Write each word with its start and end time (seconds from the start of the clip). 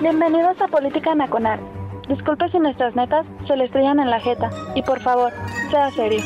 Bienvenidos 0.00 0.58
a 0.62 0.68
Política 0.68 1.14
Nacional. 1.14 1.60
Disculpe 2.08 2.48
si 2.48 2.58
nuestras 2.58 2.96
netas 2.96 3.26
se 3.46 3.54
le 3.54 3.66
estrellan 3.66 4.00
en 4.00 4.08
la 4.08 4.18
jeta. 4.18 4.48
Y 4.74 4.80
por 4.80 4.98
favor, 5.02 5.30
sea 5.70 5.90
serio. 5.90 6.22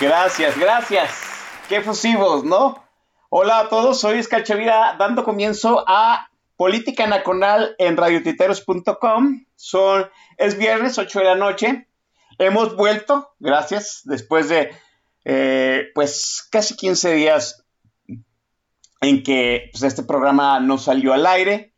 Gracias, 0.00 0.58
gracias. 0.58 1.28
Qué 1.68 1.80
fusivos, 1.80 2.42
¿no? 2.42 2.87
Hola 3.30 3.60
a 3.60 3.68
todos, 3.68 4.00
soy 4.00 4.20
Escachavira 4.20 4.96
dando 4.98 5.22
comienzo 5.22 5.84
a 5.86 6.30
Política 6.56 7.06
Nacional 7.06 7.74
en 7.76 7.98
radiotiteros.com. 7.98 9.44
Son, 9.54 10.08
es 10.38 10.56
viernes, 10.56 10.96
8 10.96 11.18
de 11.18 11.24
la 11.26 11.34
noche. 11.34 11.88
Hemos 12.38 12.74
vuelto, 12.74 13.34
gracias, 13.38 14.00
después 14.04 14.48
de 14.48 14.70
eh, 15.26 15.88
pues 15.94 16.48
casi 16.50 16.74
15 16.74 17.12
días 17.12 17.66
en 19.02 19.22
que 19.22 19.68
pues, 19.72 19.82
este 19.82 20.04
programa 20.04 20.58
no 20.60 20.78
salió 20.78 21.12
al 21.12 21.26
aire. 21.26 21.74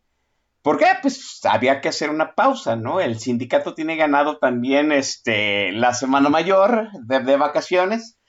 ¿Por 0.63 0.79
qué? 0.79 0.87
Pues 1.03 1.41
había 1.43 1.81
que 1.81 1.89
hacer 1.89 2.11
una 2.11 2.37
pausa, 2.37 2.77
¿no? 2.77 3.01
El 3.01 3.19
sindicato 3.19 3.75
tiene 3.75 3.97
ganado 3.97 4.39
también 4.39 4.93
este, 4.93 5.73
la 5.73 5.95
semana 5.95 6.29
mayor 6.29 6.91
de 6.93 7.37
vacaciones. 7.37 8.20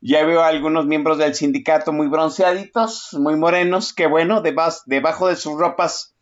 Ya 0.00 0.24
veo 0.24 0.42
a 0.42 0.48
algunos 0.48 0.86
miembros 0.86 1.18
del 1.18 1.34
sindicato 1.34 1.92
muy 1.92 2.08
bronceaditos, 2.08 3.14
muy 3.14 3.36
morenos, 3.36 3.92
que 3.92 4.06
bueno, 4.06 4.42
debajo 4.42 5.28
de 5.28 5.36
sus 5.36 5.58
ropas 5.58 6.14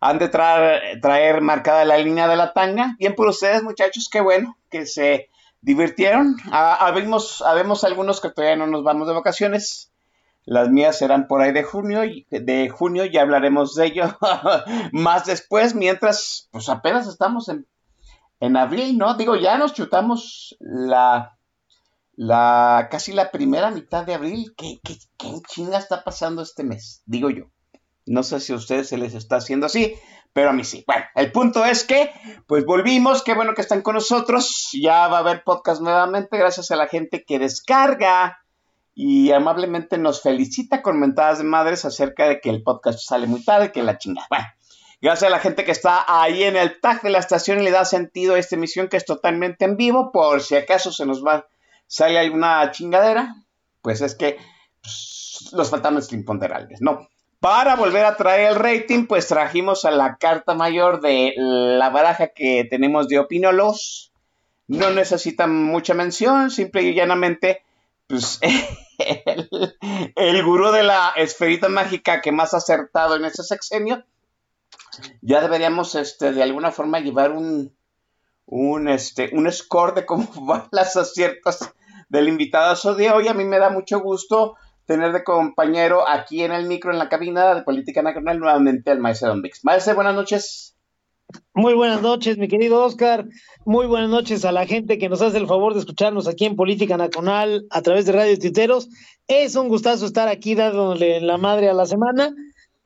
han 0.00 0.18
de 0.18 0.28
traer, 0.28 1.00
traer 1.00 1.40
marcada 1.40 1.84
la 1.84 1.96
línea 1.96 2.26
de 2.26 2.36
la 2.36 2.52
tanga. 2.52 2.96
Bien 2.98 3.14
por 3.14 3.28
ustedes, 3.28 3.62
muchachos, 3.62 4.08
qué 4.10 4.20
bueno 4.20 4.58
que 4.68 4.84
se 4.84 5.30
divirtieron. 5.60 6.36
Ah, 6.50 6.76
habemos, 6.80 7.40
algunos 7.84 8.20
que 8.20 8.30
todavía 8.30 8.56
no 8.56 8.66
nos 8.66 8.82
vamos 8.82 9.06
de 9.06 9.14
vacaciones. 9.14 9.92
Las 10.44 10.70
mías 10.70 10.98
serán 10.98 11.28
por 11.28 11.40
ahí 11.40 11.52
de 11.52 11.62
junio, 11.62 12.00
de 12.30 12.68
junio 12.68 13.04
ya 13.04 13.22
hablaremos 13.22 13.76
de 13.76 13.86
ello 13.86 14.18
más 14.92 15.24
después, 15.26 15.76
mientras 15.76 16.48
pues 16.50 16.68
apenas 16.68 17.06
estamos 17.06 17.48
en, 17.48 17.68
en 18.40 18.56
abril, 18.56 18.98
¿no? 18.98 19.14
Digo, 19.14 19.36
ya 19.36 19.56
nos 19.56 19.72
chutamos 19.72 20.56
la, 20.58 21.38
la 22.14 22.88
casi 22.90 23.12
la 23.12 23.30
primera 23.30 23.70
mitad 23.70 24.04
de 24.04 24.14
abril. 24.14 24.54
¿Qué, 24.56 24.80
qué, 24.84 24.96
qué 25.18 25.40
chinga 25.48 25.78
está 25.78 26.04
pasando 26.04 26.42
este 26.42 26.64
mes? 26.64 27.02
Digo 27.06 27.30
yo. 27.30 27.44
No 28.04 28.22
sé 28.22 28.40
si 28.40 28.52
a 28.52 28.56
ustedes 28.56 28.88
se 28.88 28.98
les 28.98 29.14
está 29.14 29.36
haciendo 29.36 29.66
así, 29.66 29.94
pero 30.32 30.50
a 30.50 30.52
mí 30.52 30.64
sí. 30.64 30.84
Bueno, 30.86 31.04
el 31.14 31.30
punto 31.30 31.64
es 31.64 31.84
que, 31.84 32.10
pues 32.46 32.64
volvimos, 32.64 33.22
qué 33.22 33.34
bueno 33.34 33.54
que 33.54 33.62
están 33.62 33.82
con 33.82 33.94
nosotros. 33.94 34.70
Ya 34.72 35.06
va 35.08 35.18
a 35.18 35.20
haber 35.20 35.44
podcast 35.44 35.80
nuevamente, 35.80 36.36
gracias 36.36 36.70
a 36.70 36.76
la 36.76 36.88
gente 36.88 37.24
que 37.24 37.38
descarga 37.38 38.38
y 38.94 39.30
amablemente 39.32 39.98
nos 39.98 40.22
felicita 40.22 40.82
con 40.82 41.00
mentadas 41.00 41.38
de 41.38 41.44
madres 41.44 41.84
acerca 41.84 42.28
de 42.28 42.40
que 42.40 42.50
el 42.50 42.62
podcast 42.62 43.00
sale 43.00 43.26
muy 43.26 43.44
tarde, 43.44 43.72
que 43.72 43.82
la 43.82 43.98
chingada. 43.98 44.26
Bueno, 44.28 44.46
gracias 45.00 45.28
a 45.28 45.34
la 45.34 45.38
gente 45.38 45.64
que 45.64 45.72
está 45.72 46.04
ahí 46.06 46.42
en 46.42 46.56
el 46.56 46.80
tag 46.80 47.02
de 47.02 47.10
la 47.10 47.18
estación 47.18 47.60
y 47.60 47.64
le 47.64 47.70
da 47.70 47.84
sentido 47.84 48.34
a 48.34 48.38
esta 48.38 48.56
emisión 48.56 48.88
que 48.88 48.96
es 48.96 49.04
totalmente 49.04 49.64
en 49.64 49.76
vivo, 49.76 50.12
por 50.12 50.42
si 50.42 50.56
acaso 50.56 50.92
se 50.92 51.06
nos 51.06 51.24
va, 51.24 51.46
sale 51.92 52.18
alguna 52.18 52.70
chingadera, 52.70 53.34
pues 53.82 54.00
es 54.00 54.14
que 54.14 54.38
pues, 54.80 55.50
los 55.52 55.68
fantasmas 55.68 56.10
imponderables, 56.14 56.80
¿no? 56.80 57.06
Para 57.38 57.76
volver 57.76 58.06
a 58.06 58.16
traer 58.16 58.52
el 58.52 58.56
rating, 58.56 59.06
pues 59.06 59.28
trajimos 59.28 59.84
a 59.84 59.90
la 59.90 60.16
carta 60.16 60.54
mayor 60.54 61.02
de 61.02 61.34
la 61.36 61.90
baraja 61.90 62.28
que 62.28 62.66
tenemos 62.70 63.08
de 63.08 63.18
opinólogos. 63.18 64.10
No 64.68 64.90
necesitan 64.90 65.54
mucha 65.64 65.92
mención, 65.92 66.50
simple 66.50 66.82
y 66.82 66.94
llanamente 66.94 67.62
pues, 68.06 68.40
el, 70.16 70.44
gurú 70.44 70.70
de 70.70 70.84
la 70.84 71.12
esferita 71.16 71.68
mágica 71.68 72.22
que 72.22 72.32
más 72.32 72.54
ha 72.54 72.58
acertado 72.58 73.16
en 73.16 73.26
este 73.26 73.42
sexenio, 73.42 74.02
ya 75.20 75.42
deberíamos 75.42 75.94
este, 75.94 76.32
de 76.32 76.42
alguna 76.42 76.72
forma 76.72 77.00
llevar 77.00 77.32
un, 77.32 77.76
un, 78.46 78.88
este, 78.88 79.28
un 79.34 79.50
score 79.52 79.94
de 79.94 80.06
cómo 80.06 80.26
van 80.46 80.68
las 80.70 80.96
aciertas 80.96 81.74
del 82.12 82.28
invitado 82.28 82.94
de 82.94 83.10
hoy. 83.10 83.26
A 83.26 83.34
mí 83.34 83.44
me 83.44 83.58
da 83.58 83.70
mucho 83.70 84.00
gusto 84.00 84.54
tener 84.84 85.12
de 85.12 85.24
compañero 85.24 86.06
aquí 86.06 86.42
en 86.42 86.52
el 86.52 86.66
micro, 86.66 86.92
en 86.92 86.98
la 86.98 87.08
cabina 87.08 87.54
de 87.54 87.62
Política 87.62 88.02
Nacional, 88.02 88.38
nuevamente 88.38 88.90
al 88.90 89.00
maestro 89.00 89.28
Don 89.28 89.40
Vix. 89.40 89.64
Maestro, 89.64 89.94
buenas 89.94 90.14
noches. 90.14 90.76
Muy 91.54 91.72
buenas 91.72 92.02
noches, 92.02 92.36
mi 92.36 92.48
querido 92.48 92.84
Oscar. 92.84 93.26
Muy 93.64 93.86
buenas 93.86 94.10
noches 94.10 94.44
a 94.44 94.52
la 94.52 94.66
gente 94.66 94.98
que 94.98 95.08
nos 95.08 95.22
hace 95.22 95.38
el 95.38 95.46
favor 95.46 95.72
de 95.72 95.80
escucharnos 95.80 96.28
aquí 96.28 96.44
en 96.44 96.54
Política 96.54 96.98
Nacional 96.98 97.64
a 97.70 97.80
través 97.80 98.04
de 98.04 98.12
Radio 98.12 98.38
Titeros. 98.38 98.90
Es 99.26 99.56
un 99.56 99.68
gustazo 99.68 100.04
estar 100.04 100.28
aquí 100.28 100.54
dándole 100.54 101.22
la 101.22 101.38
madre 101.38 101.70
a 101.70 101.72
la 101.72 101.86
semana. 101.86 102.34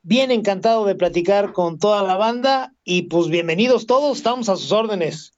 Bien 0.03 0.31
encantado 0.31 0.85
de 0.85 0.95
platicar 0.95 1.51
con 1.51 1.79
toda 1.79 2.01
la 2.01 2.15
banda 2.15 2.73
y 2.85 3.03
pues 3.03 3.27
bienvenidos 3.27 3.87
todos, 3.87 4.19
estamos 4.19 4.47
a 4.47 4.55
sus 4.55 4.71
órdenes. 4.71 5.36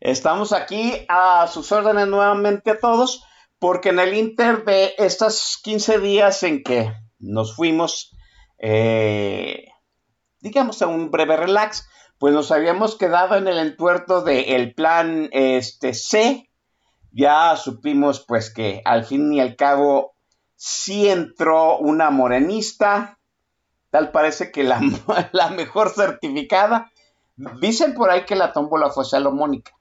Estamos 0.00 0.52
aquí 0.52 1.04
a 1.08 1.48
sus 1.48 1.72
órdenes 1.72 2.06
nuevamente 2.06 2.70
a 2.70 2.78
todos 2.78 3.24
porque 3.58 3.88
en 3.88 3.98
el 3.98 4.14
inter 4.14 4.64
de 4.64 4.94
estos 4.98 5.58
15 5.64 5.98
días 5.98 6.42
en 6.44 6.62
que 6.62 6.92
nos 7.18 7.56
fuimos, 7.56 8.16
eh, 8.58 9.66
digamos, 10.40 10.80
a 10.82 10.86
un 10.86 11.10
breve 11.10 11.36
relax, 11.36 11.88
pues 12.18 12.32
nos 12.32 12.52
habíamos 12.52 12.96
quedado 12.96 13.34
en 13.36 13.48
el 13.48 13.58
entuerto 13.58 14.22
del 14.22 14.72
plan 14.74 15.28
este, 15.32 15.94
C. 15.94 16.48
Ya 17.10 17.56
supimos 17.56 18.24
pues 18.26 18.52
que 18.52 18.82
al 18.84 19.04
fin 19.04 19.32
y 19.32 19.40
al 19.40 19.56
cabo 19.56 20.14
sí 20.54 21.08
entró 21.08 21.78
una 21.78 22.10
morenista. 22.10 23.18
Tal 23.90 24.12
parece 24.12 24.52
que 24.52 24.62
la, 24.62 24.80
la 25.32 25.50
mejor 25.50 25.90
certificada. 25.90 26.92
Dicen 27.60 27.94
por 27.94 28.10
ahí 28.10 28.24
que 28.24 28.36
la 28.36 28.52
tómbola 28.52 28.90
fue 28.90 29.04
salomónica. 29.04 29.77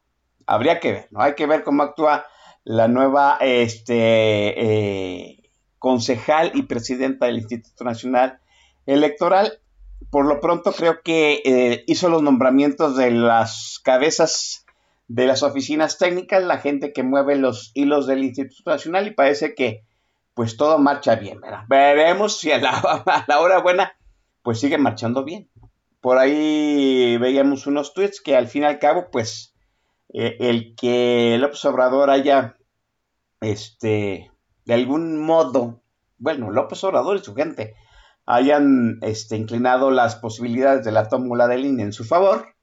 Habría 0.47 0.80
que 0.80 0.91
ver, 0.91 1.08
¿no? 1.12 1.22
Hay 1.22 1.35
que 1.35 1.46
ver 1.46 1.63
cómo 1.63 1.84
actúa 1.84 2.25
la 2.63 2.88
nueva 2.88 3.38
este, 3.41 3.94
eh, 3.94 5.50
concejal 5.78 6.52
y 6.56 6.63
presidenta 6.63 7.28
del 7.28 7.38
Instituto 7.38 7.84
Nacional 7.84 8.40
Electoral 8.86 9.59
por 10.09 10.25
lo 10.25 10.40
pronto 10.40 10.72
creo 10.72 11.02
que 11.02 11.41
eh, 11.44 11.84
hizo 11.88 12.09
los 12.09 12.22
nombramientos 12.22 12.95
de 12.95 13.12
las 13.12 13.80
cabezas 13.83 14.66
de 15.07 15.25
las 15.25 15.42
oficinas 15.42 15.98
técnicas, 15.98 16.44
la 16.44 16.57
gente 16.57 16.92
que 16.92 17.04
mueve 17.04 17.38
los 17.38 17.71
hilos 17.74 18.07
del 18.07 18.24
Instituto 18.24 18.71
Nacional 18.71 19.07
y 19.07 19.12
parece 19.12 19.56
que 19.56 19.83
pues 20.33 20.57
todo 20.57 20.77
marcha 20.77 21.16
bien, 21.16 21.42
¿verdad? 21.42 21.63
Veremos 21.68 22.39
si 22.39 22.51
a 22.51 22.60
la, 22.60 22.69
a 23.06 23.25
la 23.27 23.39
hora 23.39 23.60
buena 23.60 23.98
pues 24.44 24.60
sigue 24.60 24.77
marchando 24.77 25.24
bien. 25.24 25.50
Por 26.01 26.19
ahí 26.19 27.18
veíamos 27.18 27.68
unos 27.68 27.94
tweets 27.94 28.21
que 28.21 28.36
al 28.36 28.48
fin 28.48 28.63
y 28.63 28.66
al 28.66 28.80
cabo 28.80 29.10
pues 29.12 29.54
eh, 30.13 30.38
el 30.39 30.75
que 30.75 31.36
el 31.36 31.44
observador 31.44 32.09
haya 32.09 32.57
este 33.42 34.31
de 34.68 34.74
algún 34.74 35.18
modo, 35.18 35.81
bueno, 36.18 36.51
López 36.51 36.83
Obrador 36.83 37.18
y 37.18 37.24
su 37.24 37.33
gente 37.33 37.75
hayan 38.25 39.00
este, 39.01 39.38
inclinado 39.38 39.92
las 39.92 40.18
posibilidades 40.18 40.83
de 40.83 40.92
la 40.92 41.07
tómbola 41.07 41.48
de 41.48 41.57
línea 41.57 41.86
en 41.86 41.94
su 41.94 42.04
favor, 42.04 42.54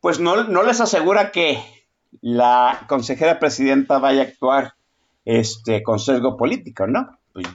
pues 0.00 0.20
no, 0.20 0.44
no, 0.44 0.62
les 0.62 0.80
asegura 0.80 1.32
que 1.32 1.60
la 2.20 2.86
consejera 2.88 3.40
presidenta 3.40 3.98
vaya 3.98 4.22
a 4.22 4.26
actuar 4.26 4.74
este, 5.24 5.82
con 5.82 5.98
sesgo 5.98 6.36
político, 6.36 6.86
¿no? 6.86 7.18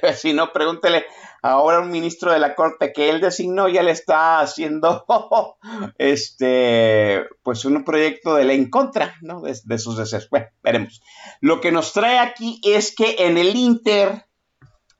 Pues 0.00 0.20
si 0.20 0.34
no, 0.34 0.52
pregúntele 0.52 1.06
ahora 1.44 1.80
un 1.80 1.90
ministro 1.90 2.32
de 2.32 2.38
la 2.38 2.54
Corte 2.54 2.90
que 2.94 3.10
él 3.10 3.20
designó, 3.20 3.68
ya 3.68 3.82
le 3.82 3.90
está 3.90 4.40
haciendo 4.40 5.04
este, 5.98 7.26
pues 7.42 7.66
un 7.66 7.84
proyecto 7.84 8.34
de 8.34 8.44
ley 8.44 8.56
en 8.56 8.70
contra 8.70 9.14
¿no? 9.20 9.42
de, 9.42 9.78
sus 9.78 9.98
deseos. 9.98 10.30
Bueno, 10.30 10.46
veremos. 10.62 11.02
Lo 11.42 11.60
que 11.60 11.70
nos 11.70 11.92
trae 11.92 12.18
aquí 12.18 12.62
es 12.64 12.94
que 12.94 13.16
en 13.26 13.36
el 13.36 13.54
Inter, 13.56 14.24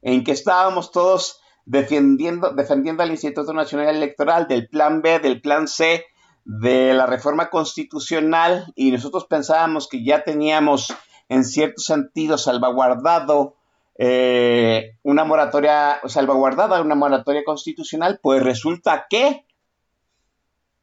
en 0.02 0.22
que 0.22 0.32
estábamos 0.32 0.90
todos 0.90 1.40
defendiendo, 1.64 2.52
defendiendo 2.52 3.02
al 3.02 3.10
Instituto 3.10 3.54
Nacional 3.54 3.96
Electoral 3.96 4.46
del 4.46 4.68
Plan 4.68 5.00
B, 5.00 5.20
del 5.20 5.40
Plan 5.40 5.66
C, 5.66 6.04
de 6.44 6.92
la 6.92 7.06
reforma 7.06 7.48
constitucional, 7.48 8.70
y 8.76 8.90
nosotros 8.90 9.24
pensábamos 9.24 9.88
que 9.88 10.04
ya 10.04 10.24
teníamos 10.24 10.92
en 11.30 11.42
cierto 11.42 11.80
sentido 11.80 12.36
salvaguardado 12.36 13.56
eh, 13.96 14.96
una 15.02 15.24
moratoria 15.24 16.00
salvaguardada, 16.06 16.80
una 16.82 16.94
moratoria 16.94 17.44
constitucional, 17.44 18.18
pues 18.22 18.42
resulta 18.42 19.06
que 19.08 19.46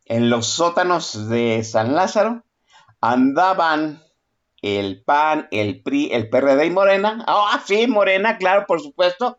en 0.06 0.30
los 0.30 0.48
sótanos 0.48 1.30
de 1.30 1.64
San 1.64 1.96
Lázaro 1.96 2.44
andaban 3.02 4.02
el 4.62 5.04
PAN, 5.04 5.48
el 5.52 5.82
PRI, 5.82 6.12
el 6.12 6.30
PRD 6.30 6.66
y 6.66 6.70
Morena. 6.70 7.24
Ah, 7.28 7.62
sí, 7.66 7.88
Morena, 7.88 8.38
claro, 8.38 8.66
por 8.68 8.82
supuesto. 8.82 9.38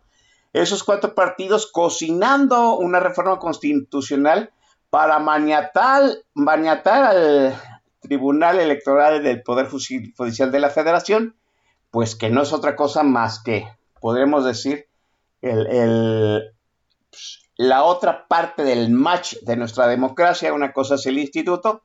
Esos 0.52 0.82
cuatro 0.82 1.14
partidos 1.14 1.70
cocinando 1.70 2.76
una 2.76 3.00
reforma 3.00 3.38
constitucional 3.38 4.52
para 4.90 5.18
maniatar, 5.18 6.02
maniatar 6.34 7.04
al 7.04 7.54
Tribunal 8.00 8.60
Electoral 8.60 9.22
del 9.22 9.42
Poder 9.42 9.68
Judicial 9.68 10.52
de 10.52 10.60
la 10.60 10.68
Federación 10.68 11.36
pues 11.92 12.16
que 12.16 12.30
no 12.30 12.42
es 12.42 12.54
otra 12.54 12.74
cosa 12.74 13.02
más 13.02 13.40
que, 13.42 13.68
podremos 14.00 14.46
decir, 14.46 14.86
el, 15.42 16.42
la 17.56 17.84
otra 17.84 18.26
parte 18.26 18.64
del 18.64 18.90
match 18.90 19.36
de 19.42 19.56
nuestra 19.56 19.86
democracia. 19.86 20.54
Una 20.54 20.72
cosa 20.72 20.94
es 20.94 21.04
el 21.04 21.18
instituto 21.18 21.82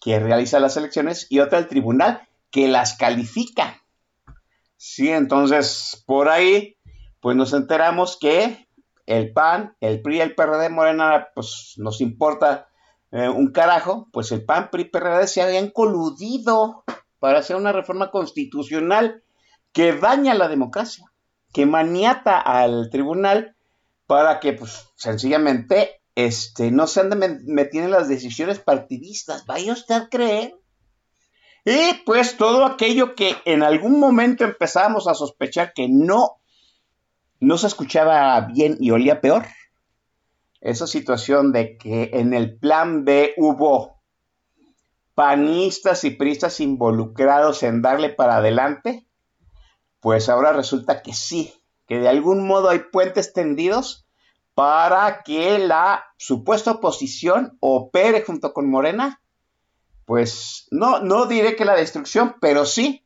que 0.00 0.18
realiza 0.18 0.58
las 0.58 0.76
elecciones 0.76 1.28
y 1.30 1.38
otra 1.38 1.60
el 1.60 1.68
tribunal 1.68 2.28
que 2.50 2.66
las 2.66 2.96
califica. 2.96 3.80
Sí, 4.76 5.08
entonces 5.08 6.02
por 6.04 6.28
ahí, 6.28 6.76
pues 7.20 7.36
nos 7.36 7.52
enteramos 7.52 8.18
que 8.20 8.66
el 9.06 9.32
PAN, 9.32 9.76
el 9.80 10.02
PRI, 10.02 10.20
el 10.20 10.34
PRD, 10.34 10.68
Morena, 10.68 11.28
pues 11.32 11.74
nos 11.76 12.00
importa 12.00 12.68
eh, 13.12 13.28
un 13.28 13.52
carajo, 13.52 14.08
pues 14.12 14.32
el 14.32 14.44
PAN, 14.44 14.70
PRI, 14.70 14.86
PRD 14.86 15.28
se 15.28 15.42
habían 15.42 15.70
coludido 15.70 16.82
para 17.20 17.38
hacer 17.38 17.54
una 17.54 17.70
reforma 17.70 18.10
constitucional 18.10 19.22
que 19.78 19.92
daña 19.92 20.34
la 20.34 20.48
democracia, 20.48 21.04
que 21.52 21.64
maniata 21.64 22.40
al 22.40 22.90
tribunal 22.90 23.54
para 24.08 24.40
que, 24.40 24.52
pues, 24.52 24.90
sencillamente, 24.96 26.02
este, 26.16 26.72
no 26.72 26.88
se 26.88 27.02
anden 27.02 27.44
metiendo 27.46 27.86
en 27.86 27.92
las 27.92 28.08
decisiones 28.08 28.58
partidistas. 28.58 29.46
Vaya 29.46 29.72
usted 29.72 29.94
a 29.94 30.08
creer. 30.08 30.56
Y 31.64 31.94
pues 32.04 32.36
todo 32.36 32.64
aquello 32.66 33.14
que 33.14 33.36
en 33.44 33.62
algún 33.62 34.00
momento 34.00 34.42
empezamos 34.42 35.06
a 35.06 35.14
sospechar 35.14 35.72
que 35.72 35.86
no, 35.88 36.40
no 37.38 37.56
se 37.56 37.68
escuchaba 37.68 38.40
bien 38.52 38.78
y 38.80 38.90
olía 38.90 39.20
peor. 39.20 39.46
Esa 40.60 40.88
situación 40.88 41.52
de 41.52 41.78
que 41.78 42.10
en 42.14 42.34
el 42.34 42.58
plan 42.58 43.04
B 43.04 43.34
hubo 43.36 44.02
panistas 45.14 46.02
y 46.02 46.10
priistas 46.10 46.58
involucrados 46.58 47.62
en 47.62 47.80
darle 47.80 48.08
para 48.08 48.38
adelante, 48.38 49.07
pues 50.00 50.28
ahora 50.28 50.52
resulta 50.52 51.02
que 51.02 51.12
sí, 51.12 51.52
que 51.86 51.98
de 51.98 52.08
algún 52.08 52.46
modo 52.46 52.68
hay 52.68 52.80
puentes 52.92 53.32
tendidos 53.32 54.06
para 54.54 55.22
que 55.22 55.58
la 55.58 56.04
supuesta 56.16 56.72
oposición 56.72 57.56
opere 57.60 58.22
junto 58.22 58.52
con 58.52 58.68
Morena. 58.68 59.22
Pues 60.04 60.66
no, 60.70 61.00
no 61.00 61.26
diré 61.26 61.54
que 61.54 61.64
la 61.64 61.76
destrucción, 61.76 62.36
pero 62.40 62.64
sí 62.64 63.04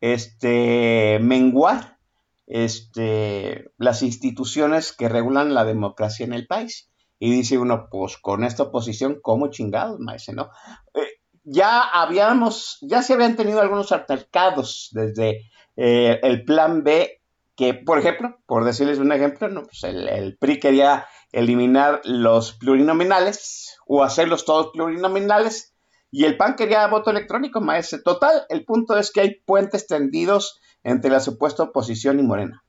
este, 0.00 1.18
menguar 1.20 1.98
este, 2.46 3.70
las 3.78 4.02
instituciones 4.02 4.92
que 4.92 5.08
regulan 5.08 5.54
la 5.54 5.64
democracia 5.64 6.24
en 6.24 6.32
el 6.32 6.46
país. 6.46 6.90
Y 7.18 7.30
dice 7.30 7.58
uno, 7.58 7.88
pues 7.90 8.18
con 8.18 8.44
esta 8.44 8.64
oposición, 8.64 9.20
¿cómo 9.22 9.48
chingados, 9.48 9.98
maese, 10.00 10.32
no? 10.32 10.50
Eh, 10.94 11.20
ya 11.44 11.80
habíamos, 11.80 12.78
ya 12.82 13.02
se 13.02 13.14
habían 13.14 13.36
tenido 13.36 13.60
algunos 13.60 13.92
altercados 13.92 14.90
desde 14.92 15.48
eh, 15.76 16.20
el 16.22 16.44
plan 16.44 16.82
B, 16.84 17.20
que 17.54 17.74
por 17.74 17.98
ejemplo, 17.98 18.38
por 18.46 18.64
decirles 18.64 18.98
un 18.98 19.12
ejemplo, 19.12 19.48
pues 19.62 19.84
el, 19.84 20.36
PRI 20.38 20.58
quería 20.58 21.06
eliminar 21.32 22.00
los 22.04 22.52
plurinominales 22.54 23.76
o 23.86 24.02
hacerlos 24.02 24.44
todos 24.44 24.70
plurinominales 24.72 25.74
y 26.10 26.24
el 26.24 26.36
PAN 26.36 26.56
quería 26.56 26.86
voto 26.86 27.10
electrónico, 27.10 27.60
maestro. 27.60 28.02
Total, 28.02 28.46
el 28.48 28.64
punto 28.64 28.96
es 28.96 29.10
que 29.10 29.20
hay 29.20 29.34
puentes 29.44 29.86
tendidos 29.86 30.60
entre 30.82 31.10
la 31.10 31.20
supuesta 31.20 31.64
oposición 31.64 32.20
y 32.20 32.22
Morena. 32.22 32.62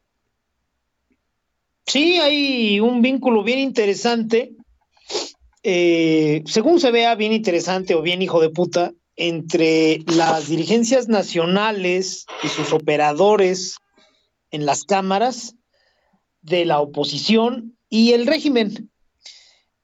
Sí, 1.85 2.17
hay 2.17 2.79
un 2.79 3.01
vínculo 3.01 3.43
bien 3.43 3.59
interesante. 3.59 4.51
Eh, 5.63 6.43
según 6.45 6.79
se 6.79 6.91
vea 6.91 7.15
bien 7.15 7.31
interesante 7.31 7.95
o 7.95 8.01
bien 8.01 8.21
hijo 8.21 8.41
de 8.41 8.49
puta, 8.49 8.91
entre 9.17 10.03
las 10.05 10.47
dirigencias 10.47 11.07
nacionales 11.07 12.27
y 12.43 12.47
sus 12.47 12.71
operadores 12.71 13.77
en 14.51 14.65
las 14.65 14.83
cámaras 14.83 15.55
de 16.41 16.65
la 16.65 16.79
oposición 16.79 17.75
y 17.89 18.13
el 18.13 18.27
régimen. 18.27 18.91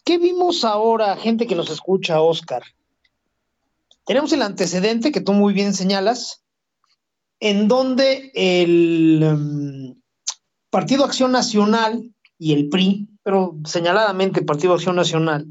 ¿Qué 0.05 0.17
vimos 0.17 0.63
ahora, 0.63 1.17
gente 1.17 1.47
que 1.47 1.55
nos 1.55 1.69
escucha, 1.69 2.21
Oscar? 2.21 2.63
Tenemos 4.05 4.31
el 4.33 4.41
antecedente 4.41 5.11
que 5.11 5.21
tú 5.21 5.33
muy 5.33 5.53
bien 5.53 5.73
señalas, 5.73 6.43
en 7.39 7.67
donde 7.67 8.31
el 8.35 9.23
um, 9.23 10.01
Partido 10.69 11.05
Acción 11.05 11.31
Nacional 11.31 12.13
y 12.37 12.53
el 12.53 12.69
PRI, 12.69 13.07
pero 13.23 13.55
señaladamente 13.65 14.43
Partido 14.43 14.73
Acción 14.73 14.95
Nacional, 14.95 15.47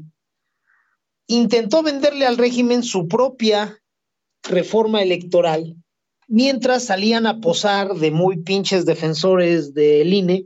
intentó 1.27 1.83
venderle 1.83 2.25
al 2.25 2.37
régimen 2.37 2.83
su 2.83 3.07
propia 3.07 3.79
reforma 4.43 5.01
electoral, 5.01 5.75
mientras 6.27 6.85
salían 6.85 7.25
a 7.27 7.39
posar 7.39 7.95
de 7.95 8.11
muy 8.11 8.37
pinches 8.37 8.85
defensores 8.85 9.73
del 9.73 10.13
INE 10.13 10.43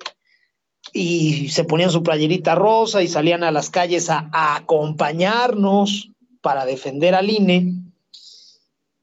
y 0.94 1.50
se 1.50 1.64
ponían 1.64 1.92
su 1.92 2.04
playerita 2.04 2.56
rosa 2.56 3.02
y 3.02 3.08
salían 3.08 3.44
a 3.44 3.52
las 3.52 3.70
calles 3.70 4.10
a, 4.10 4.30
acompañarnos 4.32 6.10
para 6.42 6.66
defender 6.66 7.16
al 7.16 7.30
INE. 7.30 7.74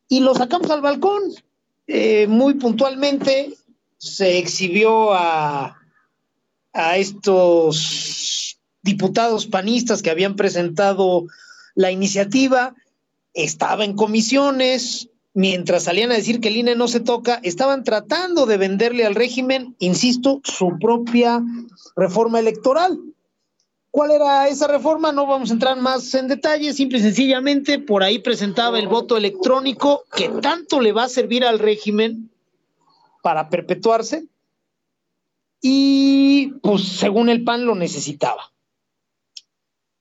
Y 0.08 0.20
lo 0.20 0.34
sacamos 0.34 0.70
al 0.70 0.80
balcón. 0.80 1.22
Eh, 1.86 2.26
muy 2.28 2.54
puntualmente 2.54 3.54
se 3.98 4.38
exhibió 4.38 5.12
a, 5.12 5.76
a 6.72 6.96
estos 6.96 8.58
diputados 8.82 9.46
panistas 9.46 10.02
que 10.02 10.10
habían 10.10 10.36
presentado 10.36 11.26
la 11.74 11.90
iniciativa 11.90 12.74
estaba 13.32 13.84
en 13.84 13.96
comisiones, 13.96 15.08
mientras 15.32 15.84
salían 15.84 16.12
a 16.12 16.16
decir 16.16 16.40
que 16.40 16.48
el 16.48 16.56
INE 16.56 16.76
no 16.76 16.88
se 16.88 17.00
toca, 17.00 17.40
estaban 17.42 17.84
tratando 17.84 18.46
de 18.46 18.56
venderle 18.56 19.04
al 19.04 19.14
régimen, 19.14 19.74
insisto, 19.80 20.40
su 20.44 20.78
propia 20.78 21.42
reforma 21.96 22.38
electoral. 22.38 22.98
¿Cuál 23.90 24.10
era 24.10 24.48
esa 24.48 24.66
reforma? 24.66 25.12
No 25.12 25.26
vamos 25.26 25.50
a 25.50 25.52
entrar 25.52 25.76
más 25.76 26.14
en 26.14 26.26
detalle, 26.26 26.72
simple 26.72 26.98
y 26.98 27.02
sencillamente 27.02 27.78
por 27.78 28.02
ahí 28.02 28.18
presentaba 28.18 28.78
el 28.78 28.88
voto 28.88 29.16
electrónico 29.16 30.04
que 30.16 30.28
tanto 30.28 30.80
le 30.80 30.92
va 30.92 31.04
a 31.04 31.08
servir 31.08 31.44
al 31.44 31.60
régimen 31.60 32.30
para 33.22 33.48
perpetuarse 33.48 34.26
y 35.60 36.48
pues 36.60 36.82
según 36.82 37.28
el 37.28 37.42
PAN 37.44 37.64
lo 37.64 37.74
necesitaba. 37.74 38.52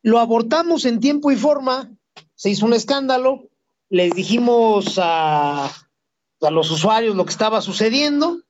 Lo 0.04 0.20
abortamos 0.20 0.86
en 0.86 1.00
tiempo 1.00 1.32
y 1.32 1.38
forma, 1.38 1.90
se 2.36 2.50
hizo 2.50 2.66
un 2.66 2.74
escándalo, 2.74 3.50
les 3.90 4.12
dijimos 4.14 5.00
a, 5.02 5.66
a 5.66 6.52
los 6.52 6.70
usuarios 6.70 7.16
lo 7.16 7.26
que 7.26 7.32
estaba 7.32 7.62
sucediendo, 7.62 8.42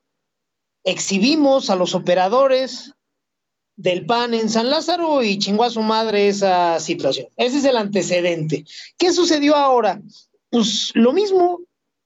exhibimos 0.82 1.70
a 1.70 1.76
los 1.76 1.94
operadores 1.94 2.92
del 3.76 4.04
PAN 4.04 4.34
en 4.34 4.50
San 4.50 4.68
Lázaro 4.68 5.22
y 5.22 5.38
chingó 5.38 5.64
a 5.64 5.70
su 5.70 5.82
madre 5.82 6.28
esa 6.28 6.78
situación. 6.80 7.28
Ese 7.36 7.58
es 7.58 7.64
el 7.64 7.76
antecedente. 7.76 8.64
¿Qué 8.98 9.12
sucedió 9.12 9.56
ahora? 9.56 10.00
Pues 10.50 10.92
lo 10.94 11.12
mismo, 11.12 11.60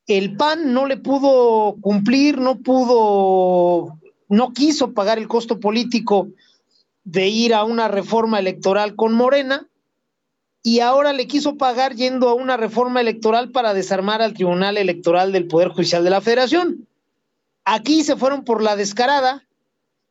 el 0.06 0.36
PAN 0.36 0.72
no 0.72 0.86
le 0.86 0.96
pudo 0.96 1.76
cumplir, 1.80 2.38
no 2.38 2.60
pudo, 2.60 3.98
no 4.28 4.52
quiso 4.52 4.92
pagar 4.92 5.18
el 5.18 5.28
costo 5.28 5.60
político 5.60 6.28
de 7.10 7.26
ir 7.28 7.54
a 7.54 7.64
una 7.64 7.88
reforma 7.88 8.38
electoral 8.38 8.94
con 8.94 9.14
Morena 9.14 9.66
y 10.62 10.80
ahora 10.80 11.14
le 11.14 11.26
quiso 11.26 11.56
pagar 11.56 11.94
yendo 11.94 12.28
a 12.28 12.34
una 12.34 12.58
reforma 12.58 13.00
electoral 13.00 13.50
para 13.50 13.72
desarmar 13.72 14.20
al 14.20 14.34
Tribunal 14.34 14.76
Electoral 14.76 15.32
del 15.32 15.46
Poder 15.46 15.68
Judicial 15.68 16.04
de 16.04 16.10
la 16.10 16.20
Federación. 16.20 16.86
Aquí 17.64 18.04
se 18.04 18.16
fueron 18.16 18.44
por 18.44 18.62
la 18.62 18.76
descarada 18.76 19.46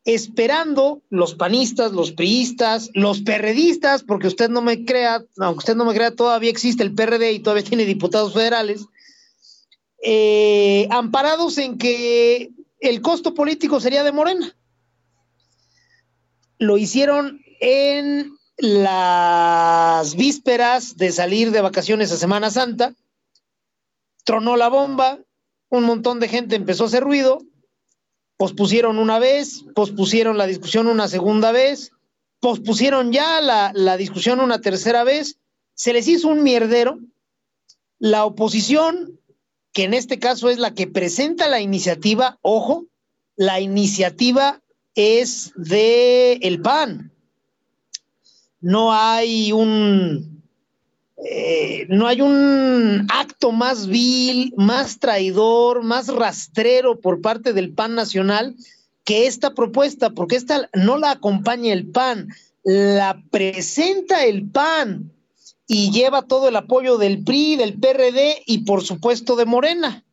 esperando 0.05 1.03
los 1.09 1.35
panistas, 1.35 1.91
los 1.91 2.13
priistas, 2.13 2.89
los 2.95 3.21
perredistas, 3.21 4.01
porque 4.01 4.27
usted 4.27 4.49
no 4.49 4.61
me 4.61 4.83
crea, 4.83 5.23
aunque 5.37 5.59
usted 5.59 5.75
no 5.75 5.85
me 5.85 5.93
crea, 5.93 6.15
todavía 6.15 6.49
existe 6.49 6.81
el 6.81 6.95
PRD 6.95 7.33
y 7.33 7.39
todavía 7.39 7.65
tiene 7.65 7.85
diputados 7.85 8.33
federales, 8.33 8.85
eh, 10.01 10.87
amparados 10.89 11.59
en 11.59 11.77
que 11.77 12.49
el 12.79 13.01
costo 13.01 13.35
político 13.35 13.79
sería 13.79 14.03
de 14.03 14.13
Morena. 14.13 14.56
Lo 16.59 16.77
hicieron 16.77 17.41
en 17.59 18.37
las 18.57 20.15
vísperas 20.15 20.97
de 20.97 21.11
salir 21.11 21.51
de 21.51 21.61
vacaciones 21.61 22.11
a 22.11 22.17
Semana 22.17 22.49
Santa, 22.49 22.95
tronó 24.23 24.57
la 24.57 24.67
bomba, 24.67 25.19
un 25.69 25.83
montón 25.83 26.19
de 26.19 26.27
gente 26.27 26.55
empezó 26.55 26.83
a 26.83 26.87
hacer 26.87 27.03
ruido, 27.03 27.39
pospusieron 28.37 28.97
una 28.97 29.19
vez, 29.19 29.63
pospusieron 29.75 30.37
la 30.37 30.47
discusión 30.47 30.87
una 30.87 31.07
segunda 31.07 31.51
vez, 31.51 31.91
pospusieron 32.39 33.11
ya 33.11 33.41
la, 33.41 33.71
la 33.75 33.97
discusión 33.97 34.39
una 34.39 34.59
tercera 34.59 35.03
vez, 35.03 35.37
se 35.75 35.93
les 35.93 36.07
hizo 36.07 36.27
un 36.27 36.41
mierdero, 36.41 36.99
la 37.99 38.25
oposición, 38.25 39.19
que 39.71 39.83
en 39.83 39.93
este 39.93 40.17
caso 40.17 40.49
es 40.49 40.57
la 40.57 40.73
que 40.73 40.87
presenta 40.87 41.47
la 41.47 41.61
iniciativa, 41.61 42.39
ojo, 42.41 42.85
la 43.35 43.59
iniciativa 43.59 44.61
es 44.97 45.53
de 45.55 46.33
el 46.41 46.59
PAN. 46.59 47.11
No 48.59 48.91
hay 48.91 49.51
un 49.51 50.43
eh, 51.23 51.85
no 51.89 52.07
hay 52.07 52.21
un 52.21 53.07
acto 53.11 53.51
más 53.51 53.87
vil, 53.87 54.53
más 54.57 54.99
traidor, 54.99 55.83
más 55.83 56.07
rastrero 56.07 56.99
por 56.99 57.21
parte 57.21 57.53
del 57.53 57.73
PAN 57.73 57.93
nacional 57.95 58.55
que 59.03 59.27
esta 59.27 59.53
propuesta, 59.53 60.09
porque 60.09 60.35
esta 60.35 60.67
no 60.73 60.97
la 60.97 61.11
acompaña 61.11 61.73
el 61.73 61.87
PAN, 61.87 62.29
la 62.63 63.23
presenta 63.29 64.25
el 64.25 64.49
PAN 64.49 65.11
y 65.67 65.91
lleva 65.91 66.23
todo 66.23 66.49
el 66.49 66.55
apoyo 66.55 66.97
del 66.97 67.23
PRI, 67.23 67.55
del 67.55 67.79
PRD 67.79 68.41
y 68.47 68.59
por 68.65 68.83
supuesto 68.83 69.35
de 69.35 69.45
Morena. 69.45 70.03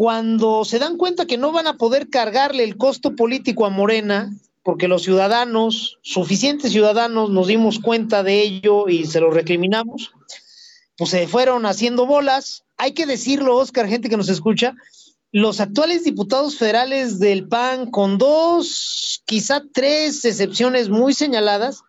Cuando 0.00 0.64
se 0.64 0.78
dan 0.78 0.96
cuenta 0.96 1.26
que 1.26 1.36
no 1.36 1.52
van 1.52 1.66
a 1.66 1.76
poder 1.76 2.08
cargarle 2.08 2.64
el 2.64 2.78
costo 2.78 3.14
político 3.14 3.66
a 3.66 3.68
Morena, 3.68 4.32
porque 4.62 4.88
los 4.88 5.02
ciudadanos, 5.02 5.98
suficientes 6.00 6.72
ciudadanos, 6.72 7.28
nos 7.28 7.48
dimos 7.48 7.80
cuenta 7.80 8.22
de 8.22 8.40
ello 8.40 8.88
y 8.88 9.04
se 9.04 9.20
lo 9.20 9.30
recriminamos, 9.30 10.10
pues 10.96 11.10
se 11.10 11.28
fueron 11.28 11.66
haciendo 11.66 12.06
bolas. 12.06 12.64
Hay 12.78 12.92
que 12.92 13.04
decirlo, 13.04 13.58
Oscar, 13.58 13.88
gente 13.88 14.08
que 14.08 14.16
nos 14.16 14.30
escucha, 14.30 14.74
los 15.32 15.60
actuales 15.60 16.02
diputados 16.02 16.56
federales 16.56 17.18
del 17.18 17.46
PAN, 17.46 17.90
con 17.90 18.16
dos, 18.16 19.22
quizá 19.26 19.62
tres 19.70 20.24
excepciones 20.24 20.88
muy 20.88 21.12
señaladas, 21.12 21.82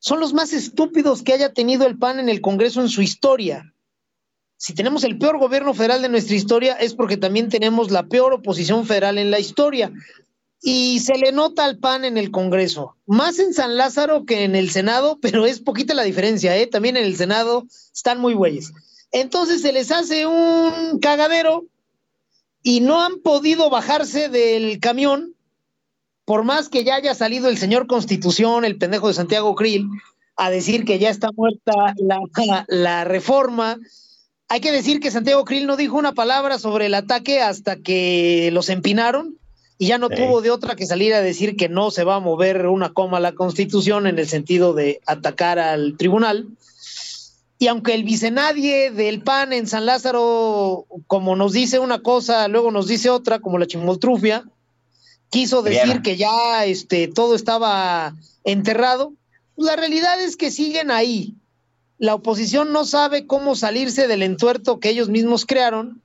son 0.00 0.18
los 0.18 0.34
más 0.34 0.52
estúpidos 0.52 1.22
que 1.22 1.34
haya 1.34 1.52
tenido 1.52 1.86
el 1.86 1.96
PAN 1.96 2.18
en 2.18 2.28
el 2.28 2.40
Congreso 2.40 2.80
en 2.80 2.88
su 2.88 3.00
historia. 3.00 3.72
Si 4.62 4.74
tenemos 4.74 5.02
el 5.02 5.18
peor 5.18 5.40
gobierno 5.40 5.74
federal 5.74 6.02
de 6.02 6.08
nuestra 6.08 6.36
historia 6.36 6.74
es 6.74 6.94
porque 6.94 7.16
también 7.16 7.48
tenemos 7.48 7.90
la 7.90 8.04
peor 8.04 8.32
oposición 8.32 8.86
federal 8.86 9.18
en 9.18 9.32
la 9.32 9.40
historia 9.40 9.92
y 10.60 11.00
se 11.00 11.18
le 11.18 11.32
nota 11.32 11.64
al 11.64 11.78
PAN 11.78 12.04
en 12.04 12.16
el 12.16 12.30
Congreso, 12.30 12.94
más 13.04 13.40
en 13.40 13.54
San 13.54 13.76
Lázaro 13.76 14.24
que 14.24 14.44
en 14.44 14.54
el 14.54 14.70
Senado, 14.70 15.18
pero 15.20 15.46
es 15.46 15.58
poquita 15.58 15.94
la 15.94 16.04
diferencia, 16.04 16.56
¿eh? 16.56 16.68
También 16.68 16.96
en 16.96 17.02
el 17.02 17.16
Senado 17.16 17.66
están 17.92 18.20
muy 18.20 18.34
güeyes. 18.34 18.72
Entonces 19.10 19.62
se 19.62 19.72
les 19.72 19.90
hace 19.90 20.26
un 20.26 21.00
cagadero 21.00 21.64
y 22.62 22.82
no 22.82 23.00
han 23.00 23.18
podido 23.18 23.68
bajarse 23.68 24.28
del 24.28 24.78
camión, 24.78 25.34
por 26.24 26.44
más 26.44 26.68
que 26.68 26.84
ya 26.84 26.94
haya 26.94 27.16
salido 27.16 27.48
el 27.48 27.58
señor 27.58 27.88
Constitución, 27.88 28.64
el 28.64 28.78
pendejo 28.78 29.08
de 29.08 29.14
Santiago 29.14 29.56
Krill, 29.56 29.88
a 30.36 30.50
decir 30.50 30.84
que 30.84 31.00
ya 31.00 31.10
está 31.10 31.32
muerta 31.32 31.72
la, 31.96 32.20
la 32.68 33.02
reforma. 33.02 33.76
Hay 34.48 34.60
que 34.60 34.72
decir 34.72 35.00
que 35.00 35.10
Santiago 35.10 35.44
Krill 35.44 35.66
no 35.66 35.76
dijo 35.76 35.96
una 35.96 36.12
palabra 36.12 36.58
sobre 36.58 36.86
el 36.86 36.94
ataque 36.94 37.40
hasta 37.40 37.76
que 37.76 38.50
los 38.52 38.68
empinaron 38.68 39.38
y 39.78 39.86
ya 39.88 39.98
no 39.98 40.10
tuvo 40.10 40.42
de 40.42 40.50
otra 40.50 40.76
que 40.76 40.86
salir 40.86 41.12
a 41.14 41.22
decir 41.22 41.56
que 41.56 41.68
no 41.68 41.90
se 41.90 42.04
va 42.04 42.16
a 42.16 42.20
mover 42.20 42.66
una 42.66 42.92
coma 42.92 43.18
la 43.18 43.32
constitución 43.32 44.06
en 44.06 44.18
el 44.18 44.28
sentido 44.28 44.74
de 44.74 45.00
atacar 45.06 45.58
al 45.58 45.96
tribunal. 45.96 46.46
Y 47.58 47.66
aunque 47.66 47.94
el 47.94 48.04
vicenadie 48.04 48.90
del 48.90 49.22
PAN 49.22 49.52
en 49.52 49.66
San 49.66 49.86
Lázaro, 49.86 50.86
como 51.06 51.34
nos 51.34 51.52
dice 51.52 51.78
una 51.78 52.00
cosa, 52.00 52.46
luego 52.48 52.70
nos 52.70 52.86
dice 52.86 53.10
otra, 53.10 53.40
como 53.40 53.58
la 53.58 53.66
chimoltrufia, 53.66 54.44
quiso 55.30 55.62
decir 55.62 56.02
que 56.02 56.16
ya 56.16 56.64
este, 56.64 57.08
todo 57.08 57.34
estaba 57.34 58.14
enterrado, 58.44 59.14
pues 59.56 59.66
la 59.66 59.76
realidad 59.76 60.20
es 60.20 60.36
que 60.36 60.50
siguen 60.50 60.90
ahí. 60.90 61.34
La 62.02 62.16
oposición 62.16 62.72
no 62.72 62.84
sabe 62.84 63.28
cómo 63.28 63.54
salirse 63.54 64.08
del 64.08 64.24
entuerto 64.24 64.80
que 64.80 64.88
ellos 64.88 65.08
mismos 65.08 65.46
crearon, 65.46 66.02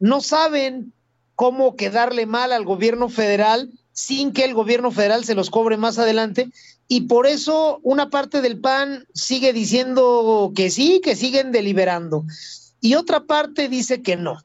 no 0.00 0.20
saben 0.20 0.92
cómo 1.36 1.76
quedarle 1.76 2.26
mal 2.26 2.50
al 2.50 2.64
gobierno 2.64 3.08
federal 3.08 3.70
sin 3.92 4.32
que 4.32 4.42
el 4.42 4.54
gobierno 4.54 4.90
federal 4.90 5.24
se 5.24 5.36
los 5.36 5.50
cobre 5.50 5.76
más 5.76 6.00
adelante. 6.00 6.48
Y 6.88 7.02
por 7.02 7.28
eso 7.28 7.78
una 7.84 8.10
parte 8.10 8.42
del 8.42 8.58
PAN 8.58 9.06
sigue 9.14 9.52
diciendo 9.52 10.50
que 10.52 10.68
sí, 10.68 11.00
que 11.00 11.14
siguen 11.14 11.52
deliberando. 11.52 12.24
Y 12.80 12.96
otra 12.96 13.20
parte 13.20 13.68
dice 13.68 14.02
que 14.02 14.16
no. 14.16 14.42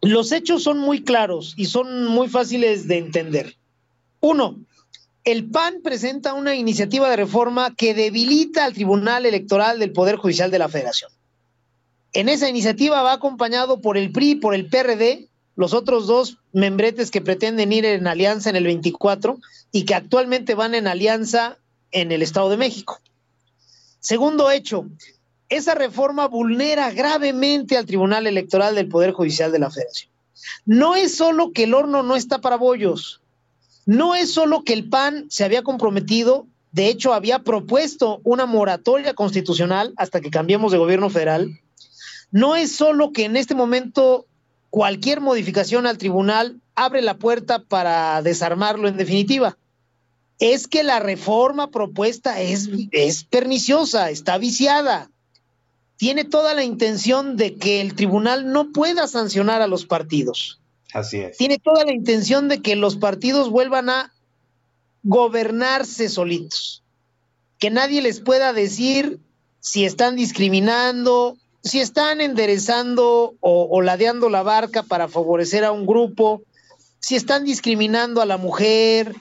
Los 0.00 0.30
hechos 0.30 0.62
son 0.62 0.78
muy 0.78 1.02
claros 1.02 1.54
y 1.56 1.64
son 1.64 2.06
muy 2.06 2.28
fáciles 2.28 2.86
de 2.86 2.98
entender. 2.98 3.56
Uno, 4.20 4.60
el 5.24 5.50
PAN 5.50 5.82
presenta 5.82 6.34
una 6.34 6.54
iniciativa 6.54 7.10
de 7.10 7.16
reforma 7.16 7.74
que 7.74 7.94
debilita 7.94 8.64
al 8.64 8.72
Tribunal 8.72 9.26
Electoral 9.26 9.78
del 9.78 9.92
Poder 9.92 10.16
Judicial 10.16 10.50
de 10.50 10.58
la 10.58 10.68
Federación. 10.68 11.10
En 12.12 12.28
esa 12.28 12.48
iniciativa 12.48 13.02
va 13.02 13.12
acompañado 13.12 13.80
por 13.80 13.96
el 13.96 14.10
PRI 14.10 14.30
y 14.30 14.34
por 14.36 14.54
el 14.54 14.68
PRD, 14.68 15.28
los 15.56 15.74
otros 15.74 16.06
dos 16.06 16.38
membretes 16.52 17.10
que 17.10 17.20
pretenden 17.20 17.72
ir 17.72 17.84
en 17.84 18.06
alianza 18.06 18.50
en 18.50 18.56
el 18.56 18.64
24 18.64 19.38
y 19.72 19.84
que 19.84 19.94
actualmente 19.94 20.54
van 20.54 20.74
en 20.74 20.86
alianza 20.86 21.58
en 21.92 22.12
el 22.12 22.22
Estado 22.22 22.48
de 22.48 22.56
México. 22.56 22.98
Segundo 24.00 24.50
hecho, 24.50 24.86
esa 25.50 25.74
reforma 25.74 26.26
vulnera 26.28 26.90
gravemente 26.90 27.76
al 27.76 27.84
Tribunal 27.84 28.26
Electoral 28.26 28.74
del 28.74 28.88
Poder 28.88 29.12
Judicial 29.12 29.52
de 29.52 29.58
la 29.58 29.70
Federación. 29.70 30.10
No 30.64 30.96
es 30.96 31.16
solo 31.16 31.52
que 31.52 31.64
el 31.64 31.74
horno 31.74 32.02
no 32.02 32.16
está 32.16 32.40
para 32.40 32.56
bollos, 32.56 33.19
no 33.86 34.14
es 34.14 34.32
solo 34.32 34.62
que 34.64 34.72
el 34.72 34.88
PAN 34.88 35.26
se 35.28 35.44
había 35.44 35.62
comprometido, 35.62 36.46
de 36.72 36.88
hecho 36.88 37.12
había 37.12 37.40
propuesto 37.40 38.20
una 38.24 38.46
moratoria 38.46 39.14
constitucional 39.14 39.92
hasta 39.96 40.20
que 40.20 40.30
cambiemos 40.30 40.72
de 40.72 40.78
gobierno 40.78 41.10
federal, 41.10 41.60
no 42.30 42.54
es 42.54 42.72
solo 42.72 43.12
que 43.12 43.24
en 43.24 43.36
este 43.36 43.54
momento 43.54 44.26
cualquier 44.70 45.20
modificación 45.20 45.86
al 45.86 45.98
tribunal 45.98 46.60
abre 46.74 47.02
la 47.02 47.18
puerta 47.18 47.62
para 47.64 48.22
desarmarlo 48.22 48.88
en 48.88 48.96
definitiva. 48.96 49.58
Es 50.38 50.66
que 50.68 50.82
la 50.82 51.00
reforma 51.00 51.70
propuesta 51.70 52.40
es, 52.40 52.70
perniciosa, 53.28 54.10
está 54.10 54.38
viciada. 54.38 55.10
Tiene 55.96 56.24
toda 56.24 56.54
la 56.54 56.64
intención 56.64 57.36
de 57.36 57.56
que 57.56 57.82
el 57.82 57.94
tribunal 57.94 58.50
no 58.50 58.72
pueda 58.72 59.06
sancionar 59.06 59.60
a 59.60 59.66
los 59.66 59.84
partidos. 59.84 60.59
Así 60.92 61.18
es. 61.18 61.36
Tiene 61.36 61.58
toda 61.58 61.84
la 61.84 61.92
intención 61.92 62.48
de 62.48 62.62
que 62.62 62.76
los 62.76 62.96
partidos 62.96 63.50
vuelvan 63.50 63.90
a 63.90 64.12
gobernarse 65.02 66.08
solitos. 66.08 66.82
Que 67.58 67.70
nadie 67.70 68.02
les 68.02 68.20
pueda 68.20 68.52
decir 68.52 69.20
si 69.60 69.84
están 69.84 70.16
discriminando 70.16 71.36
si 71.62 71.80
están 71.80 72.20
enderezando 72.20 73.34
o, 73.40 73.82
ladeando 73.82 74.30
la 74.30 74.42
barca 74.42 74.82
para 74.82 75.08
favorecer 75.08 75.64
a 75.64 75.72
un 75.72 75.86
grupo, 75.86 76.42
si 77.00 77.16
están 77.16 77.44
discriminando 77.44 78.22
a 78.22 78.26
la 78.26 78.38
mujer, 78.38 79.14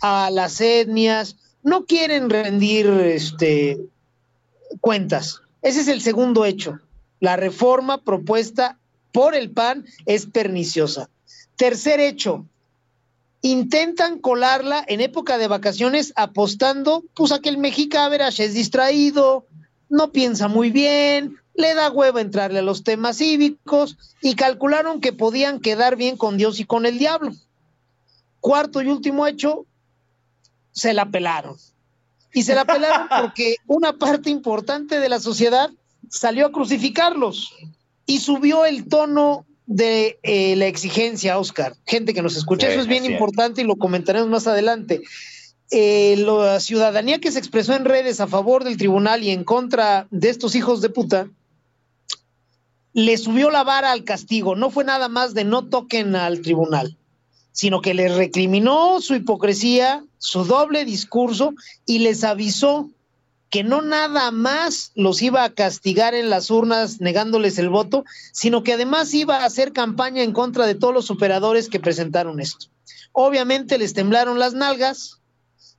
a 0.00 0.30
las 0.30 0.60
etnias, 0.60 1.36
no 1.62 1.86
quieren 1.86 2.30
rendir 2.30 2.86
este, 2.86 3.78
cuentas. 4.80 5.40
Ese 5.62 5.80
es 5.80 5.88
el 5.88 6.00
segundo 6.00 6.44
hecho. 6.44 6.80
La 7.20 7.36
reforma 7.36 8.02
propuesta 8.02 8.78
por 9.12 9.34
el 9.34 9.50
PAN 9.50 9.86
es 10.04 10.26
perniciosa. 10.26 11.08
Tercer 11.56 12.00
hecho, 12.00 12.46
intentan 13.42 14.18
colarla 14.18 14.84
en 14.88 15.00
época 15.00 15.38
de 15.38 15.48
vacaciones 15.48 16.12
apostando 16.16 17.04
pues 17.14 17.30
a 17.30 17.40
que 17.40 17.50
el 17.50 17.58
mexica 17.58 18.08
es 18.26 18.54
distraído, 18.54 19.46
no 19.88 20.12
piensa 20.12 20.48
muy 20.48 20.70
bien, 20.70 21.36
le 21.54 21.74
da 21.74 21.90
huevo 21.90 22.18
entrarle 22.18 22.60
a 22.60 22.62
los 22.62 22.82
temas 22.82 23.18
cívicos 23.18 23.96
y 24.20 24.34
calcularon 24.34 25.00
que 25.00 25.12
podían 25.12 25.60
quedar 25.60 25.96
bien 25.96 26.16
con 26.16 26.36
Dios 26.36 26.58
y 26.58 26.64
con 26.64 26.86
el 26.86 26.98
diablo. 26.98 27.32
Cuarto 28.40 28.82
y 28.82 28.88
último 28.88 29.26
hecho, 29.26 29.66
se 30.72 30.92
la 30.92 31.10
pelaron. 31.10 31.56
Y 32.32 32.42
se 32.42 32.54
la 32.54 32.64
pelaron 32.64 33.08
porque 33.20 33.56
una 33.66 33.92
parte 33.92 34.30
importante 34.30 34.98
de 34.98 35.08
la 35.08 35.20
sociedad 35.20 35.70
salió 36.08 36.46
a 36.46 36.52
crucificarlos 36.52 37.54
y 38.06 38.18
subió 38.18 38.64
el 38.64 38.88
tono 38.88 39.46
de 39.66 40.18
eh, 40.22 40.56
la 40.56 40.66
exigencia, 40.66 41.38
Oscar. 41.38 41.76
Gente 41.86 42.14
que 42.14 42.22
nos 42.22 42.36
escucha, 42.36 42.66
Sí, 42.66 42.72
eso 42.72 42.82
es 42.82 42.86
bien 42.86 43.04
importante 43.04 43.62
y 43.62 43.64
lo 43.64 43.76
comentaremos 43.76 44.28
más 44.28 44.46
adelante. 44.46 45.02
Eh, 45.70 46.16
la 46.18 46.60
ciudadanía 46.60 47.20
que 47.20 47.32
se 47.32 47.38
expresó 47.38 47.74
en 47.74 47.84
redes 47.84 48.20
a 48.20 48.26
favor 48.26 48.64
del 48.64 48.76
tribunal 48.76 49.22
y 49.22 49.30
en 49.30 49.44
contra 49.44 50.06
de 50.10 50.28
estos 50.28 50.54
hijos 50.54 50.80
de 50.82 50.90
puta, 50.90 51.30
le 52.92 53.16
subió 53.16 53.50
la 53.50 53.64
vara 53.64 53.90
al 53.90 54.04
castigo. 54.04 54.54
No 54.54 54.70
fue 54.70 54.84
nada 54.84 55.08
más 55.08 55.34
de 55.34 55.44
no 55.44 55.66
toquen 55.68 56.14
al 56.14 56.42
tribunal, 56.42 56.96
sino 57.52 57.80
que 57.80 57.94
les 57.94 58.14
recriminó 58.14 59.00
su 59.00 59.14
hipocresía, 59.14 60.04
su 60.18 60.44
doble 60.44 60.84
discurso 60.84 61.54
y 61.86 62.00
les 62.00 62.22
avisó 62.22 62.90
que 63.50 63.62
no 63.62 63.82
nada 63.82 64.30
más 64.30 64.90
los 64.94 65.22
iba 65.22 65.44
a 65.44 65.54
castigar 65.54 66.14
en 66.14 66.28
las 66.28 66.50
urnas 66.50 67.00
negándoles 67.00 67.58
el 67.58 67.68
voto, 67.68 68.04
sino 68.32 68.62
que 68.62 68.72
además 68.72 69.14
iba 69.14 69.36
a 69.36 69.44
hacer 69.44 69.72
campaña 69.72 70.22
en 70.22 70.32
contra 70.32 70.66
de 70.66 70.74
todos 70.74 70.92
los 70.92 71.10
operadores 71.10 71.68
que 71.68 71.80
presentaron 71.80 72.40
esto. 72.40 72.66
Obviamente 73.12 73.78
les 73.78 73.94
temblaron 73.94 74.40
las 74.40 74.54
nalgas. 74.54 75.20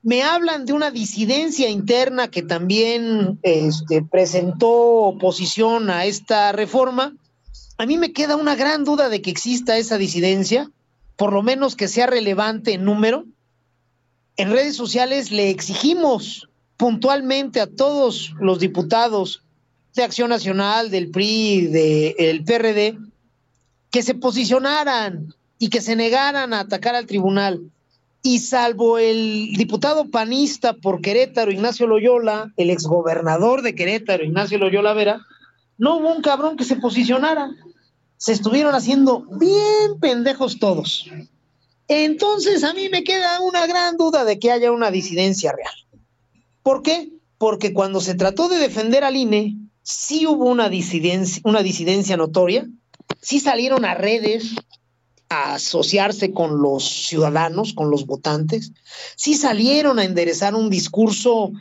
Me 0.01 0.23
hablan 0.23 0.65
de 0.65 0.71
una 0.71 0.89
disidencia 0.89 1.69
interna 1.69 2.29
que 2.29 2.43
también 2.43 3.39
este, 3.43 4.01
presentó 4.03 4.69
oposición 4.71 5.89
a 5.89 6.05
esta 6.05 6.53
reforma. 6.53 7.13
A 7.77 7.85
mí 7.85 7.97
me 7.97 8.13
queda 8.13 8.37
una 8.37 8.55
gran 8.55 8.85
duda 8.85 9.09
de 9.09 9.21
que 9.21 9.31
exista 9.31 9.77
esa 9.77 9.97
disidencia, 9.97 10.71
por 11.17 11.33
lo 11.33 11.43
menos 11.43 11.75
que 11.75 11.89
sea 11.89 12.07
relevante 12.07 12.73
en 12.73 12.85
número. 12.85 13.25
En 14.37 14.51
redes 14.51 14.77
sociales 14.77 15.31
le 15.31 15.49
exigimos 15.49 16.47
puntualmente 16.77 17.61
a 17.61 17.67
todos 17.67 18.33
los 18.39 18.59
diputados 18.59 19.43
de 19.95 20.03
Acción 20.03 20.29
Nacional, 20.29 20.91
del 20.91 21.09
PRI, 21.09 21.67
del 21.67 22.43
PRD, 22.43 22.97
que 23.91 24.03
se 24.03 24.13
posicionaran 24.13 25.33
y 25.57 25.69
que 25.69 25.81
se 25.81 25.95
negaran 25.95 26.53
a 26.53 26.61
atacar 26.61 26.95
al 26.95 27.05
tribunal. 27.05 27.61
Y 28.21 28.39
salvo 28.39 28.97
el 28.97 29.53
diputado 29.55 30.09
panista 30.09 30.73
por 30.73 30.99
Querétaro, 30.99 31.51
Ignacio 31.51 31.87
Loyola, 31.87 32.51
el 32.57 32.71
exgobernador 32.71 33.61
de 33.61 33.75
Querétaro, 33.75 34.23
Ignacio 34.23 34.57
Loyola 34.57 34.93
Vera, 34.93 35.21
no 35.77 35.97
hubo 35.97 36.13
un 36.13 36.21
cabrón 36.21 36.57
que 36.57 36.63
se 36.63 36.75
posicionara. 36.75 37.51
Se 38.17 38.31
estuvieron 38.31 38.73
haciendo 38.73 39.25
bien 39.37 39.99
pendejos 39.99 40.59
todos. 40.59 41.09
Entonces 41.87 42.63
a 42.63 42.73
mí 42.73 42.89
me 42.89 43.03
queda 43.03 43.39
una 43.41 43.67
gran 43.67 43.95
duda 43.97 44.25
de 44.25 44.39
que 44.39 44.51
haya 44.51 44.71
una 44.71 44.89
disidencia 44.89 45.51
real. 45.51 45.84
¿Por 46.65 46.81
qué? 46.81 47.13
Porque 47.37 47.75
cuando 47.75 48.01
se 48.01 48.15
trató 48.15 48.49
de 48.49 48.57
defender 48.57 49.03
al 49.03 49.15
INE, 49.15 49.55
sí 49.83 50.25
hubo 50.25 50.45
una 50.45 50.67
disidencia, 50.67 51.39
una 51.45 51.61
disidencia 51.61 52.17
notoria, 52.17 52.67
sí 53.21 53.39
salieron 53.39 53.85
a 53.85 53.93
redes 53.93 54.55
a 55.29 55.53
asociarse 55.53 56.31
con 56.31 56.63
los 56.63 56.83
ciudadanos, 56.83 57.73
con 57.75 57.91
los 57.91 58.07
votantes, 58.07 58.71
sí 59.15 59.35
salieron 59.35 59.99
a 59.99 60.05
enderezar 60.05 60.55
un 60.55 60.71
discurso 60.71 61.51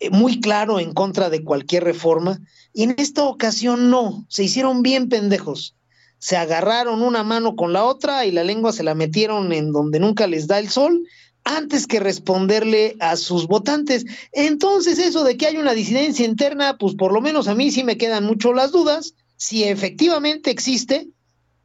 eh, 0.00 0.10
muy 0.10 0.40
claro 0.40 0.80
en 0.80 0.94
contra 0.94 1.30
de 1.30 1.44
cualquier 1.44 1.84
reforma, 1.84 2.40
y 2.72 2.82
en 2.82 2.96
esta 2.98 3.22
ocasión 3.26 3.88
no, 3.88 4.26
se 4.28 4.42
hicieron 4.42 4.82
bien 4.82 5.08
pendejos. 5.08 5.76
Se 6.18 6.36
agarraron 6.36 7.02
una 7.02 7.22
mano 7.22 7.54
con 7.54 7.72
la 7.72 7.84
otra 7.84 8.26
y 8.26 8.32
la 8.32 8.42
lengua 8.42 8.72
se 8.72 8.82
la 8.82 8.96
metieron 8.96 9.52
en 9.52 9.70
donde 9.70 10.00
nunca 10.00 10.26
les 10.26 10.48
da 10.48 10.58
el 10.58 10.68
sol 10.68 11.04
antes 11.44 11.86
que 11.86 12.00
responderle 12.00 12.96
a 13.00 13.16
sus 13.16 13.46
votantes. 13.46 14.04
Entonces, 14.32 14.98
eso 14.98 15.24
de 15.24 15.36
que 15.36 15.46
hay 15.46 15.56
una 15.56 15.72
disidencia 15.72 16.26
interna, 16.26 16.76
pues 16.78 16.94
por 16.94 17.12
lo 17.12 17.20
menos 17.20 17.48
a 17.48 17.54
mí 17.54 17.70
sí 17.70 17.84
me 17.84 17.96
quedan 17.96 18.24
mucho 18.24 18.52
las 18.52 18.72
dudas. 18.72 19.14
Si 19.36 19.64
efectivamente 19.64 20.50
existe 20.50 21.08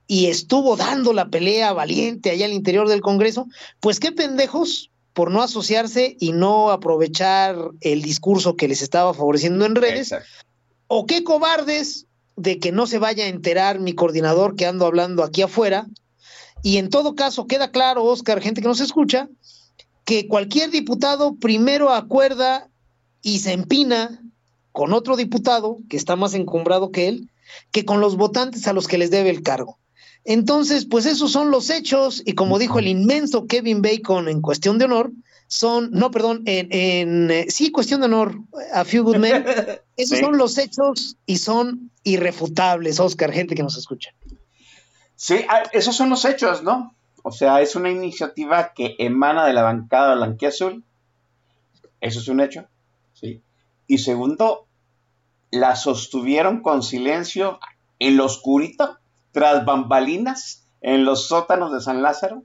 y 0.08 0.28
estuvo 0.28 0.76
dando 0.76 1.14
la 1.14 1.30
pelea 1.30 1.74
valiente 1.74 2.30
allá 2.30 2.46
al 2.46 2.54
interior 2.54 2.88
del 2.88 3.02
Congreso, 3.02 3.48
pues 3.80 4.00
qué 4.00 4.12
pendejos 4.12 4.92
por 5.14 5.32
no 5.32 5.42
asociarse 5.42 6.18
y 6.20 6.34
no 6.34 6.72
aprovechar 6.72 7.56
el 7.82 8.02
discurso 8.02 8.56
que 8.56 8.68
les 8.68 8.82
estaba 8.82 9.14
favoreciendo 9.14 9.66
en 9.66 9.76
redes, 9.76 10.12
Exacto. 10.12 10.28
o 10.88 11.06
qué 11.06 11.24
cobardes 11.24 12.06
de 12.36 12.60
que 12.60 12.74
no 12.74 12.86
se 12.86 13.00
vaya 13.00 13.24
a 13.24 13.30
enterar 13.30 13.80
mi 13.80 13.94
coordinador 13.94 14.56
que 14.56 14.66
ando 14.66 14.86
hablando 14.86 15.24
aquí 15.24 15.42
afuera. 15.42 15.88
Y 16.64 16.78
en 16.78 16.90
todo 16.90 17.16
caso, 17.16 17.48
queda 17.48 17.72
claro, 17.72 18.04
Oscar, 18.04 18.42
gente 18.42 18.62
que 18.62 18.68
nos 18.68 18.82
escucha, 18.82 19.30
que 20.06 20.28
cualquier 20.28 20.72
diputado 20.72 21.36
primero 21.36 21.92
acuerda 21.92 22.70
y 23.22 23.40
se 23.40 23.54
empina 23.54 24.22
con 24.72 24.94
otro 24.94 25.16
diputado 25.16 25.80
que 25.90 25.98
está 25.98 26.16
más 26.16 26.34
encumbrado 26.34 26.92
que 26.92 27.08
él, 27.08 27.30
que 27.72 27.86
con 27.86 28.00
los 28.00 28.16
votantes 28.16 28.68
a 28.68 28.74
los 28.74 28.88
que 28.88 28.98
les 28.98 29.10
debe 29.12 29.30
el 29.30 29.42
cargo. 29.42 29.80
Entonces, 30.24 30.86
pues 30.86 31.06
esos 31.06 31.32
son 31.32 31.52
los 31.52 31.70
hechos 31.70 32.22
y 32.26 32.34
como 32.34 32.60
dijo 32.60 32.80
el 32.80 32.88
inmenso 32.88 33.46
Kevin 33.48 33.82
Bacon 33.82 34.28
en 34.28 34.42
cuestión 34.42 34.78
de 34.78 34.86
honor, 34.86 35.12
son, 35.48 35.92
no, 35.92 36.10
perdón, 36.10 36.42
en, 36.46 36.68
en 36.72 37.32
eh, 37.32 37.46
sí, 37.50 37.72
cuestión 37.72 38.00
de 38.02 38.08
honor, 38.08 38.40
a 38.74 38.84
few 38.84 39.04
good 39.04 39.18
men, 39.18 39.46
esos 39.98 40.18
Sí. 40.18 40.24
son 40.24 40.38
los 40.38 40.58
hechos 40.58 41.18
y 41.28 41.38
son 41.38 41.92
irrefutables, 42.04 43.00
Oscar, 43.00 43.32
gente 43.32 43.54
que 43.56 43.64
nos 43.64 43.78
escucha. 43.78 44.12
Sí, 45.16 45.46
ah, 45.48 45.64
esos 45.72 45.96
son 45.96 46.10
los 46.10 46.26
hechos, 46.26 46.64
¿no? 46.64 46.96
O 47.28 47.32
sea, 47.32 47.60
es 47.62 47.76
una 47.76 47.90
iniciativa 47.90 48.74
que 48.76 48.96
emana 49.00 49.48
de 49.48 49.54
la 49.54 49.64
bancada 49.64 50.14
blanquiazul. 50.14 50.84
Eso 52.00 52.20
es 52.20 52.28
un 52.28 52.40
hecho, 52.40 52.68
¿sí? 53.14 53.42
Y 53.88 53.98
segundo, 53.98 54.68
la 55.50 55.76
sostuvieron 55.76 56.62
con 56.62 56.84
silencio 56.84 57.60
en 57.98 58.18
lo 58.18 58.26
oscurito, 58.26 59.00
tras 59.32 59.66
bambalinas, 59.66 60.68
en 60.82 61.04
los 61.04 61.28
sótanos 61.28 61.74
de 61.74 61.82
San 61.82 62.04
Lázaro, 62.04 62.44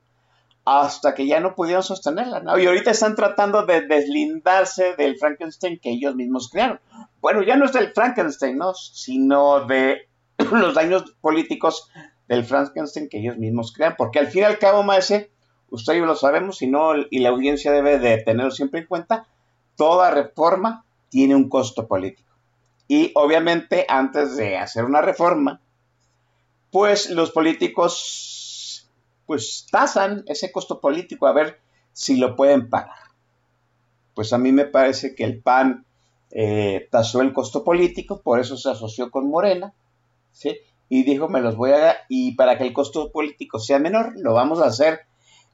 hasta 0.64 1.14
que 1.14 1.26
ya 1.26 1.40
no 1.40 1.54
pudieron 1.54 1.82
sostenerla, 1.82 2.40
¿no? 2.40 2.58
Y 2.58 2.64
ahorita 2.64 2.92
están 2.92 3.16
tratando 3.16 3.66
de 3.66 3.82
deslindarse 3.82 4.94
del 4.96 5.18
Frankenstein 5.18 5.78
que 5.78 5.90
ellos 5.90 6.14
mismos 6.14 6.48
crearon. 6.48 6.80
Bueno, 7.20 7.42
ya 7.42 7.56
no 7.56 7.66
es 7.66 7.74
del 7.74 7.92
Frankenstein, 7.92 8.56
¿no? 8.56 8.72
Sino 8.72 9.66
de 9.66 10.08
los 10.38 10.72
daños 10.72 11.14
políticos 11.20 11.90
del 12.30 12.44
Frankenstein 12.44 13.08
que 13.08 13.18
ellos 13.18 13.38
mismos 13.38 13.72
crean, 13.72 13.96
porque 13.98 14.20
al 14.20 14.28
fin 14.28 14.42
y 14.42 14.44
al 14.44 14.60
cabo, 14.60 14.84
Maese, 14.84 15.32
usted 15.68 16.00
lo 16.00 16.14
sabemos, 16.14 16.62
y, 16.62 16.68
no, 16.68 16.92
y 17.10 17.18
la 17.18 17.30
audiencia 17.30 17.72
debe 17.72 17.98
de 17.98 18.18
tenerlo 18.18 18.52
siempre 18.52 18.80
en 18.80 18.86
cuenta, 18.86 19.26
toda 19.76 20.12
reforma 20.12 20.84
tiene 21.08 21.34
un 21.34 21.48
costo 21.48 21.88
político. 21.88 22.30
Y 22.86 23.10
obviamente 23.16 23.84
antes 23.88 24.36
de 24.36 24.56
hacer 24.56 24.84
una 24.84 25.02
reforma, 25.02 25.60
pues 26.70 27.10
los 27.10 27.32
políticos 27.32 28.88
pues 29.26 29.66
tasan 29.70 30.22
ese 30.26 30.52
costo 30.52 30.80
político 30.80 31.26
a 31.26 31.32
ver 31.32 31.60
si 31.92 32.16
lo 32.16 32.36
pueden 32.36 32.70
pagar. 32.70 33.10
Pues 34.14 34.32
a 34.32 34.38
mí 34.38 34.52
me 34.52 34.66
parece 34.66 35.16
que 35.16 35.24
el 35.24 35.40
PAN 35.40 35.84
eh, 36.30 36.86
tasó 36.92 37.22
el 37.22 37.32
costo 37.32 37.64
político, 37.64 38.20
por 38.20 38.38
eso 38.38 38.56
se 38.56 38.70
asoció 38.70 39.10
con 39.10 39.28
Morena, 39.28 39.72
¿sí? 40.30 40.56
Y 40.90 41.04
dijo, 41.04 41.28
me 41.28 41.40
los 41.40 41.56
voy 41.56 41.70
a... 41.70 41.96
Y 42.08 42.32
para 42.32 42.58
que 42.58 42.64
el 42.64 42.72
costo 42.72 43.12
político 43.12 43.60
sea 43.60 43.78
menor, 43.78 44.12
lo 44.16 44.34
vamos 44.34 44.60
a 44.60 44.66
hacer 44.66 45.02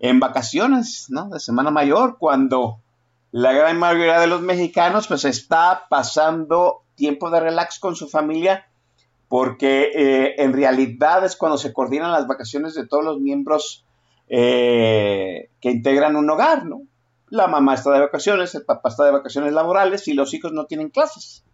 en 0.01 0.19
vacaciones, 0.19 1.07
¿no? 1.11 1.29
De 1.29 1.39
Semana 1.39 1.71
Mayor, 1.71 2.17
cuando 2.19 2.81
la 3.33 3.53
gran 3.53 3.79
mayoría 3.79 4.19
de 4.19 4.29
los 4.29 4.41
mexicanos 4.41 5.09
pues 5.09 5.27
está 5.27 5.87
pasando 5.91 6.85
tiempo 6.95 7.31
de 7.31 7.41
relax 7.41 7.79
con 7.79 7.97
su 7.97 8.09
familia, 8.09 8.67
porque 9.29 9.91
eh, 9.95 10.35
en 10.39 10.55
realidad 10.55 11.23
es 11.23 11.37
cuando 11.37 11.59
se 11.59 11.75
coordinan 11.75 12.13
las 12.13 12.27
vacaciones 12.27 12.75
de 12.75 12.87
todos 12.87 13.05
los 13.05 13.21
miembros 13.21 13.85
eh, 14.29 15.51
que 15.61 15.71
integran 15.71 16.17
un 16.17 16.31
hogar, 16.31 16.65
¿no? 16.65 16.81
La 17.29 17.47
mamá 17.47 17.75
está 17.75 17.93
de 17.93 18.01
vacaciones, 18.01 18.55
el 18.55 18.65
papá 18.65 18.89
está 18.89 19.05
de 19.05 19.11
vacaciones 19.11 19.53
laborales 19.53 20.09
y 20.09 20.15
los 20.15 20.33
hijos 20.33 20.53
no 20.53 20.65
tienen 20.65 20.89
clases. 20.89 21.45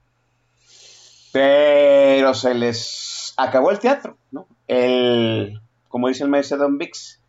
Pero 1.32 2.32
se 2.34 2.54
les 2.54 3.11
acabó 3.36 3.70
el 3.70 3.78
teatro, 3.78 4.16
¿no? 4.30 4.46
El, 4.66 5.60
como 5.88 6.08
dice 6.08 6.24
el 6.24 6.30
maestro 6.30 6.58
Don 6.58 6.78
Vix, 6.78 7.22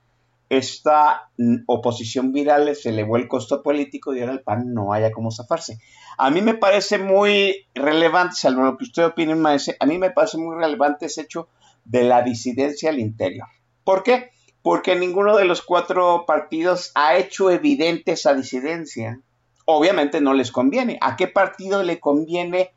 esta 0.49 1.29
oposición 1.65 2.31
viral 2.31 2.75
se 2.75 2.89
elevó 2.89 3.17
el 3.17 3.27
costo 3.27 3.63
político 3.63 4.13
y 4.13 4.21
ahora 4.21 4.33
el 4.33 4.41
PAN 4.41 4.73
no 4.73 4.93
haya 4.93 5.11
cómo 5.11 5.31
zafarse. 5.31 5.79
A 6.17 6.29
mí 6.29 6.41
me 6.41 6.53
parece 6.53 6.99
muy 6.99 7.65
relevante, 7.73 8.35
salvo 8.35 8.63
lo 8.63 8.77
que 8.77 8.83
usted 8.83 9.05
opine, 9.05 9.35
maestro, 9.35 9.75
a 9.79 9.85
mí 9.85 9.97
me 9.97 10.11
parece 10.11 10.37
muy 10.37 10.55
relevante 10.55 11.07
ese 11.07 11.21
hecho 11.21 11.47
de 11.85 12.03
la 12.03 12.21
disidencia 12.21 12.89
al 12.89 12.99
interior. 12.99 13.47
¿Por 13.83 14.03
qué? 14.03 14.29
Porque 14.61 14.95
ninguno 14.95 15.35
de 15.35 15.45
los 15.45 15.61
cuatro 15.61 16.25
partidos 16.25 16.91
ha 16.95 17.17
hecho 17.17 17.51
evidente 17.51 18.13
esa 18.13 18.33
disidencia. 18.33 19.19
Obviamente 19.65 20.21
no 20.21 20.33
les 20.33 20.51
conviene. 20.51 20.97
¿A 21.01 21.15
qué 21.15 21.27
partido 21.27 21.83
le 21.83 21.99
conviene 21.99 22.71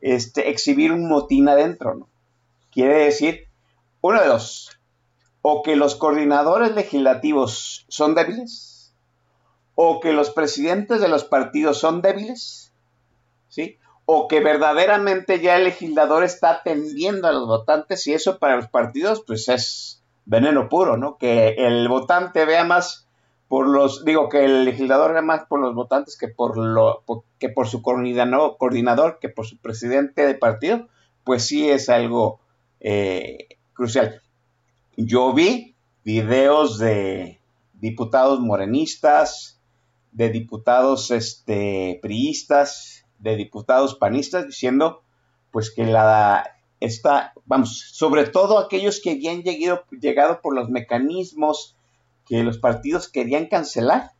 este, 0.00 0.50
exhibir 0.50 0.90
un 0.90 1.08
motín 1.08 1.48
adentro? 1.48 1.94
¿no? 1.94 2.08
Quiere 2.70 3.04
decir, 3.04 3.48
uno 4.00 4.20
de 4.20 4.28
dos, 4.28 4.78
o 5.42 5.62
que 5.62 5.76
los 5.76 5.96
coordinadores 5.96 6.74
legislativos 6.74 7.86
son 7.88 8.14
débiles, 8.14 8.94
o 9.74 10.00
que 10.00 10.12
los 10.12 10.30
presidentes 10.30 11.00
de 11.00 11.08
los 11.08 11.24
partidos 11.24 11.78
son 11.78 12.02
débiles, 12.02 12.72
¿sí? 13.48 13.78
o 14.12 14.26
que 14.26 14.40
verdaderamente 14.40 15.38
ya 15.38 15.54
el 15.54 15.62
legislador 15.62 16.24
está 16.24 16.50
atendiendo 16.50 17.28
a 17.28 17.32
los 17.32 17.46
votantes 17.46 18.08
y 18.08 18.12
eso 18.12 18.40
para 18.40 18.56
los 18.56 18.66
partidos 18.66 19.22
pues 19.24 19.48
es 19.48 20.02
veneno 20.24 20.68
puro, 20.68 20.96
¿no? 20.96 21.16
Que 21.16 21.54
el 21.56 21.88
votante 21.88 22.44
vea 22.44 22.64
más 22.64 23.06
por 23.46 23.68
los, 23.68 24.04
digo, 24.04 24.28
que 24.28 24.44
el 24.44 24.64
legislador 24.64 25.12
vea 25.12 25.22
más 25.22 25.44
por 25.46 25.60
los 25.60 25.76
votantes 25.76 26.18
que 26.18 26.26
por, 26.26 26.56
lo, 26.58 27.04
que 27.38 27.50
por 27.50 27.68
su 27.68 27.82
coordinador, 27.82 28.56
coordinador, 28.58 29.20
que 29.20 29.28
por 29.28 29.46
su 29.46 29.58
presidente 29.58 30.26
de 30.26 30.34
partido, 30.34 30.88
pues 31.22 31.46
sí 31.46 31.70
es 31.70 31.88
algo 31.88 32.40
crucial. 33.72 34.22
Yo 34.96 35.32
vi 35.32 35.74
videos 36.04 36.78
de 36.78 37.40
diputados 37.74 38.40
morenistas, 38.40 39.60
de 40.12 40.30
diputados 40.30 41.10
este, 41.10 41.98
priistas, 42.02 43.06
de 43.18 43.36
diputados 43.36 43.94
panistas 43.94 44.46
diciendo 44.46 45.02
pues 45.50 45.70
que 45.70 45.84
la 45.84 46.56
esta, 46.80 47.34
vamos, 47.44 47.90
sobre 47.92 48.26
todo 48.26 48.58
aquellos 48.58 49.00
que 49.02 49.10
habían 49.10 49.42
llegado, 49.42 49.84
llegado 49.90 50.40
por 50.40 50.54
los 50.54 50.70
mecanismos 50.70 51.76
que 52.26 52.42
los 52.42 52.58
partidos 52.58 53.08
querían 53.08 53.46
cancelar, 53.46 54.12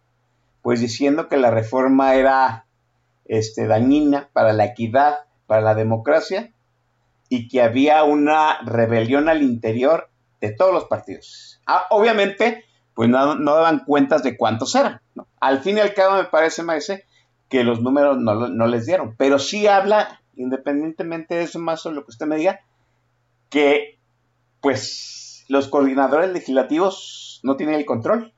pues 0.63 0.81
diciendo 0.81 1.29
que 1.29 1.39
la 1.39 1.51
reforma 1.51 2.15
era 2.15 2.67
este, 3.25 3.67
dañina 3.67 4.29
para 4.35 4.53
la 4.53 4.67
equidad, 4.67 5.21
para 5.47 5.63
la 5.63 5.75
democracia, 5.75 6.53
y 7.31 7.49
que 7.49 7.63
había 7.63 8.03
una 8.03 8.59
rebelión 8.63 9.29
al 9.29 9.43
interior 9.43 10.11
de 10.41 10.51
todos 10.51 10.75
los 10.75 10.85
partidos. 10.87 11.61
Ah, 11.65 11.87
obviamente, 11.91 12.65
pues 12.93 13.09
no, 13.09 13.37
daban 13.37 13.85
cuentas 13.87 14.25
de 14.25 14.37
cuántos 14.37 14.75
eran. 14.75 15.01
Al 15.41 15.61
fin 15.61 15.79
y 15.79 15.81
al 15.81 15.95
cabo, 15.95 16.17
me 16.17 16.25
parece, 16.25 16.65
Maese, 16.65 17.07
que 17.49 17.63
los 17.63 17.81
números 17.81 18.19
no, 18.19 18.49
no, 18.49 18.67
les 18.67 18.85
dieron, 18.85 19.15
pero 19.17 19.39
sí 19.39 19.69
habla, 19.69 20.21
independientemente 20.35 21.37
de 21.37 21.45
eso, 21.45 21.61
más 21.61 21.87
o 21.87 21.93
lo 21.93 22.05
que 22.05 22.11
usted 22.11 22.27
me 22.27 22.37
diga, 22.37 22.61
que 23.49 23.99
pues 24.61 25.45
los 25.49 25.69
coordinadores 25.69 26.33
legislativos 26.33 27.41
no 27.45 27.57
tienen 27.57 27.77
el 27.77 27.87
control 27.87 28.35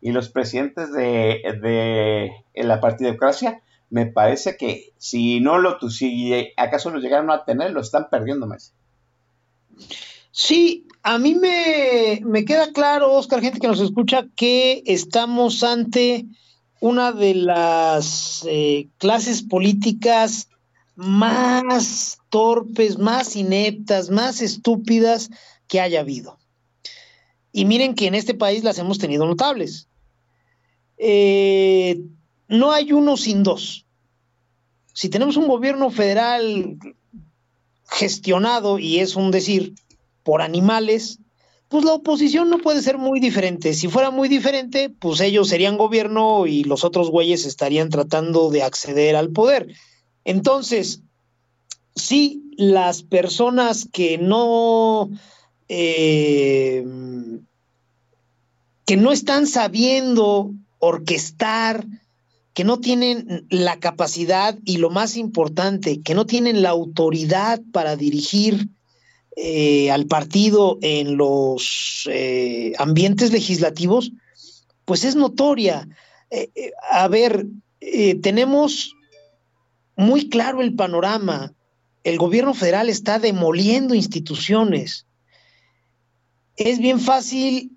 y 0.00 0.10
los 0.10 0.30
presidentes 0.30 0.92
de, 0.92 1.42
de 1.62 2.64
la 2.64 2.80
partidocracia 2.80 3.62
me 3.92 4.06
parece 4.06 4.56
que 4.56 4.94
si 4.96 5.40
no 5.40 5.58
lo, 5.58 5.78
si 5.90 6.32
acaso 6.56 6.88
lo 6.88 6.98
llegaron 6.98 7.30
a 7.30 7.44
tener, 7.44 7.72
lo 7.72 7.82
están 7.82 8.08
perdiendo 8.10 8.46
más. 8.46 8.72
Sí, 10.30 10.86
a 11.02 11.18
mí 11.18 11.34
me, 11.34 12.22
me, 12.24 12.46
queda 12.46 12.72
claro, 12.72 13.12
Oscar, 13.12 13.42
gente 13.42 13.60
que 13.60 13.68
nos 13.68 13.80
escucha, 13.80 14.24
que 14.34 14.82
estamos 14.86 15.62
ante 15.62 16.24
una 16.80 17.12
de 17.12 17.34
las 17.34 18.46
eh, 18.48 18.88
clases 18.96 19.42
políticas 19.42 20.48
más 20.94 22.18
torpes, 22.30 22.96
más 22.96 23.36
ineptas, 23.36 24.08
más 24.08 24.40
estúpidas 24.40 25.28
que 25.68 25.80
haya 25.80 26.00
habido. 26.00 26.38
Y 27.52 27.66
miren 27.66 27.94
que 27.94 28.06
en 28.06 28.14
este 28.14 28.32
país 28.32 28.64
las 28.64 28.78
hemos 28.78 28.98
tenido 28.98 29.26
notables. 29.26 29.86
Eh, 30.96 32.00
no 32.52 32.70
hay 32.70 32.92
uno 32.92 33.16
sin 33.16 33.42
dos. 33.42 33.86
Si 34.92 35.08
tenemos 35.08 35.36
un 35.36 35.48
gobierno 35.48 35.90
federal 35.90 36.76
gestionado, 37.88 38.78
y 38.78 38.98
es 38.98 39.16
un 39.16 39.30
decir, 39.30 39.74
por 40.22 40.42
animales, 40.42 41.18
pues 41.68 41.84
la 41.84 41.94
oposición 41.94 42.50
no 42.50 42.58
puede 42.58 42.82
ser 42.82 42.98
muy 42.98 43.20
diferente. 43.20 43.72
Si 43.72 43.88
fuera 43.88 44.10
muy 44.10 44.28
diferente, 44.28 44.90
pues 44.90 45.20
ellos 45.20 45.48
serían 45.48 45.78
gobierno 45.78 46.46
y 46.46 46.64
los 46.64 46.84
otros 46.84 47.10
güeyes 47.10 47.46
estarían 47.46 47.88
tratando 47.88 48.50
de 48.50 48.62
acceder 48.62 49.16
al 49.16 49.30
poder. 49.30 49.68
Entonces, 50.24 51.00
sí, 51.96 52.42
las 52.58 53.02
personas 53.02 53.88
que 53.90 54.18
no, 54.18 55.08
eh, 55.68 56.84
que 58.84 58.96
no 58.98 59.10
están 59.10 59.46
sabiendo 59.46 60.50
orquestar, 60.78 61.86
que 62.54 62.64
no 62.64 62.80
tienen 62.80 63.46
la 63.48 63.78
capacidad 63.78 64.58
y 64.64 64.76
lo 64.76 64.90
más 64.90 65.16
importante, 65.16 66.02
que 66.02 66.14
no 66.14 66.26
tienen 66.26 66.62
la 66.62 66.70
autoridad 66.70 67.60
para 67.72 67.96
dirigir 67.96 68.68
eh, 69.36 69.90
al 69.90 70.06
partido 70.06 70.78
en 70.82 71.16
los 71.16 72.06
eh, 72.10 72.74
ambientes 72.78 73.32
legislativos, 73.32 74.12
pues 74.84 75.04
es 75.04 75.16
notoria. 75.16 75.88
Eh, 76.30 76.72
a 76.90 77.08
ver, 77.08 77.46
tenemos 78.20 78.94
muy 79.96 80.28
claro 80.28 80.60
el 80.60 80.74
panorama. 80.74 81.54
El 82.04 82.18
gobierno 82.18 82.52
federal 82.52 82.88
está 82.90 83.18
demoliendo 83.18 83.94
instituciones. 83.94 85.06
Es 86.56 86.78
bien 86.78 87.00
fácil 87.00 87.70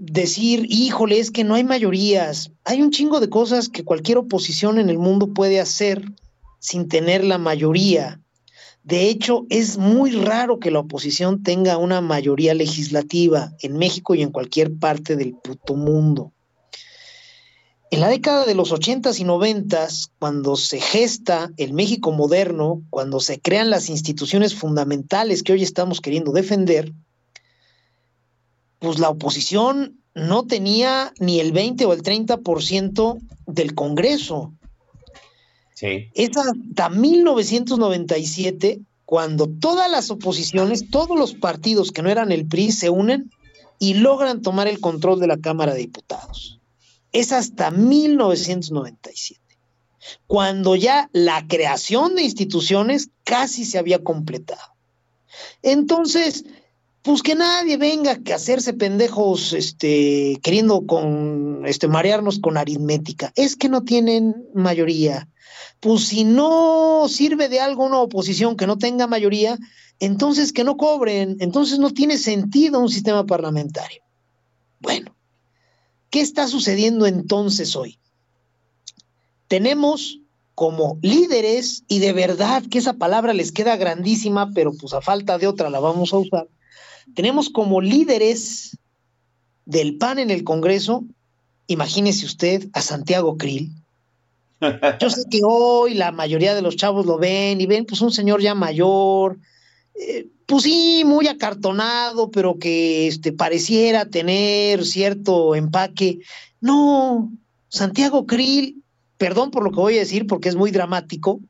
decir, 0.00 0.66
híjole, 0.70 1.18
es 1.18 1.30
que 1.30 1.44
no 1.44 1.54
hay 1.54 1.62
mayorías. 1.62 2.50
Hay 2.64 2.80
un 2.80 2.90
chingo 2.90 3.20
de 3.20 3.28
cosas 3.28 3.68
que 3.68 3.84
cualquier 3.84 4.16
oposición 4.16 4.78
en 4.78 4.88
el 4.88 4.98
mundo 4.98 5.34
puede 5.34 5.60
hacer 5.60 6.02
sin 6.58 6.88
tener 6.88 7.22
la 7.22 7.36
mayoría. 7.36 8.18
De 8.82 9.08
hecho, 9.08 9.44
es 9.50 9.76
muy 9.76 10.12
raro 10.12 10.58
que 10.58 10.70
la 10.70 10.78
oposición 10.78 11.42
tenga 11.42 11.76
una 11.76 12.00
mayoría 12.00 12.54
legislativa 12.54 13.52
en 13.60 13.76
México 13.76 14.14
y 14.14 14.22
en 14.22 14.30
cualquier 14.30 14.74
parte 14.74 15.16
del 15.16 15.34
puto 15.34 15.74
mundo. 15.74 16.32
En 17.90 18.00
la 18.00 18.08
década 18.08 18.46
de 18.46 18.54
los 18.54 18.72
80 18.72 19.10
y 19.18 19.24
90 19.24 19.88
cuando 20.18 20.56
se 20.56 20.80
gesta 20.80 21.50
el 21.58 21.74
México 21.74 22.10
moderno, 22.12 22.82
cuando 22.88 23.20
se 23.20 23.38
crean 23.38 23.68
las 23.68 23.90
instituciones 23.90 24.54
fundamentales 24.54 25.42
que 25.42 25.52
hoy 25.52 25.62
estamos 25.62 26.00
queriendo 26.00 26.32
defender, 26.32 26.94
pues 28.80 28.98
la 28.98 29.10
oposición 29.10 30.00
no 30.14 30.44
tenía 30.44 31.12
ni 31.20 31.38
el 31.38 31.52
20 31.52 31.84
o 31.84 31.92
el 31.92 32.02
30% 32.02 33.20
del 33.46 33.74
Congreso. 33.74 34.52
Es 35.80 36.36
hasta 36.36 36.90
1997 36.90 38.80
cuando 39.06 39.48
todas 39.48 39.90
las 39.90 40.10
oposiciones, 40.10 40.90
todos 40.90 41.18
los 41.18 41.34
partidos 41.34 41.90
que 41.90 42.02
no 42.02 42.10
eran 42.10 42.32
el 42.32 42.46
PRI 42.46 42.72
se 42.72 42.90
unen 42.90 43.30
y 43.78 43.94
logran 43.94 44.42
tomar 44.42 44.68
el 44.68 44.78
control 44.78 45.20
de 45.20 45.26
la 45.26 45.38
Cámara 45.38 45.72
de 45.72 45.80
Diputados. 45.80 46.60
Es 47.12 47.32
hasta 47.32 47.70
1997, 47.70 49.40
cuando 50.26 50.76
ya 50.76 51.08
la 51.12 51.46
creación 51.48 52.14
de 52.14 52.22
instituciones 52.22 53.10
casi 53.24 53.64
se 53.64 53.78
había 53.78 54.04
completado. 54.04 54.76
Entonces, 55.62 56.44
pues 57.02 57.22
que 57.22 57.34
nadie 57.34 57.76
venga 57.76 58.12
a 58.12 58.34
hacerse 58.34 58.74
pendejos, 58.74 59.52
este, 59.52 60.38
queriendo 60.42 60.86
con, 60.86 61.62
este, 61.66 61.88
marearnos 61.88 62.38
con 62.38 62.56
aritmética. 62.56 63.32
Es 63.36 63.56
que 63.56 63.68
no 63.68 63.82
tienen 63.82 64.46
mayoría 64.54 65.28
pues 65.80 66.08
si 66.08 66.24
no 66.24 67.06
sirve 67.08 67.48
de 67.48 67.60
algo 67.60 67.84
una 67.84 67.98
oposición 67.98 68.56
que 68.56 68.66
no 68.66 68.76
tenga 68.76 69.06
mayoría, 69.06 69.58
entonces 69.98 70.52
que 70.52 70.62
no 70.62 70.76
cobren, 70.76 71.38
entonces 71.40 71.78
no 71.78 71.90
tiene 71.90 72.18
sentido 72.18 72.78
un 72.78 72.90
sistema 72.90 73.24
parlamentario. 73.24 74.02
Bueno, 74.78 75.16
¿qué 76.10 76.20
está 76.20 76.46
sucediendo 76.48 77.06
entonces 77.06 77.74
hoy? 77.76 77.98
Tenemos 79.48 80.20
como 80.54 80.98
líderes, 81.00 81.84
y 81.88 82.00
de 82.00 82.12
verdad 82.12 82.62
que 82.70 82.78
esa 82.78 82.92
palabra 82.92 83.32
les 83.32 83.50
queda 83.50 83.76
grandísima, 83.76 84.50
pero 84.54 84.72
pues 84.74 84.92
a 84.92 85.00
falta 85.00 85.38
de 85.38 85.46
otra 85.46 85.70
la 85.70 85.80
vamos 85.80 86.12
a 86.12 86.18
usar, 86.18 86.48
tenemos 87.14 87.50
como 87.50 87.80
líderes 87.80 88.78
del 89.64 89.96
PAN 89.96 90.18
en 90.18 90.30
el 90.30 90.44
Congreso, 90.44 91.04
imagínese 91.66 92.26
usted 92.26 92.68
a 92.72 92.82
Santiago 92.82 93.36
Krill, 93.36 93.72
yo 95.00 95.08
sé 95.08 95.22
que 95.30 95.40
hoy 95.42 95.94
la 95.94 96.12
mayoría 96.12 96.54
de 96.54 96.60
los 96.60 96.76
chavos 96.76 97.06
lo 97.06 97.18
ven 97.18 97.60
y 97.60 97.66
ven, 97.66 97.86
pues 97.86 98.02
un 98.02 98.12
señor 98.12 98.42
ya 98.42 98.54
mayor, 98.54 99.38
eh, 99.94 100.28
pues 100.44 100.64
sí, 100.64 101.02
muy 101.06 101.28
acartonado, 101.28 102.30
pero 102.30 102.58
que 102.58 103.06
este, 103.06 103.32
pareciera 103.32 104.04
tener 104.04 104.84
cierto 104.84 105.54
empaque. 105.54 106.18
No, 106.60 107.32
Santiago 107.68 108.26
Krill, 108.26 108.82
perdón 109.16 109.50
por 109.50 109.64
lo 109.64 109.70
que 109.70 109.76
voy 109.76 109.96
a 109.96 110.00
decir 110.00 110.26
porque 110.26 110.50
es 110.50 110.56
muy 110.56 110.70
dramático. 110.70 111.40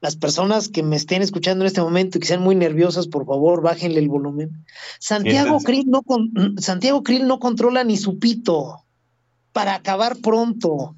Las 0.00 0.16
personas 0.16 0.68
que 0.68 0.82
me 0.82 0.96
estén 0.96 1.22
escuchando 1.22 1.64
en 1.64 1.66
este 1.66 1.80
momento 1.80 2.18
y 2.18 2.20
que 2.20 2.26
sean 2.26 2.42
muy 2.42 2.54
nerviosas, 2.54 3.08
por 3.08 3.26
favor, 3.26 3.62
bájenle 3.62 3.98
el 3.98 4.08
volumen. 4.08 4.64
Santiago 5.00 5.58
Krill 5.60 5.88
no, 5.88 6.02
Santiago 6.58 7.02
Krill 7.02 7.26
no 7.26 7.38
controla 7.40 7.84
ni 7.84 7.96
su 7.96 8.18
pito 8.18 8.84
para 9.52 9.74
acabar 9.74 10.16
pronto. 10.18 10.94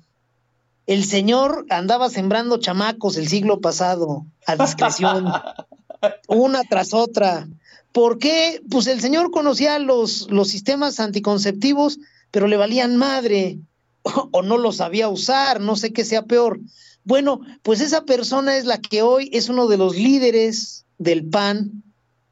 El 0.87 1.05
señor 1.05 1.67
andaba 1.71 2.11
sembrando 2.11 2.59
chamacos 2.59 3.17
el 3.17 3.29
siglo 3.29 3.61
pasado 3.61 4.27
a 4.47 4.57
discreción, 4.57 5.27
una 6.29 6.63
tras 6.65 6.93
otra. 6.93 7.49
¿Por 7.93 8.19
qué? 8.19 8.61
Pues 8.71 8.87
el 8.87 9.01
señor 9.01 9.31
conocía 9.31 9.79
los, 9.79 10.31
los 10.31 10.49
sistemas 10.49 11.01
anticonceptivos, 11.01 11.99
pero 12.31 12.49
le 12.49 12.57
valían 12.57 12.97
madre 12.97 13.59
o, 14.03 14.43
no 14.43 14.59
los 14.59 14.77
sabía 14.77 15.09
usar, 15.09 15.61
no 15.61 15.77
sé 15.77 15.93
qué 15.93 16.05
sea 16.05 16.25
peor. 16.25 16.61
Bueno, 17.05 17.41
pues 17.63 17.81
esa 17.81 18.05
persona 18.05 18.57
es 18.57 18.65
la 18.65 18.79
que 18.79 19.03
hoy 19.03 19.31
es 19.33 19.49
uno 19.49 19.67
de 19.69 19.79
los 19.79 19.97
líderes 19.97 20.85
del 20.99 21.25
PAN 21.25 21.83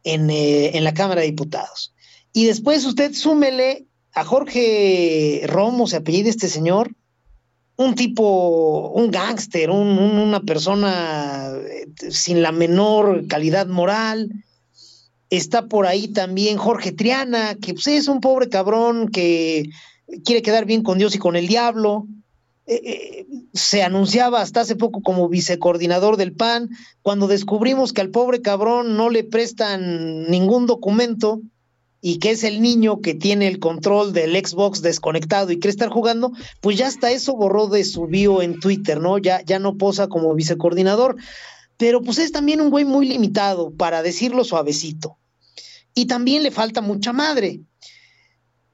en, 0.04 0.30
eh, 0.30 0.76
en 0.76 0.84
la 0.84 0.94
Cámara 0.94 1.22
de 1.22 1.28
Diputados. 1.28 1.94
Y 2.32 2.46
después 2.46 2.84
usted 2.84 3.14
súmele 3.14 3.86
a 4.12 4.24
Jorge 4.24 5.42
Romo, 5.46 5.86
se 5.86 5.96
apellida 5.96 6.28
este 6.28 6.48
señor, 6.48 6.92
un 7.78 7.94
tipo, 7.94 8.90
un 8.90 9.10
gángster, 9.10 9.70
una 9.70 10.40
persona 10.40 11.52
eh, 11.54 11.86
sin 12.10 12.42
la 12.42 12.50
menor 12.50 13.28
calidad 13.28 13.68
moral. 13.68 14.32
Está 15.30 15.68
por 15.68 15.86
ahí 15.86 16.08
también 16.08 16.56
Jorge 16.56 16.90
Triana, 16.90 17.54
que 17.54 17.74
pues, 17.74 17.86
es 17.86 18.08
un 18.08 18.20
pobre 18.20 18.48
cabrón 18.48 19.08
que 19.10 19.70
quiere 20.24 20.42
quedar 20.42 20.64
bien 20.64 20.82
con 20.82 20.98
Dios 20.98 21.14
y 21.14 21.18
con 21.18 21.36
el 21.36 21.46
diablo. 21.46 22.08
Eh, 22.68 22.82
eh, 22.84 23.26
se 23.54 23.82
anunciaba 23.82 24.42
hasta 24.42 24.60
hace 24.60 24.76
poco 24.76 25.00
como 25.00 25.28
vicecoordinador 25.28 26.18
del 26.18 26.34
PAN. 26.34 26.68
Cuando 27.02 27.26
descubrimos 27.26 27.92
que 27.92 28.02
al 28.02 28.10
pobre 28.10 28.42
cabrón 28.42 28.96
no 28.96 29.08
le 29.08 29.24
prestan 29.24 30.30
ningún 30.30 30.66
documento, 30.66 31.40
y 32.00 32.18
que 32.18 32.30
es 32.30 32.44
el 32.44 32.60
niño 32.62 33.00
que 33.00 33.14
tiene 33.14 33.48
el 33.48 33.58
control 33.58 34.12
del 34.12 34.36
Xbox 34.36 34.82
desconectado 34.82 35.50
y 35.50 35.58
quiere 35.58 35.70
estar 35.70 35.88
jugando, 35.88 36.32
pues 36.60 36.76
ya 36.76 36.86
hasta 36.86 37.10
eso 37.10 37.34
borró 37.34 37.66
de 37.66 37.84
su 37.84 38.06
bio 38.06 38.40
en 38.40 38.60
Twitter, 38.60 39.00
¿no? 39.00 39.18
Ya, 39.18 39.42
ya 39.44 39.58
no 39.58 39.76
posa 39.76 40.08
como 40.08 40.34
vicecoordinador. 40.34 41.16
Pero 41.76 42.02
pues 42.02 42.18
es 42.18 42.32
también 42.32 42.60
un 42.60 42.70
güey 42.70 42.84
muy 42.84 43.08
limitado, 43.08 43.72
para 43.72 44.02
decirlo 44.02 44.44
suavecito. 44.44 45.18
Y 45.94 46.06
también 46.06 46.42
le 46.42 46.50
falta 46.50 46.80
mucha 46.80 47.12
madre. 47.12 47.60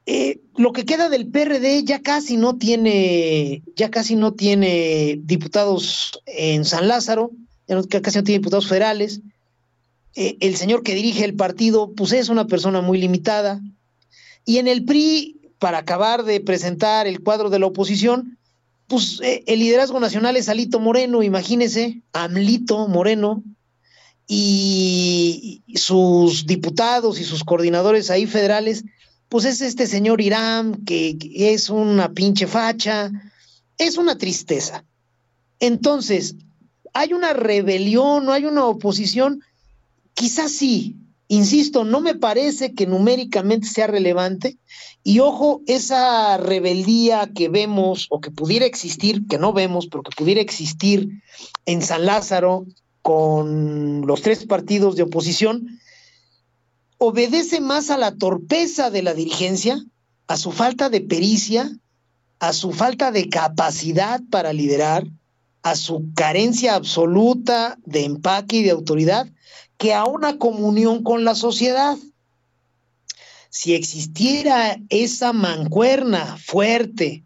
Eh, 0.06 0.40
lo 0.56 0.72
que 0.72 0.84
queda 0.84 1.08
del 1.08 1.28
PRD 1.28 1.82
ya 1.84 2.02
casi 2.02 2.36
no 2.36 2.56
tiene, 2.56 3.62
ya 3.74 3.90
casi 3.90 4.16
no 4.16 4.34
tiene 4.34 5.18
diputados 5.22 6.20
en 6.26 6.64
San 6.64 6.88
Lázaro, 6.88 7.30
ya 7.66 8.02
casi 8.02 8.18
no 8.18 8.24
tiene 8.24 8.40
diputados 8.40 8.68
federales. 8.68 9.20
Eh, 10.14 10.36
el 10.40 10.56
señor 10.56 10.82
que 10.82 10.94
dirige 10.94 11.24
el 11.24 11.34
partido, 11.34 11.92
pues 11.92 12.12
es 12.12 12.28
una 12.28 12.46
persona 12.46 12.82
muy 12.82 12.98
limitada. 12.98 13.60
Y 14.44 14.58
en 14.58 14.68
el 14.68 14.84
PRI, 14.84 15.40
para 15.58 15.78
acabar 15.78 16.24
de 16.24 16.40
presentar 16.40 17.06
el 17.06 17.20
cuadro 17.20 17.48
de 17.48 17.58
la 17.58 17.66
oposición, 17.66 18.38
pues 18.86 19.20
eh, 19.22 19.42
el 19.46 19.60
liderazgo 19.60 19.98
nacional 20.00 20.36
es 20.36 20.50
Alito 20.50 20.80
Moreno, 20.80 21.22
imagínese, 21.22 22.02
Amlito 22.12 22.86
Moreno, 22.88 23.42
y 24.26 25.62
sus 25.74 26.46
diputados 26.46 27.20
y 27.20 27.24
sus 27.24 27.44
coordinadores 27.44 28.10
ahí 28.10 28.26
federales, 28.26 28.84
pues 29.34 29.46
es 29.46 29.62
este 29.62 29.88
señor 29.88 30.20
Irán, 30.20 30.84
que, 30.84 31.18
es 31.34 31.68
una 31.68 32.12
pinche 32.12 32.46
facha, 32.46 33.10
es 33.76 33.98
una 33.98 34.16
tristeza. 34.16 34.84
Entonces, 35.58 36.36
hay 36.92 37.14
una 37.14 37.32
rebelión, 37.32 38.26
no 38.26 38.32
hay 38.32 38.44
una 38.44 38.64
oposición 38.64 39.42
Quizás 40.14 40.52
sí, 40.52 40.94
insisto, 41.26 41.84
no 41.84 42.00
me 42.00 42.14
parece 42.14 42.74
que 42.74 42.86
numéricamente 42.86 43.66
sea 43.66 43.88
relevante. 43.88 44.56
Y 45.02 45.18
ojo, 45.18 45.62
esa 45.66 46.36
rebeldía 46.36 47.28
que 47.34 47.48
vemos 47.48 48.06
o 48.10 48.20
que 48.20 48.30
pudiera 48.30 48.66
existir, 48.66 49.26
que 49.26 49.38
no 49.38 49.52
vemos, 49.52 49.88
pero 49.88 50.04
que 50.04 50.14
pudiera 50.16 50.42
existir 50.42 51.08
en 51.66 51.82
San 51.82 52.06
Lázaro 52.06 52.66
con 53.02 54.06
los 54.06 54.22
tres 54.22 54.46
partidos 54.46 54.94
de 54.94 55.02
oposición, 55.02 55.80
obedece 56.98 57.60
más 57.60 57.90
a 57.90 57.98
la 57.98 58.14
torpeza 58.16 58.90
de 58.90 59.02
la 59.02 59.14
dirigencia, 59.14 59.84
a 60.26 60.36
su 60.36 60.52
falta 60.52 60.88
de 60.88 61.00
pericia, 61.00 61.70
a 62.38 62.52
su 62.52 62.72
falta 62.72 63.10
de 63.10 63.28
capacidad 63.28 64.20
para 64.30 64.52
liderar, 64.52 65.06
a 65.62 65.76
su 65.76 66.06
carencia 66.14 66.74
absoluta 66.74 67.78
de 67.84 68.04
empaque 68.04 68.56
y 68.56 68.62
de 68.62 68.70
autoridad, 68.70 69.28
que 69.78 69.94
a 69.94 70.04
una 70.04 70.38
comunión 70.38 71.02
con 71.02 71.24
la 71.24 71.34
sociedad. 71.34 71.96
Si 73.50 73.74
existiera 73.74 74.78
esa 74.88 75.32
mancuerna 75.32 76.36
fuerte 76.36 77.24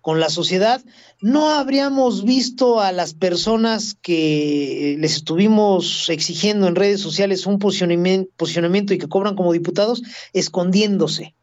con 0.00 0.18
la 0.18 0.30
sociedad, 0.30 0.82
no 1.20 1.50
habríamos 1.50 2.24
visto 2.24 2.80
a 2.80 2.92
las 2.92 3.12
personas 3.12 3.96
que 4.00 4.96
les 4.98 5.16
estuvimos 5.16 6.08
exigiendo 6.08 6.66
en 6.66 6.74
redes 6.74 7.00
sociales 7.00 7.46
un 7.46 7.58
posicionamiento, 7.58 8.94
y 8.94 8.98
que 8.98 9.08
cobran 9.08 9.36
como 9.36 9.52
diputados 9.52 10.02
escondiéndose. 10.32 11.34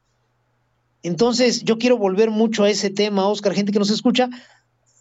Entonces, 1.04 1.64
yo 1.64 1.78
quiero 1.78 1.98
volver 1.98 2.32
mucho 2.32 2.64
a 2.64 2.70
ese 2.70 2.90
tema, 2.90 3.28
Oscar, 3.28 3.54
gente 3.54 3.72
que 3.72 3.80
nos 3.80 3.92
escucha. 3.92 4.30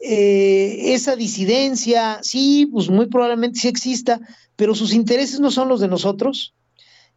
Eh, 0.00 0.92
esa 0.92 1.16
disidencia, 1.16 2.18
sí, 2.22 2.68
pues 2.70 2.90
muy 2.90 3.06
probablemente 3.06 3.60
sí 3.60 3.68
exista, 3.68 4.20
pero 4.54 4.74
sus 4.74 4.92
intereses 4.92 5.40
no 5.40 5.50
son 5.50 5.68
los 5.68 5.80
de 5.80 5.88
nosotros 5.88 6.52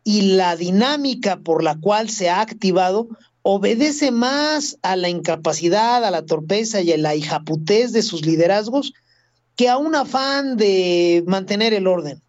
y 0.04 0.22
la 0.22 0.56
dinámica 0.56 1.40
por 1.40 1.64
la 1.64 1.78
cual 1.78 2.10
se 2.10 2.30
ha 2.30 2.42
activado 2.42 3.10
obedece 3.52 4.12
más 4.12 4.78
a 4.84 4.96
la 4.96 5.10
incapacidad, 5.10 6.06
a 6.06 6.12
la 6.12 6.24
torpeza 6.24 6.82
y 6.82 6.92
a 6.92 6.98
la 6.98 7.16
hijaputez 7.16 7.92
de 7.94 8.04
sus 8.04 8.24
liderazgos 8.24 8.94
que 9.56 9.70
a 9.70 9.78
un 9.78 9.96
afán 9.96 10.56
de 10.56 11.24
mantener 11.26 11.74
el 11.74 11.88
orden. 11.88 12.22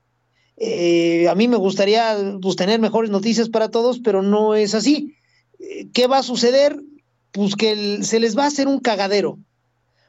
Eh, 0.56 1.28
a 1.28 1.34
mí 1.34 1.46
me 1.46 1.58
gustaría 1.58 2.16
pues, 2.40 2.56
tener 2.56 2.80
mejores 2.80 3.10
noticias 3.10 3.50
para 3.50 3.68
todos, 3.68 3.98
pero 3.98 4.22
no 4.22 4.54
es 4.54 4.74
así. 4.74 5.14
Eh, 5.58 5.88
¿Qué 5.92 6.06
va 6.06 6.18
a 6.18 6.22
suceder? 6.22 6.80
Pues 7.32 7.54
que 7.54 8.02
se 8.02 8.18
les 8.18 8.36
va 8.36 8.44
a 8.44 8.48
hacer 8.48 8.66
un 8.66 8.80
cagadero. 8.80 9.38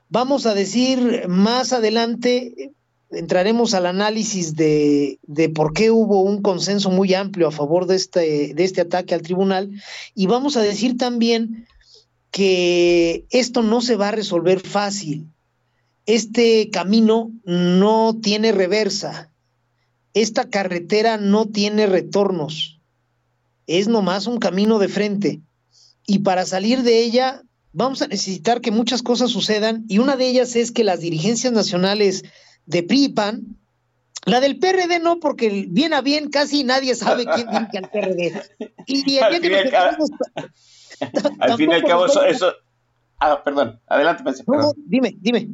Vamos 0.08 0.46
a 0.46 0.54
decir 0.54 1.28
más 1.28 1.74
adelante 1.74 2.72
entraremos 3.12 3.74
al 3.74 3.86
análisis 3.86 4.56
de, 4.56 5.20
por 5.54 5.74
qué 5.74 5.92
hubo 5.92 6.22
un 6.22 6.42
consenso 6.42 6.90
muy 6.90 7.14
amplio 7.14 7.48
a 7.48 7.52
favor 7.52 7.86
de 7.86 7.96
este, 7.96 8.54
de 8.54 8.64
este 8.64 8.82
ataque 8.82 9.14
al 9.14 9.22
tribunal 9.22 9.72
y 10.16 10.28
vamos 10.28 10.58
a 10.58 10.62
decir 10.62 10.98
también 10.98 11.68
que 12.32 13.26
esto 13.30 13.62
no 13.62 13.82
se 13.82 13.96
va 13.96 14.10
a 14.10 14.14
resolver 14.14 14.62
fácil. 14.62 15.28
Este 16.06 16.70
camino 16.70 17.32
no 17.44 18.18
tiene 18.22 18.52
reversa. 18.52 19.30
Esta 20.14 20.50
carretera 20.50 21.18
no 21.18 21.46
tiene 21.48 21.86
retornos. 21.86 22.80
Es 23.68 23.88
nomás 23.88 24.28
un 24.28 24.40
camino 24.40 24.80
de 24.80 24.88
frente. 24.88 25.42
Y 26.08 26.20
para 26.20 26.46
salir 26.46 26.84
de 26.84 27.04
ella 27.04 27.44
vamos 27.74 28.02
a 28.02 28.08
necesitar 28.08 28.62
que 28.62 28.72
muchas 28.72 29.02
cosas 29.02 29.32
sucedan 29.32 29.86
y 29.88 30.00
una 30.00 30.16
de 30.16 30.28
ellas 30.28 30.56
es 30.56 30.72
que 30.72 30.84
las 30.84 31.00
dirigencias 31.00 31.54
nacionales 31.54 32.24
de 32.66 32.84
PRIPAN. 32.84 33.58
La 34.26 34.40
del 34.40 34.60
PRD 34.60 35.00
no, 35.00 35.20
porque 35.20 35.66
bien 35.68 35.94
a 35.94 36.02
bien 36.02 36.30
casi 36.30 36.64
nadie 36.64 36.94
sabe 36.94 37.26
quién 37.26 37.50
dirige 37.50 37.78
al 37.78 37.90
PRD. 37.90 38.44
Y, 38.86 39.00
el 39.00 39.04
día 39.04 39.30
que 39.30 39.50
nos 39.98 40.12
al 41.40 41.58
fin 41.58 41.72
y 41.72 41.74
al 41.74 41.84
cabo, 41.84 42.06
eso, 42.06 42.54
Ah, 43.22 43.44
perdón, 43.44 43.80
adelante, 43.86 44.24
pensé, 44.24 44.44
dime, 44.78 45.16
dime. 45.22 45.50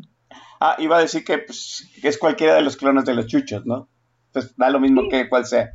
Ah, 0.62 0.78
iba 0.80 0.98
a 0.98 1.02
decir 1.02 1.26
que, 1.26 1.38
pues, 1.40 1.86
que 2.02 2.08
es 2.08 2.18
cualquiera 2.18 2.56
de 2.56 2.62
los 2.62 2.78
clones 2.78 3.04
de 3.04 3.14
los 3.14 3.28
chuchos, 3.28 3.66
¿no? 3.66 3.90
Pues 4.32 4.56
da 4.56 4.70
lo 4.70 4.80
mismo 4.80 5.10
que 5.10 5.28
cual 5.28 5.46
sea. 5.46 5.72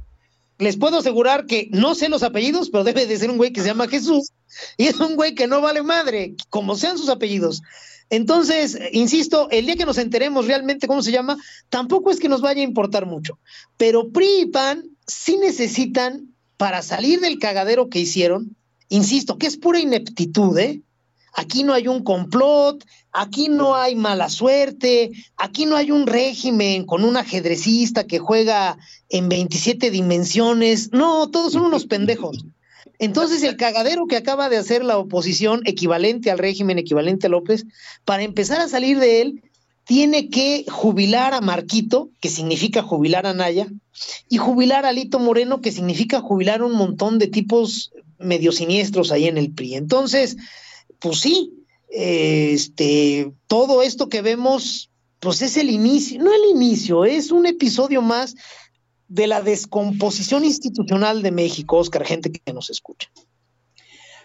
Les 0.56 0.78
puedo 0.78 0.98
asegurar 0.98 1.44
que 1.44 1.68
no 1.70 1.94
sé 1.94 2.08
los 2.08 2.22
apellidos, 2.22 2.70
pero 2.70 2.82
debe 2.82 3.04
de 3.04 3.18
ser 3.18 3.30
un 3.30 3.36
güey 3.36 3.52
que 3.52 3.60
se 3.60 3.66
llama 3.66 3.88
Jesús 3.88 4.32
y 4.78 4.86
es 4.86 5.00
un 5.00 5.16
güey 5.16 5.34
que 5.34 5.46
no 5.46 5.60
vale 5.60 5.82
madre, 5.82 6.34
como 6.48 6.76
sean 6.76 6.96
sus 6.96 7.10
apellidos. 7.10 7.60
Entonces, 8.12 8.78
insisto, 8.92 9.48
el 9.50 9.64
día 9.64 9.76
que 9.76 9.86
nos 9.86 9.96
enteremos 9.96 10.46
realmente 10.46 10.86
cómo 10.86 11.00
se 11.00 11.12
llama, 11.12 11.38
tampoco 11.70 12.10
es 12.10 12.20
que 12.20 12.28
nos 12.28 12.42
vaya 12.42 12.60
a 12.60 12.64
importar 12.64 13.06
mucho. 13.06 13.38
Pero 13.78 14.10
PRI 14.10 14.42
y 14.42 14.46
PAN 14.46 14.84
sí 15.06 15.38
necesitan, 15.38 16.28
para 16.58 16.82
salir 16.82 17.20
del 17.20 17.38
cagadero 17.38 17.88
que 17.88 18.00
hicieron, 18.00 18.54
insisto, 18.90 19.38
que 19.38 19.46
es 19.46 19.56
pura 19.56 19.80
ineptitud, 19.80 20.58
¿eh? 20.58 20.82
Aquí 21.32 21.62
no 21.62 21.72
hay 21.72 21.88
un 21.88 22.04
complot, 22.04 22.84
aquí 23.12 23.48
no 23.48 23.76
hay 23.76 23.96
mala 23.96 24.28
suerte, 24.28 25.10
aquí 25.38 25.64
no 25.64 25.76
hay 25.76 25.90
un 25.90 26.06
régimen 26.06 26.84
con 26.84 27.04
un 27.04 27.16
ajedrecista 27.16 28.06
que 28.06 28.18
juega 28.18 28.76
en 29.08 29.30
27 29.30 29.90
dimensiones. 29.90 30.92
No, 30.92 31.30
todos 31.30 31.54
son 31.54 31.62
unos 31.62 31.86
pendejos. 31.86 32.44
Entonces, 33.02 33.42
el 33.42 33.56
cagadero 33.56 34.06
que 34.06 34.16
acaba 34.16 34.48
de 34.48 34.56
hacer 34.56 34.84
la 34.84 34.96
oposición, 34.96 35.62
equivalente 35.64 36.30
al 36.30 36.38
régimen, 36.38 36.78
equivalente 36.78 37.26
a 37.26 37.30
López, 37.30 37.64
para 38.04 38.22
empezar 38.22 38.60
a 38.60 38.68
salir 38.68 39.00
de 39.00 39.20
él, 39.20 39.42
tiene 39.82 40.30
que 40.30 40.64
jubilar 40.68 41.34
a 41.34 41.40
Marquito, 41.40 42.10
que 42.20 42.28
significa 42.28 42.80
jubilar 42.80 43.26
a 43.26 43.34
Naya, 43.34 43.66
y 44.28 44.36
jubilar 44.36 44.86
a 44.86 44.92
Lito 44.92 45.18
Moreno, 45.18 45.60
que 45.60 45.72
significa 45.72 46.20
jubilar 46.20 46.62
un 46.62 46.74
montón 46.74 47.18
de 47.18 47.26
tipos 47.26 47.90
medio 48.20 48.52
siniestros 48.52 49.10
ahí 49.10 49.26
en 49.26 49.36
el 49.36 49.50
PRI. 49.50 49.74
Entonces, 49.74 50.36
pues 51.00 51.18
sí, 51.18 51.52
este, 51.88 53.32
todo 53.48 53.82
esto 53.82 54.08
que 54.08 54.22
vemos, 54.22 54.90
pues 55.18 55.42
es 55.42 55.56
el 55.56 55.70
inicio, 55.70 56.22
no 56.22 56.32
el 56.32 56.50
inicio, 56.54 57.04
es 57.04 57.32
un 57.32 57.46
episodio 57.46 58.00
más 58.00 58.36
de 59.12 59.26
la 59.26 59.42
descomposición 59.42 60.42
institucional 60.44 61.22
de 61.22 61.30
México, 61.30 61.76
Oscar, 61.76 62.04
gente 62.04 62.32
que 62.32 62.52
nos 62.52 62.70
escucha. 62.70 63.10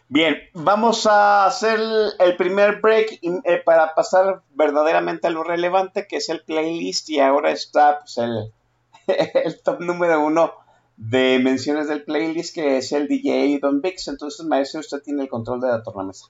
Bien, 0.08 0.38
vamos 0.54 1.06
a 1.06 1.46
hacer 1.46 1.78
el 2.20 2.38
primer 2.38 2.80
break 2.80 3.20
eh, 3.22 3.62
para 3.66 3.94
pasar 3.94 4.44
verdaderamente 4.56 5.28
a 5.28 5.30
lo 5.30 5.44
relevante, 5.44 6.08
que 6.08 6.18
es 6.18 6.30
el 6.30 6.42
playlist, 6.46 7.10
y 7.10 7.20
ahora 7.20 7.52
está 7.52 8.00
pues, 8.00 8.18
el, 8.18 8.54
el 9.44 9.62
top 9.62 9.82
número 9.82 10.26
uno 10.26 10.54
de 10.96 11.40
menciones 11.40 11.90
del 11.90 12.06
playlist, 12.06 12.56
que 12.56 12.78
es 12.78 12.94
el 12.94 13.10
DJ 13.10 13.60
Don 13.62 13.82
Vix. 13.82 14.08
Entonces, 14.08 14.46
maestro, 14.46 14.80
usted 14.80 15.02
tiene 15.02 15.24
el 15.24 15.30
control 15.30 15.60
de 15.60 15.68
la 15.68 15.84
tornamesa. 15.84 16.28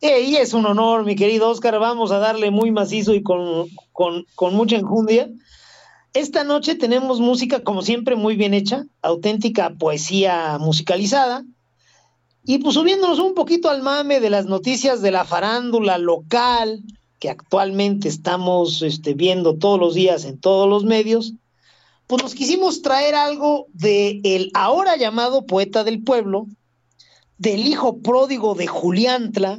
Y 0.00 0.36
es 0.36 0.54
un 0.54 0.66
honor, 0.66 1.04
mi 1.04 1.16
querido 1.16 1.48
Oscar. 1.48 1.80
Vamos 1.80 2.12
a 2.12 2.18
darle 2.18 2.52
muy 2.52 2.70
macizo 2.70 3.14
y 3.14 3.22
con, 3.22 3.68
con, 3.92 4.24
con 4.36 4.54
mucha 4.54 4.76
enjundia. 4.76 5.28
Esta 6.14 6.44
noche 6.44 6.76
tenemos 6.76 7.18
música, 7.18 7.64
como 7.64 7.82
siempre, 7.82 8.14
muy 8.14 8.36
bien 8.36 8.54
hecha, 8.54 8.86
auténtica 9.02 9.74
poesía 9.74 10.58
musicalizada. 10.60 11.44
Y 12.44 12.58
pues 12.58 12.74
subiéndonos 12.74 13.18
un 13.18 13.34
poquito 13.34 13.68
al 13.68 13.82
mame 13.82 14.20
de 14.20 14.30
las 14.30 14.46
noticias 14.46 15.02
de 15.02 15.10
la 15.10 15.24
farándula 15.24 15.98
local, 15.98 16.84
que 17.18 17.30
actualmente 17.30 18.06
estamos 18.06 18.80
este, 18.82 19.14
viendo 19.14 19.56
todos 19.56 19.80
los 19.80 19.94
días 19.94 20.24
en 20.24 20.38
todos 20.38 20.68
los 20.68 20.84
medios, 20.84 21.34
pues 22.06 22.22
nos 22.22 22.34
quisimos 22.34 22.80
traer 22.80 23.16
algo 23.16 23.66
de 23.72 24.20
el 24.22 24.52
ahora 24.54 24.96
llamado 24.96 25.46
poeta 25.46 25.82
del 25.82 26.04
pueblo, 26.04 26.46
del 27.38 27.66
hijo 27.66 27.98
pródigo 27.98 28.54
de 28.54 28.68
Juliantla, 28.68 29.58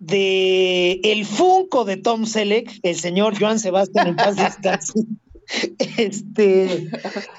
de 0.00 1.00
el 1.04 1.24
Funko 1.26 1.84
de 1.84 1.98
Tom 1.98 2.26
Selleck, 2.26 2.80
el 2.82 2.96
señor 2.96 3.38
Joan 3.38 3.60
Sebastián 3.60 4.08
en 4.08 4.16
paz 4.16 4.36
Este, 5.96 6.88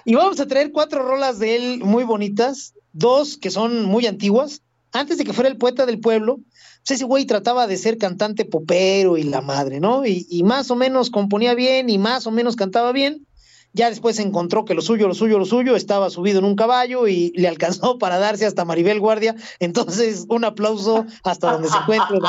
y 0.04 0.16
vamos 0.16 0.40
a 0.42 0.48
traer 0.48 0.72
cuatro 0.72 1.02
rolas 1.02 1.40
de 1.40 1.56
él 1.56 1.80
muy 1.80 2.04
bonitas, 2.04 2.74
dos 2.92 3.38
que 3.38 3.50
son 3.50 3.86
muy 3.86 4.06
antiguas. 4.06 4.62
Antes 4.92 5.18
de 5.18 5.24
que 5.24 5.32
fuera 5.32 5.50
el 5.50 5.58
poeta 5.58 5.86
del 5.86 6.02
pueblo, 6.02 6.40
pues 6.84 6.92
ese 6.92 7.06
güey 7.06 7.26
trataba 7.26 7.68
de 7.68 7.78
ser 7.78 7.98
cantante 7.98 8.44
popero 8.44 9.18
y 9.18 9.24
la 9.24 9.40
madre, 9.40 9.80
¿no? 9.80 10.06
Y 10.06 10.44
más 10.44 10.70
o 10.72 10.76
menos 10.76 11.10
componía 11.10 11.54
bien 11.54 11.90
y 11.90 11.98
más 11.98 12.28
o 12.28 12.32
menos 12.32 12.58
cantaba 12.58 12.92
bien. 12.92 13.26
Ya 13.74 13.90
después 13.90 14.20
encontró 14.20 14.66
que 14.66 14.74
lo 14.74 14.82
suyo, 14.82 15.08
lo 15.08 15.14
suyo, 15.14 15.40
lo 15.40 15.46
suyo, 15.46 15.76
estaba 15.76 16.10
subido 16.10 16.40
en 16.40 16.46
un 16.46 16.56
caballo 16.56 17.08
y 17.08 17.32
le 17.36 17.48
alcanzó 17.48 17.98
para 18.00 18.18
darse 18.20 18.46
hasta 18.46 18.66
Maribel 18.66 19.00
Guardia. 19.00 19.36
Entonces, 19.60 20.26
un 20.30 20.44
aplauso 20.44 21.06
hasta 21.24 21.54
donde 21.54 21.70
se 21.70 21.78
encuentre. 21.78 22.20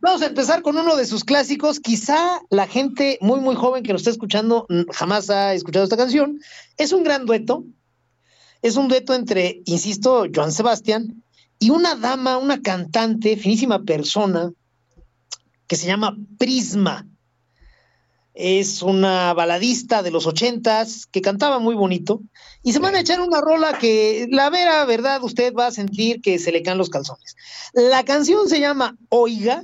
Vamos 0.00 0.20
a 0.20 0.26
empezar 0.26 0.60
con 0.60 0.76
uno 0.76 0.96
de 0.96 1.06
sus 1.06 1.24
clásicos. 1.24 1.80
Quizá 1.80 2.40
la 2.50 2.66
gente 2.66 3.16
muy, 3.22 3.40
muy 3.40 3.54
joven 3.54 3.82
que 3.82 3.92
lo 3.92 3.96
está 3.96 4.10
escuchando 4.10 4.66
jamás 4.92 5.30
ha 5.30 5.54
escuchado 5.54 5.84
esta 5.84 5.96
canción. 5.96 6.40
Es 6.76 6.92
un 6.92 7.04
gran 7.04 7.24
dueto. 7.24 7.64
Es 8.60 8.76
un 8.76 8.88
dueto 8.88 9.14
entre, 9.14 9.62
insisto, 9.64 10.26
Joan 10.34 10.52
Sebastián 10.52 11.22
y 11.58 11.70
una 11.70 11.94
dama, 11.94 12.36
una 12.36 12.60
cantante, 12.60 13.36
finísima 13.36 13.82
persona, 13.82 14.52
que 15.66 15.76
se 15.76 15.86
llama 15.86 16.16
Prisma 16.38 17.06
es 18.34 18.82
una 18.82 19.32
baladista 19.32 20.02
de 20.02 20.10
los 20.10 20.26
ochentas 20.26 21.06
que 21.06 21.22
cantaba 21.22 21.60
muy 21.60 21.76
bonito 21.76 22.20
y 22.64 22.72
se 22.72 22.80
van 22.80 22.96
a 22.96 23.00
echar 23.00 23.20
una 23.20 23.40
rola 23.40 23.78
que 23.78 24.26
la 24.30 24.50
vera 24.50 24.84
verdad 24.84 25.22
usted 25.22 25.54
va 25.54 25.68
a 25.68 25.72
sentir 25.72 26.20
que 26.20 26.38
se 26.38 26.50
le 26.50 26.62
caen 26.62 26.78
los 26.78 26.90
calzones. 26.90 27.36
La 27.72 28.04
canción 28.04 28.48
se 28.48 28.58
llama 28.58 28.96
Oiga 29.08 29.62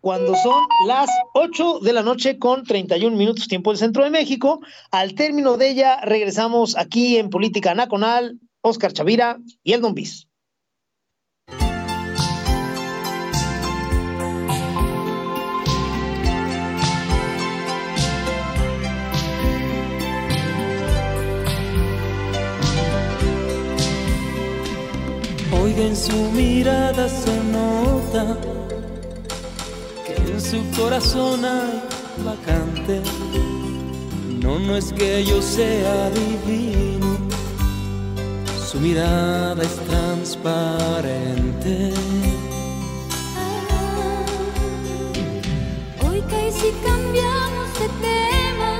cuando 0.00 0.34
son 0.36 0.64
las 0.86 1.10
8 1.34 1.80
de 1.80 1.92
la 1.92 2.02
noche 2.02 2.38
con 2.38 2.64
31 2.64 3.14
minutos 3.14 3.48
tiempo 3.48 3.70
del 3.70 3.78
centro 3.78 4.02
de 4.02 4.10
México. 4.10 4.60
Al 4.90 5.14
término 5.14 5.58
de 5.58 5.68
ella 5.68 6.00
regresamos 6.00 6.76
aquí 6.78 7.18
en 7.18 7.28
Política 7.28 7.74
Nacional, 7.74 8.38
Oscar 8.62 8.94
Chavira 8.94 9.38
y 9.62 9.74
el 9.74 9.82
Don 9.82 9.94
Bis. 9.94 10.29
En 25.76 25.94
su 25.96 26.12
mirada 26.32 27.08
se 27.08 27.36
nota 27.44 28.36
que 30.04 30.14
en 30.32 30.40
su 30.40 30.58
corazón 30.78 31.44
hay 31.44 31.80
vacante. 32.24 33.00
No, 34.42 34.58
no 34.58 34.76
es 34.76 34.92
que 34.92 35.24
yo 35.24 35.40
sea 35.40 36.10
divino, 36.10 37.16
su 38.70 38.80
mirada 38.80 39.62
es 39.62 39.76
transparente. 39.86 41.92
Ah, 43.36 44.24
oiga, 46.10 46.48
y 46.48 46.52
si 46.52 46.72
cambiamos 46.84 47.68
de 47.78 47.88
tema, 48.06 48.72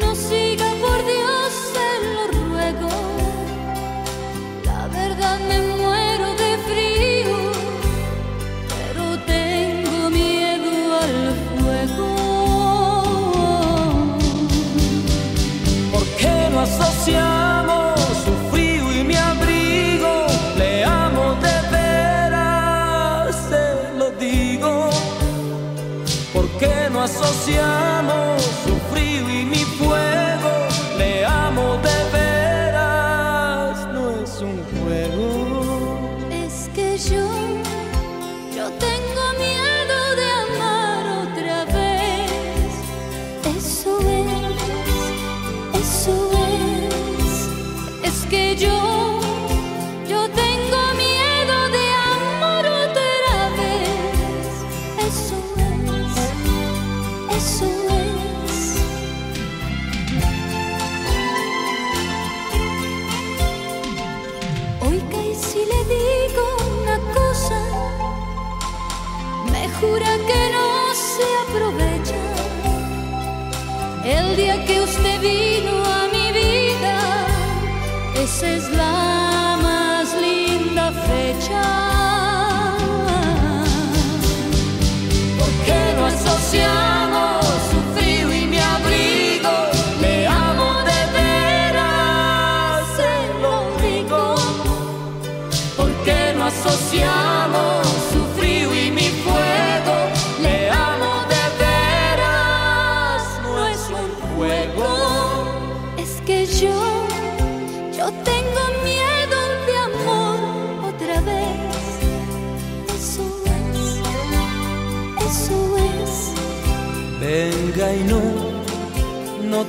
no 0.00 0.14
siga 0.14 0.68
por 0.82 0.98
Dios, 1.06 1.25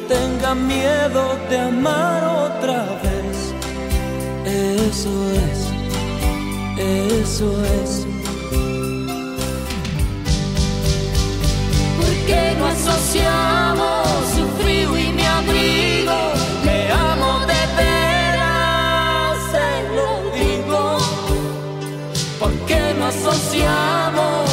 tenga 0.08 0.56
miedo 0.56 1.38
de 1.50 1.60
amar 1.60 2.24
otra 2.24 2.84
vez. 3.04 3.38
Eso 4.46 5.14
es, 5.48 5.60
eso 6.78 7.64
es. 7.82 8.08
¿Por 11.98 12.14
qué 12.28 12.56
no 12.58 12.66
asociamos 12.68 14.08
su 14.36 14.48
frío 14.62 14.98
y 14.98 15.14
mi 15.14 15.26
abrigo? 15.26 16.20
Le 16.66 16.92
amo 16.92 17.40
de 17.52 17.62
veras, 17.82 19.38
se 19.52 19.70
lo 19.98 20.10
digo. 20.40 20.98
¿Por 22.40 22.54
qué 22.68 22.94
no 22.98 23.06
asociamos? 23.08 24.47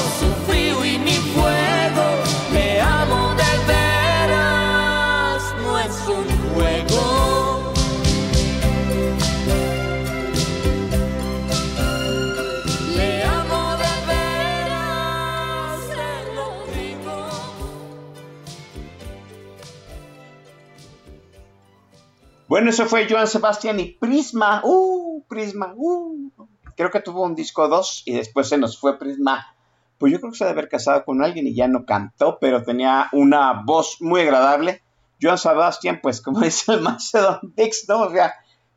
Bueno, 22.55 22.71
eso 22.71 22.87
fue 22.87 23.09
Joan 23.11 23.27
Sebastián 23.27 23.81
y 23.81 23.87
Prisma. 23.87 24.61
Uh, 24.63 25.25
Prisma. 25.27 25.75
Uh. 25.75 26.31
Creo 26.77 26.89
que 26.89 27.01
tuvo 27.01 27.25
un 27.25 27.35
disco 27.35 27.67
2 27.67 28.05
y 28.07 28.13
después 28.13 28.49
se 28.49 28.59
nos 28.59 28.79
fue 28.79 28.97
Prisma. 28.97 29.57
Pues 29.99 30.13
yo 30.13 30.21
creo 30.21 30.31
que 30.31 30.39
se 30.39 30.45
debe 30.45 30.61
haber 30.61 30.69
casado 30.69 31.05
con 31.05 31.25
alguien 31.25 31.49
y 31.49 31.55
ya 31.57 31.67
no 31.67 31.85
cantó, 31.85 32.39
pero 32.41 32.63
tenía 32.63 33.09
una 33.11 33.65
voz 33.67 33.97
muy 33.99 34.21
agradable. 34.21 34.83
Joan 35.21 35.37
Sebastián, 35.37 35.99
pues 36.01 36.21
como 36.21 36.41
dice 36.43 36.75
el 36.75 36.81
Macedon 36.83 37.41
Dix, 37.57 37.89
¿no? 37.89 38.03
O 38.03 38.11
sea, 38.13 38.33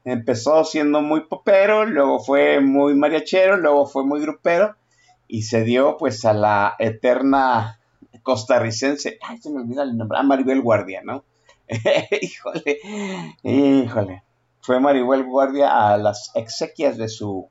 empezó 0.05 0.63
siendo 0.65 1.03
muy 1.03 1.28
popero, 1.28 1.86
luego 1.86 2.17
fue 2.17 2.59
muy 2.59 2.95
mariachero, 2.95 3.57
luego 3.57 3.86
fue 3.86 4.03
muy 4.03 4.19
grupero 4.21 4.75
y 5.28 5.43
se 5.43 5.63
dio 5.63 5.97
pues 5.97 6.25
a 6.25 6.34
la 6.34 6.73
eterna 6.80 7.80
costarricense. 8.23 9.19
Ay, 9.21 9.38
se 9.38 9.51
me 9.51 9.59
olvida 9.59 9.84
el 9.84 9.95
nombre. 9.95 10.17
Ah, 10.19 10.23
Maribel 10.23 10.63
Guardia, 10.63 11.03
¿no? 11.03 11.23
híjole, 12.22 12.80
híjole. 13.43 14.24
Fue 14.61 14.80
Maribel 14.80 15.24
Guardia 15.24 15.93
a 15.93 15.97
las 15.97 16.32
exequias 16.36 16.97
de 16.97 17.07
su, 17.07 17.47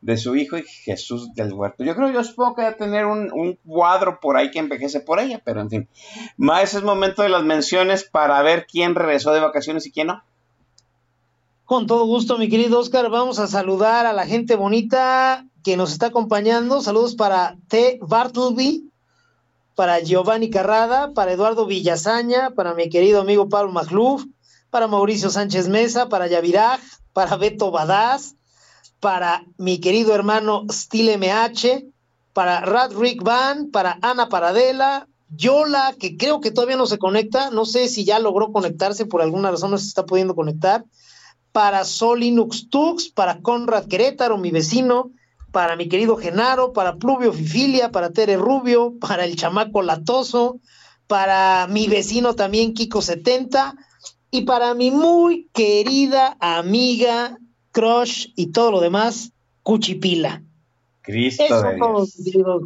de 0.00 0.16
su 0.16 0.34
hijo 0.36 0.58
y 0.58 0.62
Jesús 0.62 1.32
del 1.34 1.52
Huerto. 1.52 1.84
Yo 1.84 1.94
creo, 1.94 2.10
yo 2.10 2.24
supongo 2.24 2.56
que 2.56 2.62
debe 2.62 2.74
tener 2.74 3.06
un, 3.06 3.30
un 3.32 3.58
cuadro 3.66 4.18
por 4.20 4.36
ahí 4.36 4.50
que 4.50 4.58
envejece 4.58 5.00
por 5.00 5.20
ella, 5.20 5.40
pero 5.44 5.60
en 5.60 5.70
fin. 5.70 5.88
Más 6.36 6.74
es 6.74 6.82
momento 6.82 7.22
de 7.22 7.28
las 7.28 7.44
menciones 7.44 8.04
para 8.04 8.40
ver 8.42 8.66
quién 8.66 8.94
regresó 8.94 9.32
de 9.32 9.40
vacaciones 9.40 9.86
y 9.86 9.92
quién 9.92 10.08
no. 10.08 10.22
Con 11.66 11.88
todo 11.88 12.06
gusto, 12.06 12.38
mi 12.38 12.48
querido 12.48 12.78
Oscar, 12.78 13.10
vamos 13.10 13.40
a 13.40 13.48
saludar 13.48 14.06
a 14.06 14.12
la 14.12 14.24
gente 14.24 14.54
bonita 14.54 15.46
que 15.64 15.76
nos 15.76 15.90
está 15.90 16.06
acompañando. 16.06 16.80
Saludos 16.80 17.16
para 17.16 17.56
T. 17.66 17.98
Bartleby, 18.00 18.85
para 19.76 20.00
Giovanni 20.00 20.48
Carrada, 20.48 21.12
para 21.12 21.32
Eduardo 21.32 21.66
Villazaña, 21.66 22.50
para 22.52 22.74
mi 22.74 22.88
querido 22.88 23.20
amigo 23.20 23.50
Pablo 23.50 23.70
Magluf, 23.70 24.24
para 24.70 24.88
Mauricio 24.88 25.28
Sánchez 25.28 25.68
Mesa, 25.68 26.08
para 26.08 26.26
Yaviraj, 26.26 26.80
para 27.12 27.36
Beto 27.36 27.70
Badaz, 27.70 28.34
para 29.00 29.44
mi 29.58 29.78
querido 29.78 30.14
hermano 30.14 30.64
Stile 30.72 31.18
MH, 31.18 31.84
para 32.32 32.60
Radrick 32.60 33.22
Van, 33.22 33.70
para 33.70 33.98
Ana 34.00 34.30
Paradela, 34.30 35.08
Yola, 35.28 35.94
que 35.98 36.16
creo 36.16 36.40
que 36.40 36.50
todavía 36.50 36.76
no 36.76 36.86
se 36.86 36.98
conecta, 36.98 37.50
no 37.50 37.66
sé 37.66 37.88
si 37.88 38.06
ya 38.06 38.18
logró 38.18 38.52
conectarse, 38.52 39.04
por 39.04 39.20
alguna 39.20 39.50
razón 39.50 39.72
no 39.72 39.78
se 39.78 39.88
está 39.88 40.06
pudiendo 40.06 40.34
conectar, 40.34 40.86
para 41.52 41.84
Solinux 41.84 42.70
Tux, 42.70 43.10
para 43.10 43.42
Conrad 43.42 43.88
Querétaro, 43.88 44.38
mi 44.38 44.50
vecino, 44.50 45.10
para 45.56 45.74
mi 45.74 45.88
querido 45.88 46.18
Genaro, 46.18 46.74
para 46.74 46.96
Pluvio 46.96 47.32
Fifilia, 47.32 47.90
para 47.90 48.10
Tere 48.10 48.36
Rubio, 48.36 48.92
para 49.00 49.24
el 49.24 49.36
chamaco 49.36 49.80
Latoso, 49.80 50.60
para 51.06 51.66
mi 51.66 51.88
vecino 51.88 52.34
también 52.34 52.74
Kiko 52.74 53.00
70 53.00 53.74
y 54.30 54.42
para 54.42 54.74
mi 54.74 54.90
muy 54.90 55.48
querida 55.54 56.36
amiga, 56.40 57.38
crush 57.72 58.26
y 58.36 58.48
todo 58.48 58.70
lo 58.70 58.80
demás, 58.82 59.32
Cuchipila. 59.62 60.42
Cristo 61.00 61.44
Eso 61.44 61.62
de 61.62 61.76
Dios. 61.76 62.12
querido. 62.22 62.60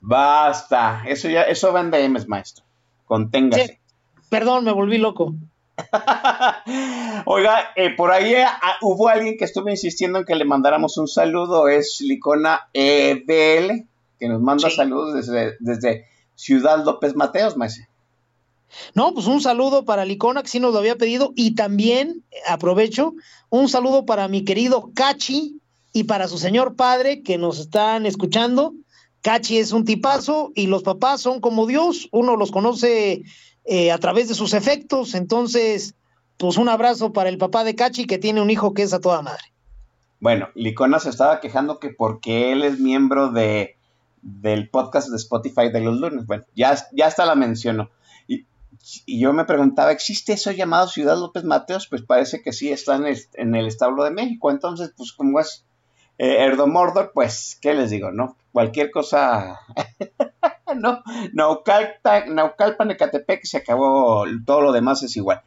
Basta, 0.00 1.04
eso 1.06 1.28
ya, 1.28 1.42
eso 1.42 1.72
va 1.72 1.80
en 1.80 1.92
DMs, 1.92 2.26
maestro. 2.26 2.64
Conténgase. 3.04 3.66
Sí. 3.68 3.72
Perdón, 4.28 4.64
me 4.64 4.72
volví 4.72 4.98
loco. 4.98 5.36
Oiga, 7.26 7.70
eh, 7.76 7.90
por 7.96 8.10
ahí 8.10 8.34
eh, 8.34 8.44
ah, 8.44 8.76
hubo 8.82 9.08
alguien 9.08 9.36
que 9.36 9.44
estuvo 9.44 9.68
insistiendo 9.68 10.18
en 10.18 10.24
que 10.24 10.34
le 10.34 10.44
mandáramos 10.44 10.96
un 10.98 11.08
saludo, 11.08 11.68
es 11.68 12.00
Licona 12.00 12.68
EBL, 12.72 13.86
que 14.18 14.28
nos 14.28 14.40
manda 14.40 14.68
Sí. 14.68 14.76
saludos 14.76 15.14
desde, 15.14 15.56
desde 15.60 16.06
Ciudad 16.34 16.84
López 16.84 17.14
Mateos, 17.14 17.56
maestro. 17.56 17.86
No, 18.94 19.12
pues 19.14 19.26
un 19.26 19.40
saludo 19.40 19.84
para 19.84 20.04
Licona, 20.04 20.42
que 20.42 20.48
sí 20.48 20.60
nos 20.60 20.72
lo 20.72 20.78
había 20.78 20.96
pedido, 20.96 21.32
y 21.34 21.54
también 21.54 22.24
eh, 22.30 22.36
aprovecho, 22.48 23.14
un 23.48 23.68
saludo 23.68 24.06
para 24.06 24.28
mi 24.28 24.44
querido 24.44 24.90
Cachi 24.94 25.60
y 25.92 26.04
para 26.04 26.28
su 26.28 26.38
señor 26.38 26.76
padre 26.76 27.22
que 27.22 27.36
nos 27.36 27.58
están 27.58 28.06
escuchando. 28.06 28.74
Cachi 29.22 29.58
es 29.58 29.72
un 29.72 29.84
tipazo 29.84 30.52
y 30.54 30.66
los 30.66 30.82
papás 30.82 31.20
son 31.20 31.40
como 31.40 31.66
Dios, 31.66 32.08
uno 32.12 32.36
los 32.36 32.50
conoce 32.50 33.22
eh, 33.64 33.92
a 33.92 33.98
través 33.98 34.28
de 34.28 34.34
sus 34.34 34.54
efectos, 34.54 35.14
entonces, 35.14 35.94
pues 36.38 36.56
un 36.56 36.68
abrazo 36.68 37.12
para 37.12 37.28
el 37.28 37.38
papá 37.38 37.64
de 37.64 37.74
Cachi 37.74 38.06
que 38.06 38.18
tiene 38.18 38.40
un 38.40 38.50
hijo 38.50 38.74
que 38.74 38.82
es 38.82 38.92
a 38.92 39.00
toda 39.00 39.22
madre. 39.22 39.42
Bueno, 40.20 40.48
Licona 40.54 40.98
se 40.98 41.10
estaba 41.10 41.40
quejando 41.40 41.78
que 41.78 41.90
porque 41.90 42.52
él 42.52 42.62
es 42.62 42.78
miembro 42.78 43.30
de, 43.30 43.76
del 44.22 44.68
podcast 44.68 45.08
de 45.08 45.16
Spotify 45.16 45.70
de 45.70 45.80
los 45.80 45.98
lunes. 45.98 46.26
Bueno, 46.26 46.44
ya, 46.54 46.76
ya 46.92 47.06
hasta 47.06 47.26
la 47.26 47.34
mencionó. 47.34 47.90
Y, 48.28 48.46
y 49.06 49.20
yo 49.20 49.32
me 49.32 49.44
preguntaba, 49.44 49.92
¿existe 49.92 50.34
eso 50.34 50.50
llamado 50.52 50.88
Ciudad 50.88 51.16
López 51.18 51.44
Mateos? 51.44 51.86
Pues 51.88 52.02
parece 52.02 52.42
que 52.42 52.52
sí, 52.52 52.70
está 52.70 52.96
en 52.96 53.54
el, 53.54 53.66
establo 53.66 54.04
de 54.04 54.10
México. 54.10 54.50
Entonces, 54.50 54.92
pues 54.96 55.12
como 55.12 55.40
es 55.40 55.64
eh, 56.18 56.44
Erdomordor, 56.44 57.12
pues, 57.14 57.58
¿qué 57.60 57.72
les 57.74 57.90
digo, 57.90 58.10
no? 58.10 58.36
Cualquier 58.52 58.90
cosa... 58.90 59.58
no, 60.76 61.02
Naucalpan, 61.32 62.34
Naucalpan, 62.34 62.90
Ecatepec, 62.90 63.44
se 63.44 63.58
acabó, 63.58 64.24
todo 64.44 64.60
lo 64.60 64.72
demás 64.72 65.02
es 65.02 65.16
igual. 65.16 65.42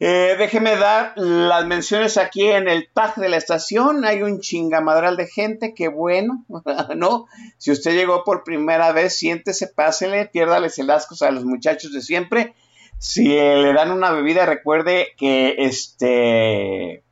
Eh, 0.00 0.36
déjeme 0.38 0.76
dar 0.76 1.12
las 1.16 1.66
menciones 1.66 2.16
aquí 2.16 2.46
en 2.46 2.68
el 2.68 2.88
tag 2.92 3.14
de 3.16 3.28
la 3.28 3.36
estación. 3.36 4.04
Hay 4.04 4.22
un 4.22 4.40
chingamadral 4.40 5.16
de 5.16 5.26
gente, 5.26 5.74
qué 5.74 5.88
bueno, 5.88 6.44
¿no? 6.96 7.26
Si 7.58 7.70
usted 7.70 7.94
llegó 7.94 8.24
por 8.24 8.44
primera 8.44 8.92
vez, 8.92 9.18
siéntese, 9.18 9.68
pásele, 9.68 10.26
piérdales 10.26 10.78
el 10.78 10.90
asco 10.90 11.14
a 11.24 11.30
los 11.30 11.44
muchachos 11.44 11.92
de 11.92 12.00
siempre. 12.00 12.54
Si 12.98 13.24
le 13.28 13.72
dan 13.72 13.90
una 13.90 14.12
bebida, 14.12 14.46
recuerde 14.46 15.08
que 15.16 15.56
este 15.58 17.02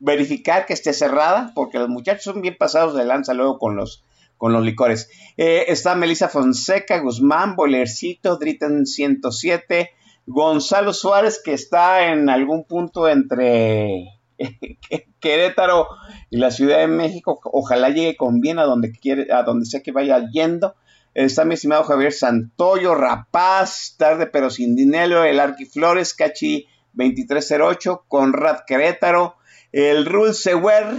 verificar 0.00 0.66
que 0.66 0.72
esté 0.72 0.92
cerrada, 0.92 1.52
porque 1.54 1.78
los 1.78 1.88
muchachos 1.88 2.24
son 2.24 2.42
bien 2.42 2.56
pasados 2.58 2.94
de 2.94 3.04
lanza 3.04 3.34
luego 3.34 3.58
con 3.58 3.76
los 3.76 4.02
con 4.40 4.54
los 4.54 4.64
licores. 4.64 5.10
Eh, 5.36 5.66
está 5.68 5.94
Melissa 5.94 6.30
Fonseca, 6.30 6.98
Guzmán, 7.00 7.56
Bolercito, 7.56 8.38
Dritten 8.38 8.86
107, 8.86 9.90
Gonzalo 10.24 10.94
Suárez, 10.94 11.42
que 11.44 11.52
está 11.52 12.10
en 12.10 12.30
algún 12.30 12.64
punto 12.64 13.06
entre 13.06 14.18
Querétaro 15.20 15.88
y 16.30 16.38
la 16.38 16.50
Ciudad 16.50 16.78
de 16.78 16.86
México. 16.86 17.38
Ojalá 17.44 17.90
llegue 17.90 18.16
con 18.16 18.40
bien 18.40 18.58
a 18.58 18.64
donde 18.64 18.92
quiere, 18.92 19.30
a 19.30 19.42
donde 19.42 19.66
sea 19.66 19.82
que 19.82 19.92
vaya 19.92 20.26
yendo. 20.32 20.74
Está 21.12 21.44
mi 21.44 21.52
estimado 21.52 21.84
Javier 21.84 22.14
Santoyo, 22.14 22.94
Rapaz, 22.94 23.96
Tarde 23.98 24.26
pero 24.26 24.48
sin 24.48 24.74
dinero, 24.74 25.22
el 25.22 25.38
Arqui 25.38 25.66
Flores, 25.66 26.14
Cachi 26.14 26.66
2308, 26.94 28.06
Conrad 28.08 28.60
Querétaro, 28.66 29.36
el 29.70 30.06
Rul 30.06 30.32
Sewer, 30.32 30.96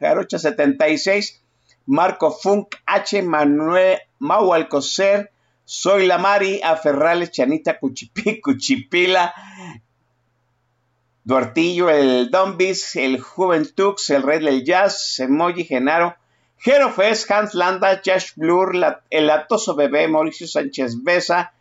Jarocha 0.00 0.40
76, 0.40 1.41
Marco 1.86 2.30
Funk, 2.30 2.76
H. 2.86 3.22
Manuel 3.22 3.98
Mau 4.18 4.52
Alcocer, 4.54 5.30
Soy 5.64 6.06
la 6.06 6.18
Mari, 6.18 6.60
Aferrales, 6.62 7.30
Chanita 7.30 7.78
Cuchipi, 7.78 8.40
Cuchipila, 8.42 9.32
Duartillo, 11.24 11.88
el 11.88 12.30
Dombis, 12.30 12.96
el 12.96 13.20
Juventux, 13.20 14.10
el 14.10 14.22
Rey 14.22 14.40
del 14.40 14.64
Jazz, 14.64 15.20
Emoji, 15.20 15.64
Genaro, 15.64 16.16
Jerofes, 16.58 17.30
Hans 17.30 17.54
Landa, 17.54 18.00
Josh 18.04 18.32
Blur, 18.36 18.74
el 19.10 19.30
Atoso 19.30 19.74
Bebé, 19.74 20.08
Mauricio 20.08 20.46
Sánchez 20.46 21.02
Besa, 21.02 21.52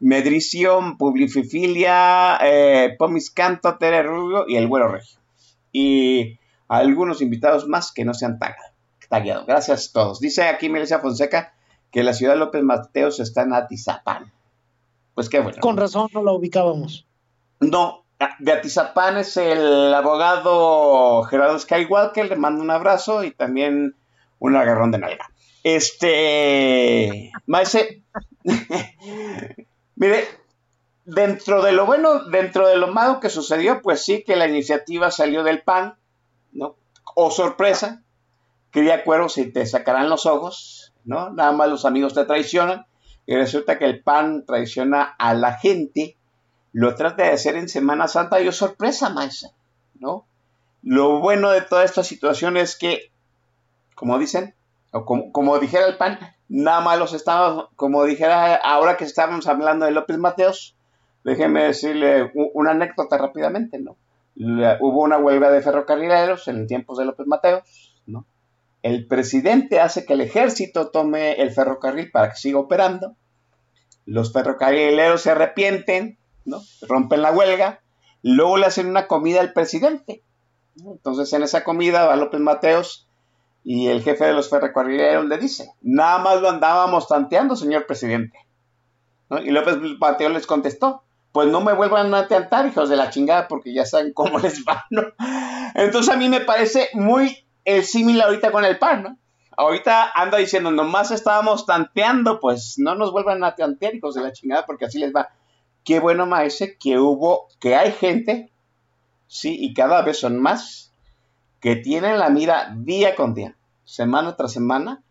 Medricio, 0.00 0.96
Publififilia, 0.98 2.38
eh, 2.42 2.94
Pomis 2.98 3.30
Canto, 3.30 3.76
Tere 3.78 4.02
Rubio 4.02 4.44
y 4.46 4.56
el 4.56 4.68
Güero 4.68 4.88
Regio. 4.88 5.18
Y 5.72 6.38
algunos 6.68 7.22
invitados 7.22 7.66
más 7.68 7.92
que 7.92 8.04
no 8.04 8.14
se 8.14 8.26
han 8.26 8.38
tagado. 8.38 8.75
Tagueado. 9.08 9.44
Gracias 9.46 9.88
a 9.88 9.92
todos. 9.92 10.20
Dice 10.20 10.44
aquí 10.44 10.68
Melissa 10.68 11.00
Fonseca 11.00 11.54
que 11.90 12.02
la 12.02 12.12
ciudad 12.12 12.34
de 12.34 12.40
López 12.40 12.62
Mateos 12.62 13.20
está 13.20 13.42
en 13.42 13.54
Atizapán. 13.54 14.32
Pues 15.14 15.28
qué 15.28 15.40
bueno. 15.40 15.58
Con 15.60 15.76
razón 15.76 16.08
no 16.12 16.22
la 16.22 16.32
ubicábamos. 16.32 17.06
No, 17.60 18.04
de 18.38 18.52
Atizapán 18.52 19.16
es 19.18 19.36
el 19.36 19.94
abogado 19.94 21.22
Gerardo 21.24 21.58
Skywalker, 21.58 22.28
le 22.28 22.36
mando 22.36 22.62
un 22.62 22.70
abrazo 22.70 23.24
y 23.24 23.30
también 23.30 23.94
un 24.38 24.56
agarrón 24.56 24.90
de 24.90 24.98
nalga. 24.98 25.30
Este, 25.62 27.32
maese, 27.46 28.02
mire, 29.96 30.24
dentro 31.04 31.62
de 31.62 31.72
lo 31.72 31.86
bueno, 31.86 32.24
dentro 32.24 32.68
de 32.68 32.76
lo 32.76 32.88
malo 32.88 33.20
que 33.20 33.30
sucedió, 33.30 33.82
pues 33.82 34.04
sí 34.04 34.22
que 34.24 34.36
la 34.36 34.46
iniciativa 34.46 35.10
salió 35.10 35.42
del 35.42 35.62
PAN, 35.62 35.96
¿no? 36.52 36.76
O 37.14 37.30
sorpresa, 37.30 38.02
cría 38.76 39.04
cuervos 39.04 39.38
y 39.38 39.50
te 39.50 39.64
sacarán 39.64 40.10
los 40.10 40.26
ojos, 40.26 40.92
¿no? 41.06 41.30
Nada 41.30 41.50
más 41.52 41.70
los 41.70 41.86
amigos 41.86 42.12
te 42.12 42.26
traicionan 42.26 42.84
y 43.24 43.34
resulta 43.34 43.78
que 43.78 43.86
el 43.86 44.02
PAN 44.02 44.44
traiciona 44.46 45.14
a 45.18 45.32
la 45.32 45.54
gente, 45.54 46.18
lo 46.74 46.94
trata 46.94 47.22
de 47.22 47.30
hacer 47.30 47.56
en 47.56 47.70
Semana 47.70 48.06
Santa 48.06 48.38
y 48.38 48.48
es 48.48 48.54
sorpresa, 48.54 49.08
maestra, 49.08 49.48
¿no? 49.98 50.26
Lo 50.82 51.20
bueno 51.20 51.52
de 51.52 51.62
toda 51.62 51.84
esta 51.84 52.04
situación 52.04 52.58
es 52.58 52.76
que, 52.76 53.10
como 53.94 54.18
dicen, 54.18 54.54
o 54.92 55.06
como, 55.06 55.58
dijera 55.58 55.86
el 55.86 55.96
PAN, 55.96 56.18
nada 56.50 56.82
más 56.82 56.98
los 56.98 57.14
estamos, 57.14 57.70
como 57.76 58.04
dijera 58.04 58.56
ahora 58.56 58.98
que 58.98 59.04
estábamos 59.04 59.46
hablando 59.46 59.86
de 59.86 59.92
López 59.92 60.18
Mateos, 60.18 60.76
déjeme 61.24 61.64
decirle 61.64 62.30
una 62.34 62.72
anécdota 62.72 63.16
rápidamente, 63.16 63.78
¿no? 63.78 63.96
Hubo 64.34 65.00
una 65.00 65.16
huelga 65.16 65.50
de 65.50 65.62
ferrocarrileros 65.62 66.46
en 66.48 66.66
tiempos 66.66 66.98
de 66.98 67.06
López 67.06 67.26
Mateos, 67.26 67.94
¿no? 68.06 68.26
El 68.86 69.08
presidente 69.08 69.80
hace 69.80 70.06
que 70.06 70.12
el 70.12 70.20
ejército 70.20 70.90
tome 70.90 71.42
el 71.42 71.50
ferrocarril 71.50 72.12
para 72.12 72.30
que 72.30 72.36
siga 72.36 72.60
operando. 72.60 73.16
Los 74.04 74.32
ferrocarrileros 74.32 75.22
se 75.22 75.32
arrepienten, 75.32 76.18
¿no? 76.44 76.62
Rompen 76.82 77.20
la 77.20 77.32
huelga. 77.32 77.80
Luego 78.22 78.58
le 78.58 78.66
hacen 78.66 78.86
una 78.86 79.08
comida 79.08 79.40
al 79.40 79.52
presidente. 79.52 80.22
Entonces 80.76 81.32
en 81.32 81.42
esa 81.42 81.64
comida 81.64 82.06
va 82.06 82.14
López 82.14 82.40
Mateos 82.40 83.08
y 83.64 83.88
el 83.88 84.04
jefe 84.04 84.26
de 84.26 84.34
los 84.34 84.50
ferrocarrileros 84.50 85.24
le 85.24 85.38
dice, 85.38 85.68
nada 85.82 86.20
más 86.20 86.40
lo 86.40 86.48
andábamos 86.48 87.08
tanteando, 87.08 87.56
señor 87.56 87.86
presidente. 87.86 88.38
Y 89.42 89.50
López 89.50 89.78
Mateos 89.98 90.32
les 90.32 90.46
contestó, 90.46 91.02
pues 91.32 91.48
no 91.48 91.60
me 91.60 91.72
vuelvan 91.72 92.14
a 92.14 92.28
tantear, 92.28 92.68
hijos 92.68 92.88
de 92.88 92.94
la 92.94 93.10
chingada, 93.10 93.48
porque 93.48 93.74
ya 93.74 93.84
saben 93.84 94.12
cómo 94.12 94.38
les 94.38 94.64
va, 94.64 94.86
¿no? 94.90 95.02
Entonces 95.74 96.14
a 96.14 96.16
mí 96.16 96.28
me 96.28 96.40
parece 96.40 96.88
muy 96.94 97.45
el 97.66 97.84
símil 97.84 98.20
ahorita 98.22 98.50
con 98.52 98.64
el 98.64 98.78
PAN, 98.78 99.02
¿no? 99.02 99.18
Ahorita 99.58 100.12
anda 100.14 100.38
diciendo, 100.38 100.70
nomás 100.70 101.10
estábamos 101.10 101.66
tanteando, 101.66 102.40
pues 102.40 102.74
no 102.78 102.94
nos 102.94 103.10
vuelvan 103.10 103.42
a 103.42 103.54
tantear, 103.54 103.94
hijos 103.94 104.14
de 104.14 104.22
la 104.22 104.32
chingada, 104.32 104.64
porque 104.64 104.84
así 104.84 104.98
les 104.98 105.14
va. 105.14 105.30
Qué 105.84 105.98
bueno, 105.98 106.26
maese, 106.26 106.76
que 106.78 106.98
hubo, 106.98 107.48
que 107.58 107.74
hay 107.74 107.92
gente, 107.92 108.50
sí, 109.26 109.56
y 109.58 109.74
cada 109.74 110.02
vez 110.02 110.18
son 110.18 110.40
más, 110.40 110.92
que 111.60 111.76
tienen 111.76 112.18
la 112.18 112.28
mira 112.28 112.72
día 112.76 113.16
con 113.16 113.34
día, 113.34 113.56
semana 113.84 114.36
tras 114.36 114.52
semana, 114.52 115.02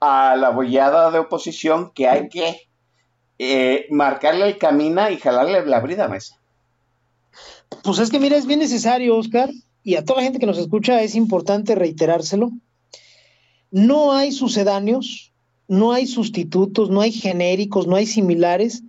a 0.00 0.34
la 0.36 0.50
bollada 0.50 1.10
de 1.10 1.20
oposición 1.20 1.92
que 1.92 2.08
hay 2.08 2.28
que 2.28 2.68
eh, 3.38 3.86
marcarle 3.90 4.46
el 4.46 4.58
camino 4.58 5.08
y 5.10 5.18
jalarle 5.18 5.64
la 5.66 5.80
brida, 5.80 6.08
maese. 6.08 6.36
Pues 7.82 7.98
es 7.98 8.10
que 8.10 8.18
mira, 8.18 8.36
es 8.36 8.46
bien 8.46 8.60
necesario, 8.60 9.16
Oscar, 9.16 9.50
y 9.84 9.96
a 9.96 10.04
toda 10.04 10.20
la 10.20 10.24
gente 10.24 10.38
que 10.38 10.46
nos 10.46 10.58
escucha 10.58 11.02
es 11.02 11.14
importante 11.14 11.74
reiterárselo. 11.74 12.50
No 13.70 14.12
hay 14.12 14.32
sucedáneos, 14.32 15.32
no 15.68 15.92
hay 15.92 16.06
sustitutos, 16.06 16.90
no 16.90 17.02
hay 17.02 17.12
genéricos, 17.12 17.86
no 17.86 17.96
hay 17.96 18.06
similares 18.06 18.82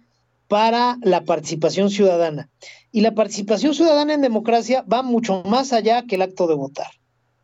para 0.48 0.98
la 1.02 1.26
participación 1.26 1.90
ciudadana. 1.90 2.50
Y 2.92 3.02
la 3.02 3.14
participación 3.14 3.74
ciudadana 3.74 4.14
en 4.14 4.22
democracia 4.22 4.86
va 4.92 5.04
mucho 5.04 5.44
más 5.44 5.74
allá 5.74 6.04
que 6.04 6.16
el 6.16 6.22
acto 6.22 6.48
de 6.48 6.56
votar, 6.56 6.92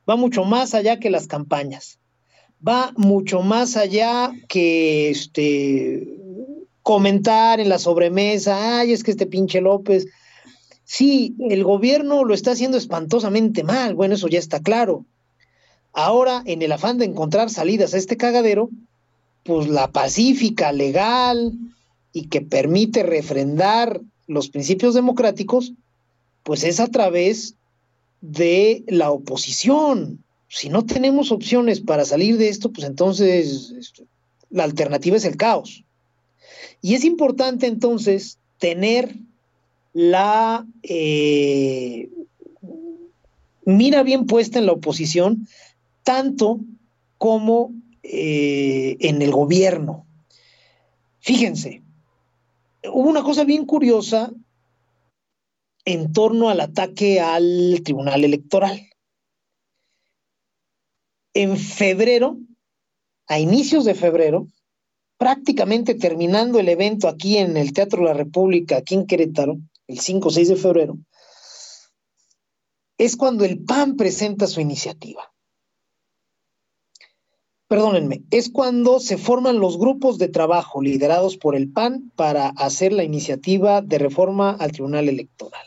va 0.10 0.16
mucho 0.16 0.46
más 0.46 0.74
allá 0.74 1.00
que 1.00 1.10
las 1.10 1.28
campañas, 1.28 2.00
va 2.66 2.94
mucho 2.96 3.42
más 3.42 3.76
allá 3.76 4.32
que 4.48 5.10
este 5.10 6.08
comentar 6.84 7.60
en 7.60 7.70
la 7.70 7.80
sobremesa, 7.80 8.80
ay, 8.80 8.94
es 8.94 9.04
que 9.04 9.12
este 9.12 9.28
pinche 9.28 9.62
López, 9.62 10.08
Sí, 10.94 11.38
el 11.40 11.64
gobierno 11.64 12.26
lo 12.26 12.34
está 12.34 12.52
haciendo 12.52 12.78
espantosamente 12.78 13.64
mal, 13.64 13.96
bueno, 13.96 14.16
eso 14.16 14.28
ya 14.28 14.40
está 14.40 14.60
claro. 14.60 15.06
Ahora, 15.94 16.44
en 16.46 16.62
el 16.62 16.74
afán 16.74 16.98
de 16.98 17.06
encontrar 17.06 17.50
salidas 17.50 17.94
a 17.94 17.98
este 17.98 18.18
cagadero, 18.18 18.70
pues 19.46 19.70
la 19.70 19.90
pacífica, 19.90 20.74
legal 20.74 21.54
y 22.12 22.28
que 22.28 22.42
permite 22.42 23.04
refrendar 23.04 24.02
los 24.28 24.50
principios 24.50 24.94
democráticos, 24.94 25.72
pues 26.44 26.66
es 26.66 26.82
a 26.82 26.88
través 26.88 27.56
de 28.20 28.84
la 28.88 29.12
oposición. 29.12 30.22
Si 30.50 30.68
no 30.68 30.86
tenemos 30.86 31.32
opciones 31.32 31.80
para 31.80 32.04
salir 32.04 32.38
de 32.38 32.50
esto, 32.50 32.70
pues 32.70 32.86
entonces 32.86 33.74
esto, 33.80 34.04
la 34.50 34.66
alternativa 34.66 35.16
es 35.16 35.24
el 35.24 35.38
caos. 35.38 35.86
Y 36.82 36.96
es 36.96 37.06
importante 37.06 37.68
entonces 37.68 38.40
tener 38.58 39.16
la 39.94 40.66
eh, 40.84 42.10
mira 43.66 44.04
bien 44.04 44.26
puesta 44.26 44.60
en 44.60 44.66
la 44.66 44.74
oposición, 44.74 45.48
tanto 46.04 46.60
como 47.18 47.74
eh, 48.04 48.98
en 49.00 49.22
el 49.22 49.32
gobierno. 49.32 50.06
Fíjense, 51.20 51.84
hubo 52.92 53.10
una 53.10 53.24
cosa 53.24 53.44
bien 53.44 53.66
curiosa 53.66 54.32
en 55.86 56.12
torno 56.14 56.50
al 56.50 56.62
ataque 56.62 57.20
al 57.20 57.82
Tribunal 57.84 58.24
Electoral. 58.24 58.88
En 61.34 61.58
febrero, 61.58 62.38
a 63.28 63.40
inicios 63.40 63.86
de 63.86 63.96
febrero, 63.96 64.48
prácticamente 65.18 65.96
terminando 65.96 66.60
el 66.60 66.68
evento 66.68 67.08
aquí 67.08 67.38
en 67.38 67.56
el 67.56 67.74
Teatro 67.74 68.00
de 68.00 68.08
la 68.08 68.14
República, 68.14 68.78
aquí 68.78 68.96
en 68.96 69.06
Querétaro, 69.06 69.60
el 69.92 70.00
5 70.00 70.28
o 70.28 70.32
6 70.32 70.50
de 70.50 70.56
febrero, 70.56 70.98
es 72.98 73.16
cuando 73.16 73.46
el 73.46 73.64
PAN 73.64 73.96
presenta 73.96 74.48
su 74.48 74.62
iniciativa. 74.62 75.32
Perdónenme, 77.68 78.24
es 78.32 78.50
cuando 78.50 79.00
se 79.00 79.18
forman 79.18 79.60
los 79.60 79.78
grupos 79.78 80.18
de 80.18 80.28
trabajo 80.28 80.82
liderados 80.82 81.38
por 81.38 81.56
el 81.56 81.72
PAN 81.72 82.12
para 82.16 82.50
hacer 82.50 82.92
la 82.92 83.04
iniciativa 83.04 83.82
de 83.82 83.98
reforma 83.98 84.52
al 84.52 84.74
Tribunal 84.74 85.08
Electoral. 85.08 85.66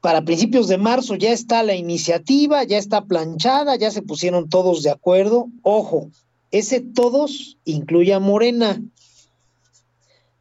Para 0.00 0.24
principios 0.24 0.68
de 0.68 0.78
marzo 0.78 1.16
ya 1.16 1.32
está 1.32 1.64
la 1.64 1.74
iniciativa, 1.74 2.62
ya 2.62 2.78
está 2.78 3.06
planchada, 3.06 3.74
ya 3.74 3.90
se 3.90 4.02
pusieron 4.02 4.48
todos 4.48 4.84
de 4.84 4.90
acuerdo. 4.90 5.48
Ojo, 5.62 6.10
ese 6.52 6.80
todos 6.80 7.58
incluye 7.64 8.14
a 8.14 8.20
Morena. 8.20 8.80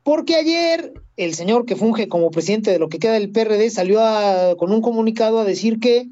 Porque 0.06 0.36
ayer 0.36 0.93
el 1.18 1.34
señor 1.34 1.66
que 1.66 1.76
funge 1.76 2.08
como 2.08 2.30
presidente 2.30 2.70
de 2.70 2.78
lo 2.78 2.89
que 2.89 2.99
queda 2.99 3.14
del 3.14 3.32
PRD 3.32 3.72
salió 3.72 3.99
con 4.56 4.72
un 4.72 4.84
comunicado 4.84 5.39
a 5.39 5.45
decir 5.45 5.80
que 5.80 6.08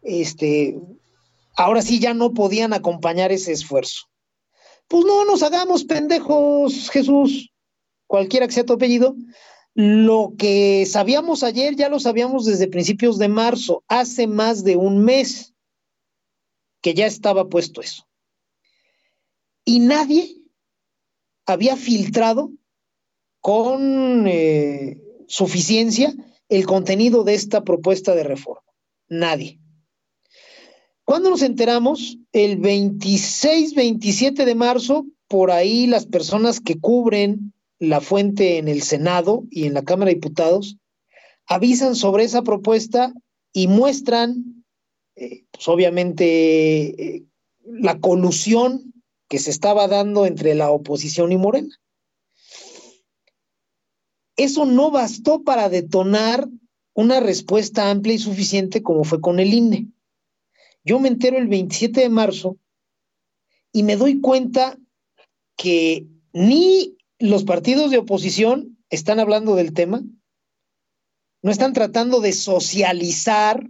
este, 0.00 0.80
ahora 1.54 1.82
sí 1.82 2.00
ya 2.00 2.14
no 2.14 2.32
podían 2.32 2.72
acompañar 2.72 3.32
ese 3.32 3.52
esfuerzo. 3.52 4.06
Pues 4.88 5.04
no 5.04 5.26
nos 5.26 5.42
hagamos 5.42 5.84
pendejos, 5.84 6.88
Jesús, 6.88 7.52
cualquiera 8.06 8.46
que 8.46 8.54
sea 8.54 8.64
tu 8.64 8.72
apellido. 8.72 9.14
Lo 9.74 10.32
que 10.38 10.86
sabíamos 10.86 11.42
ayer 11.42 11.76
ya 11.76 11.90
lo 11.90 12.00
sabíamos 12.00 12.46
desde 12.46 12.66
principios 12.66 13.18
de 13.18 13.28
marzo, 13.28 13.84
hace 13.88 14.26
más 14.26 14.64
de 14.64 14.76
un 14.76 15.04
mes 15.04 15.52
que 16.80 16.94
ya 16.94 17.04
estaba 17.04 17.46
puesto 17.50 17.82
eso. 17.82 18.08
Y 19.66 19.80
nadie 19.80 20.34
había 21.44 21.76
filtrado 21.76 22.50
con 23.44 24.26
eh, 24.26 24.96
suficiencia 25.26 26.14
el 26.48 26.64
contenido 26.64 27.24
de 27.24 27.34
esta 27.34 27.62
propuesta 27.62 28.14
de 28.14 28.24
reforma. 28.24 28.62
Nadie. 29.06 29.60
¿Cuándo 31.04 31.28
nos 31.28 31.42
enteramos? 31.42 32.16
El 32.32 32.56
26, 32.56 33.74
27 33.74 34.46
de 34.46 34.54
marzo, 34.54 35.04
por 35.28 35.50
ahí 35.50 35.86
las 35.86 36.06
personas 36.06 36.58
que 36.58 36.80
cubren 36.80 37.52
la 37.78 38.00
fuente 38.00 38.56
en 38.56 38.66
el 38.66 38.80
Senado 38.80 39.44
y 39.50 39.66
en 39.66 39.74
la 39.74 39.82
Cámara 39.82 40.08
de 40.08 40.14
Diputados 40.14 40.78
avisan 41.46 41.96
sobre 41.96 42.24
esa 42.24 42.40
propuesta 42.40 43.12
y 43.52 43.68
muestran, 43.68 44.64
eh, 45.16 45.44
pues 45.50 45.68
obviamente, 45.68 47.16
eh, 47.16 47.24
la 47.62 48.00
colusión 48.00 48.94
que 49.28 49.38
se 49.38 49.50
estaba 49.50 49.86
dando 49.86 50.24
entre 50.24 50.54
la 50.54 50.70
oposición 50.70 51.30
y 51.30 51.36
Morena. 51.36 51.78
Eso 54.36 54.64
no 54.64 54.90
bastó 54.90 55.42
para 55.42 55.68
detonar 55.68 56.48
una 56.94 57.20
respuesta 57.20 57.90
amplia 57.90 58.14
y 58.14 58.18
suficiente 58.18 58.82
como 58.82 59.04
fue 59.04 59.20
con 59.20 59.40
el 59.40 59.52
INE. 59.52 59.88
Yo 60.84 60.98
me 60.98 61.08
entero 61.08 61.38
el 61.38 61.48
27 61.48 62.00
de 62.00 62.08
marzo 62.08 62.56
y 63.72 63.82
me 63.82 63.96
doy 63.96 64.20
cuenta 64.20 64.78
que 65.56 66.06
ni 66.32 66.96
los 67.18 67.44
partidos 67.44 67.90
de 67.90 67.98
oposición 67.98 68.78
están 68.90 69.18
hablando 69.18 69.54
del 69.54 69.72
tema, 69.72 70.02
no 71.42 71.50
están 71.50 71.72
tratando 71.72 72.20
de 72.20 72.32
socializar 72.32 73.66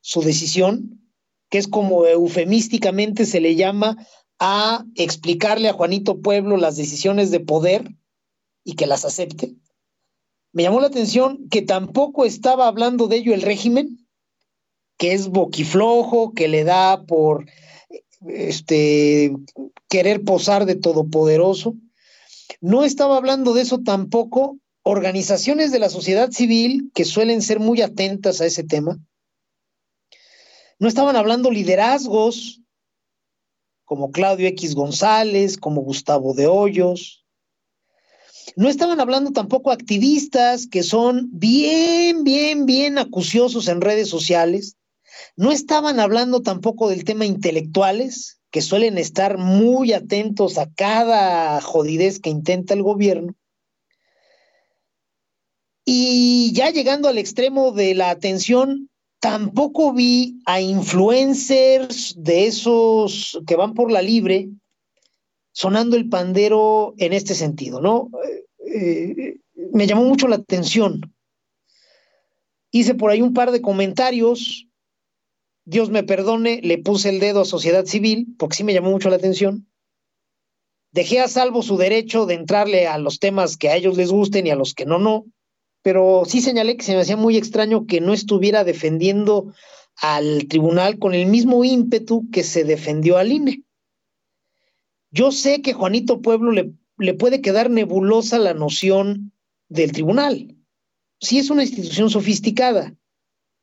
su 0.00 0.22
decisión, 0.22 1.10
que 1.48 1.58
es 1.58 1.68
como 1.68 2.06
eufemísticamente 2.06 3.26
se 3.26 3.40
le 3.40 3.54
llama 3.54 3.96
a 4.38 4.84
explicarle 4.94 5.68
a 5.68 5.72
Juanito 5.72 6.20
Pueblo 6.20 6.56
las 6.56 6.76
decisiones 6.76 7.30
de 7.30 7.40
poder 7.40 7.94
y 8.64 8.74
que 8.74 8.86
las 8.86 9.04
acepte. 9.04 9.54
Me 10.52 10.64
llamó 10.64 10.80
la 10.80 10.88
atención 10.88 11.48
que 11.48 11.62
tampoco 11.62 12.24
estaba 12.24 12.66
hablando 12.66 13.06
de 13.06 13.16
ello 13.16 13.34
el 13.34 13.42
régimen, 13.42 14.06
que 14.98 15.12
es 15.12 15.28
boquiflojo, 15.28 16.32
que 16.32 16.48
le 16.48 16.64
da 16.64 17.04
por... 17.04 17.46
este, 18.26 19.32
querer 19.88 20.24
posar 20.24 20.66
de 20.66 20.76
todopoderoso. 20.76 21.74
No 22.60 22.84
estaba 22.84 23.16
hablando 23.16 23.54
de 23.54 23.62
eso 23.62 23.80
tampoco 23.80 24.58
organizaciones 24.82 25.72
de 25.72 25.78
la 25.78 25.88
sociedad 25.88 26.30
civil 26.30 26.90
que 26.94 27.04
suelen 27.04 27.42
ser 27.42 27.60
muy 27.60 27.82
atentas 27.82 28.40
a 28.40 28.46
ese 28.46 28.64
tema. 28.64 28.98
No 30.78 30.88
estaban 30.88 31.16
hablando 31.16 31.50
liderazgos 31.50 32.62
como 33.84 34.10
Claudio 34.12 34.48
X 34.48 34.74
González, 34.74 35.58
como 35.58 35.82
Gustavo 35.82 36.32
de 36.32 36.46
Hoyos. 36.46 37.19
No 38.56 38.68
estaban 38.68 39.00
hablando 39.00 39.32
tampoco 39.32 39.70
activistas 39.70 40.66
que 40.66 40.82
son 40.82 41.28
bien, 41.32 42.24
bien, 42.24 42.66
bien 42.66 42.98
acuciosos 42.98 43.68
en 43.68 43.80
redes 43.80 44.08
sociales. 44.08 44.76
No 45.36 45.50
estaban 45.52 46.00
hablando 46.00 46.42
tampoco 46.42 46.88
del 46.88 47.04
tema 47.04 47.26
intelectuales, 47.26 48.40
que 48.50 48.62
suelen 48.62 48.98
estar 48.98 49.38
muy 49.38 49.92
atentos 49.92 50.58
a 50.58 50.68
cada 50.70 51.60
jodidez 51.60 52.18
que 52.18 52.30
intenta 52.30 52.74
el 52.74 52.82
gobierno. 52.82 53.34
Y 55.84 56.52
ya 56.52 56.70
llegando 56.70 57.08
al 57.08 57.18
extremo 57.18 57.72
de 57.72 57.94
la 57.94 58.10
atención, 58.10 58.90
tampoco 59.20 59.92
vi 59.92 60.40
a 60.46 60.60
influencers 60.60 62.14
de 62.16 62.46
esos 62.46 63.40
que 63.46 63.56
van 63.56 63.74
por 63.74 63.90
la 63.90 64.02
libre 64.02 64.48
sonando 65.60 65.94
el 65.94 66.08
pandero 66.08 66.94
en 66.96 67.12
este 67.12 67.34
sentido, 67.34 67.82
¿no? 67.82 68.10
Eh, 68.74 69.40
me 69.74 69.86
llamó 69.86 70.04
mucho 70.04 70.26
la 70.26 70.36
atención. 70.36 71.14
Hice 72.70 72.94
por 72.94 73.10
ahí 73.10 73.20
un 73.20 73.34
par 73.34 73.50
de 73.50 73.60
comentarios. 73.60 74.68
Dios 75.66 75.90
me 75.90 76.02
perdone, 76.02 76.60
le 76.62 76.78
puse 76.78 77.10
el 77.10 77.20
dedo 77.20 77.42
a 77.42 77.44
sociedad 77.44 77.84
civil, 77.84 78.34
porque 78.38 78.56
sí 78.56 78.64
me 78.64 78.72
llamó 78.72 78.90
mucho 78.90 79.10
la 79.10 79.16
atención. 79.16 79.68
Dejé 80.92 81.20
a 81.20 81.28
salvo 81.28 81.60
su 81.60 81.76
derecho 81.76 82.24
de 82.24 82.36
entrarle 82.36 82.86
a 82.86 82.96
los 82.96 83.18
temas 83.18 83.58
que 83.58 83.68
a 83.68 83.76
ellos 83.76 83.98
les 83.98 84.10
gusten 84.10 84.46
y 84.46 84.50
a 84.50 84.56
los 84.56 84.72
que 84.72 84.86
no, 84.86 84.98
no 84.98 85.26
pero 85.82 86.22
sí 86.26 86.40
señalé 86.40 86.76
que 86.76 86.84
se 86.84 86.94
me 86.94 87.02
hacía 87.02 87.16
muy 87.16 87.36
extraño 87.36 87.86
que 87.86 88.00
no 88.00 88.12
estuviera 88.12 88.64
defendiendo 88.64 89.52
al 89.96 90.46
tribunal 90.48 90.98
con 90.98 91.14
el 91.14 91.26
mismo 91.26 91.64
ímpetu 91.64 92.30
que 92.30 92.44
se 92.44 92.64
defendió 92.64 93.18
al 93.18 93.32
INE. 93.32 93.62
Yo 95.10 95.32
sé 95.32 95.62
que 95.62 95.72
Juanito 95.72 96.20
Pueblo 96.20 96.52
le, 96.52 96.72
le 96.98 97.14
puede 97.14 97.40
quedar 97.40 97.70
nebulosa 97.70 98.38
la 98.38 98.54
noción 98.54 99.32
del 99.68 99.92
tribunal. 99.92 100.56
Sí 101.20 101.38
es 101.38 101.50
una 101.50 101.62
institución 101.62 102.10
sofisticada, 102.10 102.94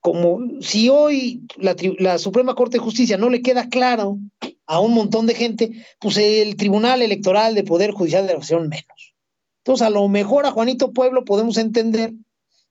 como 0.02 0.40
si 0.62 0.90
hoy 0.90 1.44
la, 1.58 1.76
la, 2.00 2.18
Suprema 2.18 2.56
Corte 2.56 2.78
de 2.78 2.84
Justicia 2.84 3.18
no 3.18 3.30
le 3.30 3.42
queda 3.42 3.70
claro 3.70 4.20
a 4.66 4.80
un 4.80 4.94
montón 4.94 5.26
de 5.26 5.36
gente, 5.36 5.86
pues 6.00 6.18
el 6.18 6.56
Tribunal 6.56 7.02
Electoral 7.02 7.56
de 7.56 7.64
Poder 7.64 7.92
Judicial 7.92 8.28
de 8.28 8.34
la 8.34 8.40
Nación 8.40 8.70
menos. 8.70 9.16
Entonces, 9.64 9.86
a 9.86 9.90
lo 9.90 10.08
mejor 10.08 10.46
a 10.46 10.52
Juanito 10.52 10.94
Pueblo 10.94 11.26
podemos 11.26 11.58
entender 11.58 12.14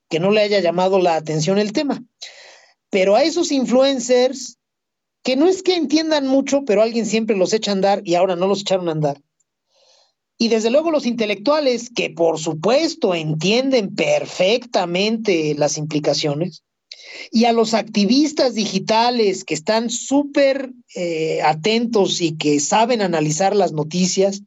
que 0.09 0.19
no 0.19 0.31
le 0.31 0.41
haya 0.41 0.59
llamado 0.61 0.99
la 0.99 1.15
atención 1.15 1.57
el 1.57 1.73
tema. 1.73 2.03
Pero 2.89 3.15
a 3.15 3.23
esos 3.23 3.51
influencers, 3.51 4.56
que 5.27 5.35
no 5.35 5.49
es 5.49 5.61
que 5.61 5.75
entiendan 5.75 6.25
mucho, 6.25 6.63
pero 6.63 6.81
alguien 6.81 7.05
siempre 7.05 7.35
los 7.35 7.51
echa 7.51 7.71
a 7.71 7.73
andar 7.73 8.01
y 8.05 8.15
ahora 8.15 8.37
no 8.37 8.47
los 8.47 8.61
echaron 8.61 8.87
a 8.87 8.93
andar. 8.93 9.21
Y 10.37 10.47
desde 10.47 10.69
luego 10.69 10.89
los 10.89 11.05
intelectuales, 11.05 11.89
que 11.93 12.09
por 12.09 12.39
supuesto 12.39 13.13
entienden 13.13 13.93
perfectamente 13.93 15.53
las 15.57 15.77
implicaciones, 15.77 16.63
y 17.29 17.43
a 17.43 17.51
los 17.51 17.73
activistas 17.73 18.55
digitales 18.55 19.43
que 19.43 19.53
están 19.53 19.89
súper 19.89 20.71
eh, 20.95 21.41
atentos 21.41 22.21
y 22.21 22.37
que 22.37 22.61
saben 22.61 23.01
analizar 23.01 23.53
las 23.53 23.73
noticias, 23.73 24.43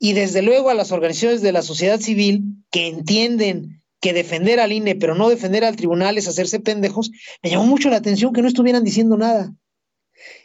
y 0.00 0.14
desde 0.14 0.42
luego 0.42 0.70
a 0.70 0.74
las 0.74 0.90
organizaciones 0.90 1.40
de 1.40 1.52
la 1.52 1.62
sociedad 1.62 2.00
civil 2.00 2.42
que 2.72 2.88
entienden 2.88 3.80
que 4.00 4.12
defender 4.12 4.58
al 4.58 4.72
INE, 4.72 4.96
pero 4.96 5.14
no 5.14 5.28
defender 5.28 5.64
al 5.64 5.76
tribunal 5.76 6.18
es 6.18 6.26
hacerse 6.26 6.58
pendejos, 6.58 7.12
me 7.44 7.50
llamó 7.50 7.66
mucho 7.66 7.90
la 7.90 7.98
atención 7.98 8.32
que 8.32 8.42
no 8.42 8.48
estuvieran 8.48 8.82
diciendo 8.82 9.16
nada. 9.16 9.54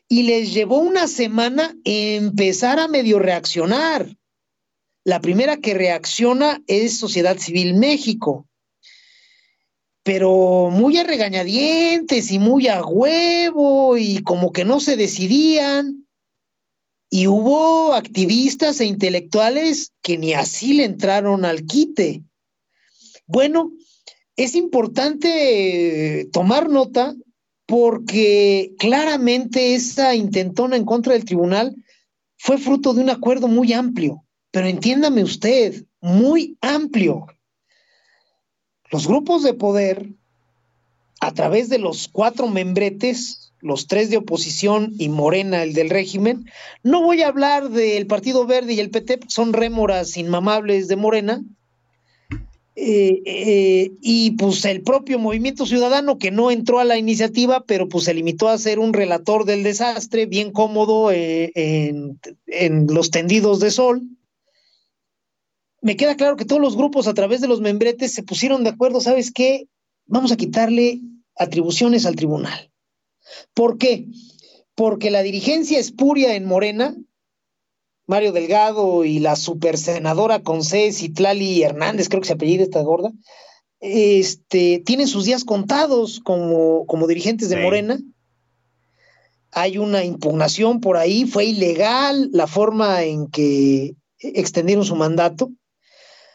Y 0.07 0.23
les 0.23 0.53
llevó 0.53 0.77
una 0.79 1.07
semana 1.07 1.75
empezar 1.83 2.79
a 2.79 2.87
medio 2.87 3.19
reaccionar. 3.19 4.15
La 5.03 5.21
primera 5.21 5.57
que 5.57 5.73
reacciona 5.73 6.61
es 6.67 6.97
Sociedad 6.97 7.37
Civil 7.37 7.75
México, 7.75 8.47
pero 10.03 10.69
muy 10.71 10.97
a 10.97 11.03
regañadientes 11.03 12.31
y 12.31 12.39
muy 12.39 12.67
a 12.67 12.83
huevo 12.83 13.97
y 13.97 14.21
como 14.23 14.51
que 14.51 14.65
no 14.65 14.79
se 14.79 14.95
decidían. 14.95 16.07
Y 17.09 17.27
hubo 17.27 17.93
activistas 17.93 18.79
e 18.81 18.85
intelectuales 18.85 19.93
que 20.01 20.17
ni 20.17 20.33
así 20.33 20.73
le 20.73 20.85
entraron 20.85 21.45
al 21.45 21.65
quite. 21.65 22.23
Bueno, 23.27 23.71
es 24.35 24.53
importante 24.55 26.27
tomar 26.31 26.69
nota 26.69 27.15
porque 27.65 28.73
claramente 28.77 29.75
esa 29.75 30.15
intentona 30.15 30.75
en 30.75 30.85
contra 30.85 31.13
del 31.13 31.25
tribunal 31.25 31.75
fue 32.37 32.57
fruto 32.57 32.93
de 32.93 33.01
un 33.01 33.09
acuerdo 33.09 33.47
muy 33.47 33.73
amplio, 33.73 34.23
pero 34.51 34.67
entiéndame 34.67 35.23
usted, 35.23 35.85
muy 36.01 36.57
amplio. 36.61 37.25
Los 38.91 39.07
grupos 39.07 39.43
de 39.43 39.53
poder, 39.53 40.09
a 41.19 41.33
través 41.33 41.69
de 41.69 41.79
los 41.79 42.07
cuatro 42.07 42.47
membretes, 42.47 43.45
los 43.61 43.87
tres 43.87 44.11
de 44.11 44.17
oposición 44.17 44.93
y 44.99 45.09
Morena, 45.09 45.63
el 45.63 45.73
del 45.73 45.89
régimen. 45.89 46.45
No 46.83 47.01
voy 47.01 47.23
a 47.23 47.29
hablar 47.29 47.69
del 47.69 48.05
Partido 48.05 48.45
Verde 48.45 48.73
y 48.73 48.79
el 48.79 48.91
PT, 48.91 49.21
son 49.27 49.53
rémoras 49.53 50.17
inmamables 50.17 50.87
de 50.87 50.95
Morena. 50.95 51.43
Eh, 52.77 53.21
eh, 53.25 53.91
y 54.01 54.31
pues 54.31 54.65
el 54.65 54.81
propio 54.81 55.17
Movimiento 55.17 55.65
Ciudadano 55.65 56.17
que 56.17 56.29
no 56.29 56.51
entró 56.51 56.79
a 56.79 56.83
la 56.83 56.97
iniciativa, 56.97 57.63
pero 57.65 57.87
pues 57.87 58.03
se 58.03 58.13
limitó 58.13 58.49
a 58.49 58.57
ser 58.57 58.79
un 58.79 58.91
relator 58.91 59.45
del 59.45 59.63
desastre, 59.63 60.25
bien 60.25 60.51
cómodo 60.51 61.09
eh, 61.09 61.51
en, 61.55 62.19
en 62.47 62.87
los 62.87 63.11
tendidos 63.11 63.61
de 63.61 63.71
sol. 63.71 64.01
Me 65.81 65.95
queda 65.95 66.17
claro 66.17 66.35
que 66.35 66.45
todos 66.45 66.61
los 66.61 66.75
grupos 66.75 67.07
a 67.07 67.13
través 67.13 67.39
de 67.39 67.47
los 67.47 67.61
membretes 67.61 68.13
se 68.13 68.23
pusieron 68.23 68.63
de 68.63 68.71
acuerdo, 68.71 68.99
¿sabes 68.99 69.31
qué? 69.31 69.67
Vamos 70.05 70.33
a 70.33 70.37
quitarle 70.37 70.99
atribuciones 71.37 72.05
al 72.05 72.15
tribunal 72.15 72.71
¿Por 73.53 73.77
qué? 73.77 74.07
Porque 74.75 75.11
la 75.11 75.21
dirigencia 75.21 75.79
espuria 75.79 76.35
en 76.35 76.45
Morena, 76.45 76.95
Mario 78.07 78.31
Delgado 78.31 79.03
y 79.03 79.19
la 79.19 79.35
supersenadora 79.35 80.41
Conce 80.41 80.91
Citlali 80.91 81.63
Hernández, 81.63 82.09
creo 82.09 82.21
que 82.21 82.27
se 82.27 82.33
apellida 82.33 82.63
esta 82.63 82.81
gorda, 82.81 83.11
este, 83.79 84.81
tienen 84.85 85.07
sus 85.07 85.25
días 85.25 85.43
contados 85.43 86.19
como, 86.23 86.85
como 86.85 87.07
dirigentes 87.07 87.49
de 87.49 87.57
sí. 87.57 87.61
Morena. 87.61 87.99
Hay 89.51 89.77
una 89.77 90.03
impugnación 90.03 90.81
por 90.81 90.97
ahí, 90.97 91.25
fue 91.25 91.45
ilegal 91.45 92.29
la 92.31 92.47
forma 92.47 93.03
en 93.03 93.27
que 93.27 93.95
extendieron 94.19 94.85
su 94.85 94.95
mandato. 94.95 95.51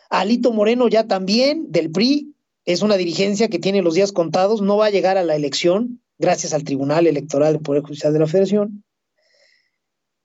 Alito 0.08 0.52
Moreno 0.52 0.88
ya 0.88 1.06
también, 1.06 1.70
del 1.70 1.90
PRI, 1.90 2.34
es 2.64 2.82
una 2.82 2.96
dirigencia 2.96 3.48
que 3.48 3.58
tiene 3.58 3.82
los 3.82 3.94
días 3.94 4.12
contados, 4.12 4.62
no 4.62 4.76
va 4.76 4.86
a 4.86 4.90
llegar 4.90 5.18
a 5.18 5.24
la 5.24 5.36
elección, 5.36 6.00
gracias 6.18 6.52
al 6.52 6.64
Tribunal 6.64 7.06
Electoral 7.06 7.52
del 7.54 7.62
Poder 7.62 7.82
Judicial 7.82 8.12
de 8.12 8.18
la 8.18 8.26
Federación. 8.26 8.84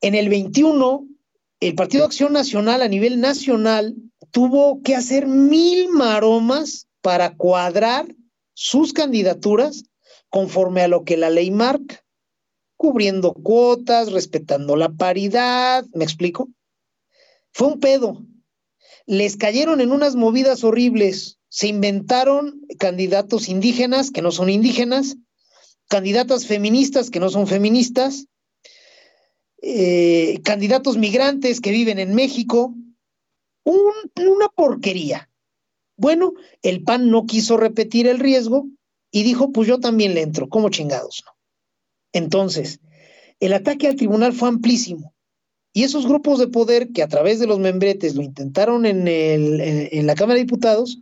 En 0.02 0.16
el 0.16 0.30
21, 0.30 1.08
el 1.60 1.76
Partido 1.76 2.06
Acción 2.06 2.34
Nacional 2.34 2.82
a 2.82 2.88
nivel 2.88 3.20
nacional 3.20 3.96
tuvo 4.32 4.82
que 4.82 4.96
hacer 4.96 5.28
mil 5.28 5.90
maromas 5.90 6.88
para 7.02 7.36
cuadrar 7.36 8.08
sus 8.54 8.94
candidaturas 8.94 9.84
conforme 10.30 10.82
a 10.82 10.88
lo 10.88 11.04
que 11.04 11.18
la 11.18 11.30
ley 11.30 11.52
marca, 11.52 12.04
cubriendo 12.76 13.34
cuotas, 13.34 14.12
respetando 14.12 14.76
la 14.76 14.90
paridad, 14.90 15.86
¿me 15.94 16.04
explico? 16.04 16.50
Fue 17.54 17.68
un 17.68 17.80
pedo. 17.80 18.26
Les 19.06 19.38
cayeron 19.38 19.80
en 19.82 19.92
unas 19.92 20.16
movidas 20.16 20.64
horribles, 20.64 21.38
se 21.48 21.68
inventaron 21.68 22.62
candidatos 22.80 23.48
indígenas 23.48 24.12
que 24.12 24.22
no 24.22 24.32
son 24.32 24.50
indígenas, 24.50 25.16
candidatas 25.88 26.48
feministas 26.48 27.10
que 27.10 27.20
no 27.20 27.30
son 27.30 27.48
feministas, 27.48 28.28
eh, 29.68 30.42
candidatos 30.44 30.96
migrantes 30.96 31.60
que 31.60 31.72
viven 31.72 31.98
en 31.98 32.14
México, 32.14 32.76
un, 33.64 33.92
una 34.16 34.48
porquería. 34.50 35.28
Bueno, 35.98 36.34
el 36.62 36.84
PAN 36.84 37.10
no 37.10 37.26
quiso 37.26 37.58
repetir 37.58 38.06
el 38.06 38.20
riesgo 38.20 38.68
y 39.10 39.24
dijo, 39.24 39.52
pues 39.52 39.68
yo 39.68 39.80
también 39.80 40.14
le 40.14 40.22
entro, 40.22 40.50
como 40.50 40.70
chingados. 40.70 41.24
Entonces, 42.14 42.80
el 43.40 43.54
ataque 43.54 43.88
al 43.88 43.96
tribunal 43.96 44.34
fue 44.34 44.50
amplísimo. 44.50 45.16
Y 45.74 45.82
esos 45.82 46.06
grupos 46.06 46.38
de 46.38 46.48
poder 46.48 46.92
que 46.92 47.02
a 47.02 47.08
través 47.08 47.40
de 47.40 47.48
los 47.48 47.58
membretes 47.58 48.14
lo 48.14 48.22
intentaron 48.22 48.86
en, 48.86 49.08
el, 49.08 49.60
en 49.62 50.06
la 50.06 50.14
Cámara 50.14 50.36
de 50.36 50.46
Diputados, 50.46 51.00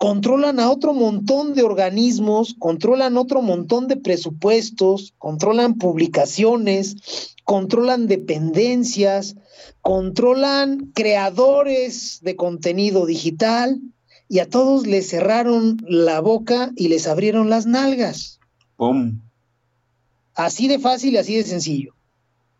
controlan 0.00 0.60
a 0.60 0.70
otro 0.70 0.94
montón 0.94 1.52
de 1.52 1.62
organismos, 1.62 2.56
controlan 2.58 3.18
otro 3.18 3.42
montón 3.42 3.86
de 3.86 3.98
presupuestos, 3.98 5.12
controlan 5.18 5.74
publicaciones, 5.74 7.34
controlan 7.44 8.06
dependencias, 8.06 9.36
controlan 9.82 10.90
creadores 10.94 12.20
de 12.22 12.34
contenido 12.34 13.04
digital 13.04 13.78
y 14.26 14.38
a 14.38 14.48
todos 14.48 14.86
les 14.86 15.10
cerraron 15.10 15.76
la 15.86 16.20
boca 16.20 16.70
y 16.76 16.88
les 16.88 17.06
abrieron 17.06 17.50
las 17.50 17.66
nalgas. 17.66 18.40
¡Pum! 18.76 19.20
Así 20.32 20.66
de 20.66 20.78
fácil 20.78 21.12
y 21.12 21.18
así 21.18 21.36
de 21.36 21.44
sencillo. 21.44 21.94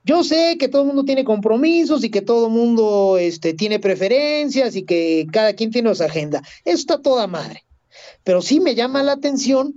Yo 0.04 0.24
sé 0.24 0.56
que 0.58 0.68
todo 0.68 0.82
el 0.82 0.88
mundo 0.88 1.04
tiene 1.04 1.24
compromisos 1.24 2.02
y 2.04 2.10
que 2.10 2.22
todo 2.22 2.46
el 2.46 2.52
mundo 2.52 3.18
este, 3.18 3.52
tiene 3.54 3.78
preferencias 3.78 4.74
y 4.74 4.82
que 4.82 5.26
cada 5.30 5.52
quien 5.52 5.70
tiene 5.70 5.94
su 5.94 6.02
agenda. 6.02 6.42
Eso 6.64 6.78
está 6.78 7.02
toda 7.02 7.26
madre. 7.26 7.64
Pero 8.24 8.40
sí 8.40 8.60
me 8.60 8.74
llama 8.74 9.02
la 9.02 9.12
atención 9.12 9.74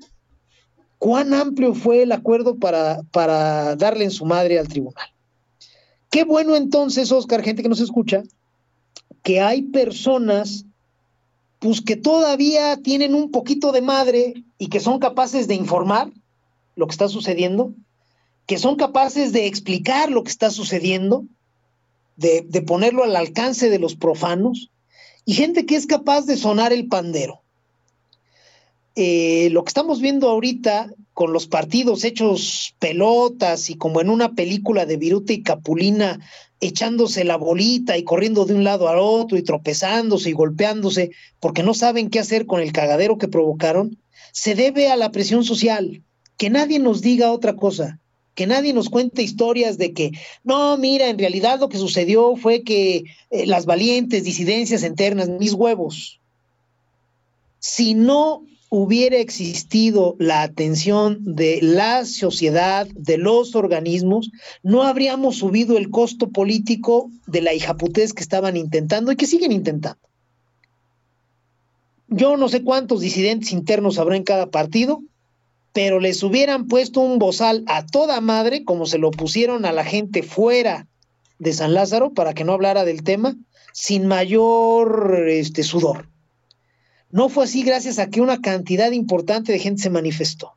cuán 0.98 1.34
amplio 1.34 1.74
fue 1.74 2.04
el 2.04 2.12
acuerdo 2.14 2.56
para, 2.56 3.02
para 3.12 3.76
darle 3.76 4.06
en 4.06 4.12
su 4.12 4.26
madre 4.26 4.60
al 4.60 4.70
tribunal. 4.70 5.08
Qué 6.10 6.24
bueno 6.24 6.56
entonces, 6.56 7.12
Oscar, 7.12 7.44
gente 7.44 7.64
que 7.64 7.70
nos 7.70 7.82
escucha, 7.82 8.24
que 9.24 9.42
hay 9.42 9.64
personas 9.64 10.66
pues 11.60 11.82
que 11.82 11.96
todavía 11.96 12.78
tienen 12.78 13.16
un 13.16 13.32
poquito 13.32 13.72
de 13.72 13.82
madre 13.82 14.44
y 14.58 14.68
que 14.68 14.82
son 14.82 15.00
capaces 15.00 15.48
de 15.48 15.56
informar 15.56 16.12
lo 16.76 16.88
que 16.88 16.92
está 16.92 17.08
sucediendo, 17.08 17.74
que 18.46 18.58
son 18.58 18.76
capaces 18.76 19.32
de 19.32 19.48
explicar 19.48 20.12
lo 20.12 20.24
que 20.24 20.32
está 20.32 20.52
sucediendo, 20.52 21.26
de, 22.18 22.44
ponerlo 22.66 23.04
al 23.04 23.16
alcance 23.16 23.70
de 23.70 23.80
los 23.80 23.96
profanos, 23.96 24.70
y 25.26 25.34
gente 25.34 25.66
que 25.66 25.76
es 25.76 25.86
capaz 25.86 26.26
de 26.26 26.38
sonar 26.38 26.74
el 26.74 26.88
pandero. 26.88 27.42
Eh, 28.96 29.50
lo 29.52 29.64
que 29.64 29.70
estamos 29.70 30.02
viendo 30.02 30.30
ahorita 30.30 30.92
con 31.14 31.34
los 31.34 31.48
partidos 31.48 32.04
hechos 32.04 32.76
pelotas 32.80 33.70
y 33.70 33.76
como 33.76 34.02
en 34.02 34.10
una 34.10 34.34
película 34.34 34.86
de 34.86 34.98
Viruta 34.98 35.34
y 35.34 35.42
Capulina, 35.42 36.20
echándose 36.60 37.24
la 37.24 37.38
bolita 37.38 37.98
y 37.98 38.04
corriendo 38.04 38.46
de 38.46 38.54
un 38.54 38.64
lado 38.64 38.88
al 38.90 39.00
otro 39.00 39.38
y 39.38 39.44
tropezándose 39.44 40.30
y 40.30 40.34
golpeándose 40.34 41.12
porque 41.40 41.64
no 41.64 41.74
saben 41.74 42.10
qué 42.10 42.20
hacer 42.20 42.46
con 42.46 42.62
el 42.62 42.72
cagadero 42.72 43.18
que 43.18 43.28
provocaron, 43.28 43.98
se 44.32 44.56
debe 44.56 44.90
a 44.90 44.96
la 44.96 45.12
presión 45.12 45.44
social. 45.44 46.04
Que 46.38 46.50
nadie 46.50 46.80
nos 46.80 47.02
diga 47.02 47.32
otra 47.32 47.56
cosa, 47.56 48.00
que 48.36 48.48
nadie 48.48 48.74
nos 48.74 48.90
cuente 48.90 49.22
historias 49.22 49.78
de 49.78 49.94
que, 49.94 50.12
no, 50.44 50.78
mira, 50.78 51.10
en 51.10 51.20
realidad 51.20 51.60
lo 51.60 51.70
que 51.70 51.78
sucedió 51.78 52.36
fue 52.36 52.64
que 52.64 53.04
eh, 53.30 53.46
las 53.46 53.66
valientes 53.66 54.24
disidencias 54.24 54.84
internas, 54.84 55.30
mis 55.30 55.54
huevos, 55.54 56.20
si 57.60 57.94
no 57.94 58.44
hubiera 58.70 59.18
existido 59.18 60.16
la 60.18 60.42
atención 60.42 61.20
de 61.22 61.60
la 61.62 62.06
sociedad, 62.06 62.88
de 62.88 63.20
los 63.20 63.56
organismos, 63.56 64.32
no 64.64 64.82
habríamos 64.82 65.38
subido 65.38 65.78
el 65.78 65.92
costo 65.92 66.30
político 66.30 67.12
de 67.28 67.44
la 67.44 67.54
hijaputez 67.54 68.14
que 68.14 68.24
estaban 68.24 68.58
intentando 68.58 69.12
y 69.12 69.16
que 69.16 69.28
siguen 69.28 69.52
intentando. 69.52 70.00
Yo 72.08 72.36
no 72.36 72.50
sé 72.50 72.64
cuántos 72.64 73.02
disidentes 73.02 73.52
internos 73.52 74.00
habrá 74.00 74.16
en 74.16 74.24
cada 74.24 74.48
partido, 74.48 75.04
pero 75.74 76.00
les 76.00 76.22
hubieran 76.22 76.68
puesto 76.68 77.02
un 77.02 77.18
bozal 77.18 77.64
a 77.68 77.86
toda 77.86 78.22
madre, 78.22 78.64
como 78.64 78.86
se 78.86 79.00
lo 79.00 79.12
pusieron 79.12 79.66
a 79.66 79.72
la 79.72 79.84
gente 79.84 80.22
fuera 80.22 80.88
de 81.40 81.52
San 81.52 81.74
Lázaro, 81.74 82.14
para 82.14 82.34
que 82.34 82.44
no 82.44 82.54
hablara 82.54 82.86
del 82.86 83.04
tema, 83.04 83.36
sin 83.74 84.06
mayor 84.06 85.26
este, 85.28 85.64
sudor. 85.64 86.08
No 87.10 87.28
fue 87.28 87.46
así 87.46 87.64
gracias 87.64 88.00
a 88.00 88.10
que 88.10 88.22
una 88.22 88.40
cantidad 88.40 88.92
importante 88.92 89.52
de 89.52 89.60
gente 89.60 89.82
se 89.82 89.90
manifestó. 89.90 90.54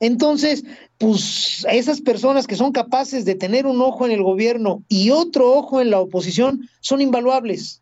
Entonces, 0.00 0.64
pues 0.98 1.66
esas 1.70 2.02
personas 2.02 2.46
que 2.46 2.56
son 2.56 2.72
capaces 2.72 3.24
de 3.24 3.34
tener 3.34 3.66
un 3.66 3.80
ojo 3.80 4.04
en 4.04 4.12
el 4.12 4.22
gobierno 4.22 4.82
y 4.88 5.10
otro 5.10 5.54
ojo 5.54 5.80
en 5.80 5.90
la 5.90 6.00
oposición 6.00 6.68
son 6.80 7.00
invaluables. 7.00 7.80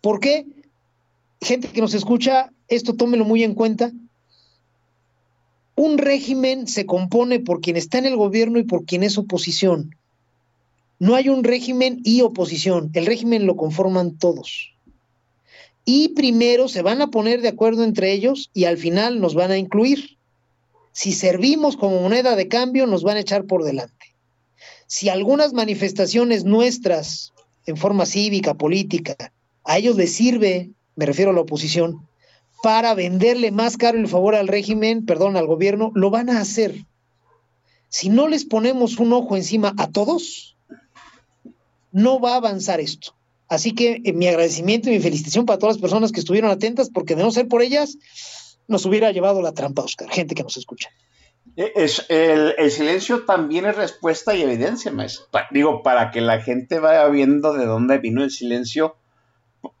¿Por 0.00 0.20
qué? 0.20 0.46
Gente 1.40 1.68
que 1.68 1.80
nos 1.80 1.94
escucha, 1.94 2.52
esto 2.68 2.94
tómelo 2.94 3.24
muy 3.24 3.42
en 3.42 3.54
cuenta. 3.54 3.90
Un 5.82 5.96
régimen 5.96 6.68
se 6.68 6.84
compone 6.84 7.40
por 7.40 7.62
quien 7.62 7.78
está 7.78 7.96
en 7.96 8.04
el 8.04 8.14
gobierno 8.14 8.58
y 8.58 8.64
por 8.64 8.84
quien 8.84 9.02
es 9.02 9.16
oposición. 9.16 9.96
No 10.98 11.14
hay 11.14 11.30
un 11.30 11.42
régimen 11.42 12.02
y 12.04 12.20
oposición. 12.20 12.90
El 12.92 13.06
régimen 13.06 13.46
lo 13.46 13.56
conforman 13.56 14.18
todos. 14.18 14.74
Y 15.86 16.08
primero 16.08 16.68
se 16.68 16.82
van 16.82 17.00
a 17.00 17.06
poner 17.06 17.40
de 17.40 17.48
acuerdo 17.48 17.82
entre 17.82 18.12
ellos 18.12 18.50
y 18.52 18.66
al 18.66 18.76
final 18.76 19.22
nos 19.22 19.34
van 19.34 19.52
a 19.52 19.56
incluir. 19.56 20.18
Si 20.92 21.12
servimos 21.14 21.78
como 21.78 22.02
moneda 22.02 22.36
de 22.36 22.46
cambio, 22.46 22.86
nos 22.86 23.02
van 23.02 23.16
a 23.16 23.20
echar 23.20 23.46
por 23.46 23.64
delante. 23.64 24.14
Si 24.86 25.08
algunas 25.08 25.54
manifestaciones 25.54 26.44
nuestras, 26.44 27.32
en 27.64 27.78
forma 27.78 28.04
cívica, 28.04 28.52
política, 28.52 29.16
a 29.64 29.78
ellos 29.78 29.96
les 29.96 30.12
sirve, 30.12 30.72
me 30.94 31.06
refiero 31.06 31.30
a 31.30 31.34
la 31.34 31.40
oposición, 31.40 32.06
para 32.62 32.94
venderle 32.94 33.50
más 33.50 33.76
caro 33.76 33.98
el 33.98 34.08
favor 34.08 34.34
al 34.34 34.48
régimen, 34.48 35.06
perdón, 35.06 35.36
al 35.36 35.46
gobierno, 35.46 35.92
lo 35.94 36.10
van 36.10 36.30
a 36.30 36.40
hacer. 36.40 36.84
Si 37.88 38.08
no 38.08 38.28
les 38.28 38.44
ponemos 38.44 38.98
un 38.98 39.12
ojo 39.12 39.36
encima 39.36 39.74
a 39.76 39.90
todos, 39.90 40.56
no 41.92 42.20
va 42.20 42.34
a 42.34 42.36
avanzar 42.36 42.80
esto. 42.80 43.14
Así 43.48 43.74
que 43.74 44.00
eh, 44.04 44.12
mi 44.12 44.28
agradecimiento 44.28 44.88
y 44.88 44.92
mi 44.92 45.00
felicitación 45.00 45.44
para 45.44 45.58
todas 45.58 45.76
las 45.76 45.82
personas 45.82 46.12
que 46.12 46.20
estuvieron 46.20 46.50
atentas, 46.50 46.88
porque 46.88 47.16
de 47.16 47.24
no 47.24 47.32
ser 47.32 47.48
por 47.48 47.62
ellas, 47.62 47.98
nos 48.68 48.86
hubiera 48.86 49.10
llevado 49.10 49.42
la 49.42 49.52
trampa, 49.52 49.82
Oscar, 49.82 50.08
gente 50.08 50.36
que 50.36 50.44
nos 50.44 50.56
escucha. 50.56 50.90
Eh, 51.56 51.72
Es, 51.74 52.06
el, 52.08 52.70
silencio 52.70 53.24
también 53.24 53.66
es 53.66 53.76
respuesta 53.76 54.36
y 54.36 54.42
evidencia, 54.42 54.92
maestro. 54.92 55.26
Digo, 55.50 55.82
para 55.82 56.12
que 56.12 56.20
la 56.20 56.40
gente 56.40 56.78
vaya 56.78 57.08
viendo 57.08 57.52
de 57.52 57.66
dónde 57.66 57.98
vino 57.98 58.22
el 58.22 58.30
silencio, 58.30 58.96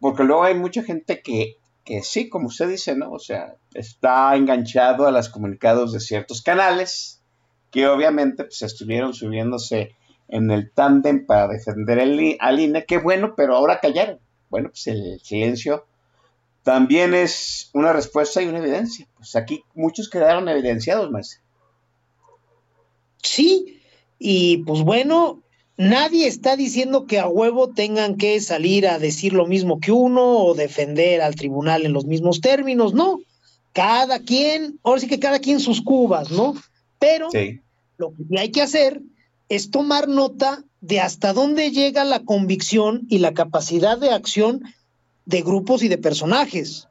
porque 0.00 0.24
luego 0.24 0.42
hay 0.42 0.54
mucha 0.54 0.82
gente 0.82 1.22
que, 1.22 1.59
sí, 2.02 2.28
como 2.28 2.48
usted 2.48 2.68
dice, 2.68 2.94
¿no? 2.96 3.10
O 3.10 3.18
sea, 3.18 3.56
está 3.74 4.34
enganchado 4.36 5.06
a 5.06 5.12
los 5.12 5.28
comunicados 5.28 5.92
de 5.92 6.00
ciertos 6.00 6.42
canales 6.42 7.22
que 7.70 7.86
obviamente 7.88 8.44
pues, 8.44 8.62
estuvieron 8.62 9.14
subiéndose 9.14 9.94
en 10.28 10.50
el 10.50 10.70
tándem 10.70 11.26
para 11.26 11.48
defender 11.48 12.00
al 12.40 12.60
INE. 12.60 12.84
Qué 12.86 12.98
bueno, 12.98 13.34
pero 13.36 13.56
ahora 13.56 13.80
callaron. 13.80 14.20
Bueno, 14.48 14.70
pues 14.70 14.86
el 14.86 15.20
silencio 15.22 15.86
también 16.62 17.14
es 17.14 17.70
una 17.72 17.92
respuesta 17.92 18.42
y 18.42 18.46
una 18.46 18.58
evidencia. 18.58 19.06
Pues 19.16 19.34
aquí 19.36 19.64
muchos 19.74 20.08
quedaron 20.08 20.48
evidenciados, 20.48 21.10
maestro. 21.10 21.40
Sí, 23.22 23.80
y 24.18 24.58
pues 24.58 24.82
bueno, 24.82 25.42
nadie 25.80 26.26
está 26.26 26.56
diciendo 26.56 27.06
que 27.06 27.18
a 27.18 27.26
huevo 27.26 27.70
tengan 27.70 28.16
que 28.16 28.38
salir 28.40 28.86
a 28.86 28.98
decir 28.98 29.32
lo 29.32 29.46
mismo 29.46 29.80
que 29.80 29.92
uno 29.92 30.44
o 30.44 30.54
defender 30.54 31.22
al 31.22 31.34
tribunal 31.34 31.86
en 31.86 31.94
los 31.94 32.04
mismos 32.04 32.42
términos, 32.42 32.92
no. 32.92 33.20
Cada 33.72 34.18
quien, 34.20 34.78
ahora 34.82 35.00
sí 35.00 35.06
que 35.08 35.18
cada 35.18 35.38
quien 35.38 35.58
sus 35.58 35.80
cubas, 35.80 36.30
¿no? 36.30 36.54
Pero 36.98 37.30
Sí. 37.30 37.60
lo 37.96 38.12
que 38.12 38.38
hay 38.38 38.50
que 38.50 38.60
hacer 38.60 39.00
es 39.48 39.70
tomar 39.70 40.06
nota 40.06 40.64
de 40.82 41.00
hasta 41.00 41.32
dónde 41.32 41.70
llega 41.70 42.04
la 42.04 42.20
convicción 42.20 43.06
y 43.08 43.18
la 43.18 43.32
capacidad 43.32 43.96
de 43.96 44.10
acción 44.10 44.62
de 45.24 45.40
grupos 45.40 45.82
y 45.82 45.88
de 45.88 45.96
personajes. 45.96 46.88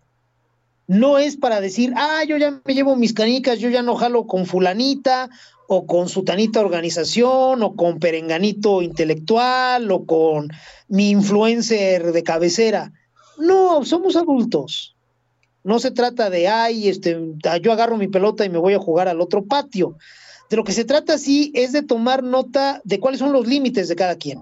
No 0.88 1.20
es 1.20 1.38
para 1.38 1.62
decir, 1.62 1.94
ah, 1.96 2.24
yo 2.28 2.38
ya 2.38 2.60
me 2.66 2.74
llevo 2.74 2.96
mis 2.96 3.14
canicas, 3.14 3.60
yo 3.60 3.70
ya 3.70 3.84
no 3.84 3.96
jalo 3.96 4.26
con 4.26 4.48
fulanita 4.48 5.30
o 5.72 5.86
con 5.86 6.10
sutanita 6.10 6.62
organización 6.62 7.62
o 7.62 7.76
con 7.76 8.00
perenganito 8.00 8.82
intelectual 8.82 9.92
o 9.92 10.04
con 10.04 10.50
mi 10.88 11.12
influencer 11.12 12.12
de 12.12 12.24
cabecera. 12.24 12.92
No, 13.38 13.86
somos 13.86 14.16
adultos. 14.16 14.96
No 15.64 15.78
se 15.78 15.92
trata 15.92 16.32
de, 16.32 16.48
ay, 16.48 16.90
este, 16.90 17.20
ah, 17.44 17.58
yo 17.58 17.72
agarro 17.72 17.98
mi 17.98 18.08
pelota 18.08 18.44
y 18.44 18.50
me 18.50 18.58
voy 18.58 18.74
a 18.74 18.80
jugar 18.80 19.08
al 19.08 19.22
otro 19.22 19.46
patio. 19.46 19.96
De 20.50 20.58
lo 20.58 20.64
que 20.64 20.72
se 20.72 20.86
trata 20.86 21.20
sí 21.20 21.52
es 21.54 21.72
de 21.72 21.84
tomar 21.84 22.24
nota 22.24 22.82
de 22.84 23.00
cuáles 23.00 23.20
son 23.20 23.32
los 23.32 23.46
límites 23.46 23.88
de 23.88 23.96
cada 23.96 24.16
quien 24.16 24.42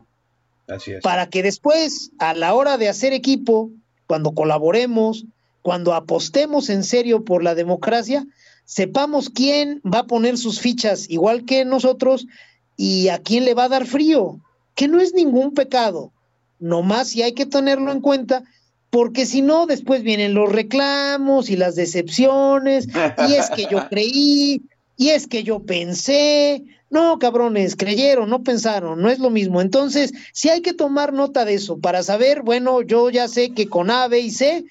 Así 0.69 0.93
es. 0.93 1.03
para 1.03 1.27
que 1.27 1.43
después, 1.43 2.11
a 2.19 2.35
la 2.35 2.53
hora 2.53 2.77
de 2.77 2.87
hacer 2.87 3.11
equipo, 3.11 3.69
cuando 4.07 4.31
colaboremos, 4.31 5.25
cuando 5.61 5.93
apostemos 5.93 6.69
en 6.69 6.85
serio 6.85 7.25
por 7.25 7.43
la 7.43 7.53
democracia, 7.53 8.25
sepamos 8.67 9.29
quién 9.29 9.81
va 9.81 9.99
a 9.99 10.07
poner 10.07 10.37
sus 10.37 10.59
fichas 10.59 11.09
igual 11.09 11.45
que 11.45 11.63
nosotros 11.63 12.27
y 12.75 13.07
a 13.07 13.17
quién 13.17 13.45
le 13.45 13.53
va 13.53 13.63
a 13.63 13.69
dar 13.69 13.87
frío, 13.87 14.39
que 14.75 14.89
no 14.89 14.99
es 14.99 15.13
ningún 15.13 15.53
pecado, 15.53 16.11
nomás 16.59 17.07
si 17.07 17.23
hay 17.23 17.31
que 17.31 17.45
tenerlo 17.45 17.91
en 17.91 18.01
cuenta, 18.01 18.43
porque 18.89 19.25
si 19.25 19.41
no, 19.41 19.67
después 19.67 20.03
vienen 20.03 20.33
los 20.33 20.51
reclamos 20.51 21.49
y 21.49 21.55
las 21.55 21.75
decepciones, 21.75 22.87
y 23.27 23.33
es 23.33 23.49
que 23.49 23.67
yo 23.71 23.87
creí, 23.89 24.61
y 24.97 25.09
es 25.09 25.27
que 25.27 25.43
yo 25.43 25.61
pensé, 25.61 26.65
no, 26.89 27.19
cabrones, 27.19 27.75
creyeron, 27.75 28.29
no 28.29 28.43
pensaron, 28.43 29.01
no 29.01 29.09
es 29.09 29.19
lo 29.19 29.29
mismo. 29.29 29.61
Entonces, 29.61 30.13
sí 30.33 30.49
hay 30.49 30.61
que 30.61 30.73
tomar 30.73 31.13
nota 31.13 31.45
de 31.45 31.53
eso 31.53 31.79
para 31.79 32.03
saber, 32.03 32.41
bueno, 32.41 32.81
yo 32.81 33.09
ya 33.09 33.27
sé 33.29 33.53
que 33.53 33.67
con 33.67 33.89
A, 33.89 34.07
B 34.07 34.19
y 34.19 34.31
C 34.31 34.65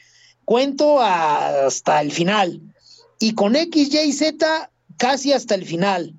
cuento 0.45 1.01
hasta 1.01 2.01
el 2.03 2.13
final. 2.13 2.61
Y 3.19 3.35
con 3.35 3.57
X, 3.57 3.93
Y, 3.95 4.13
Z 4.13 4.71
casi 4.99 5.33
hasta 5.33 5.55
el 5.55 5.65
final. 5.65 6.15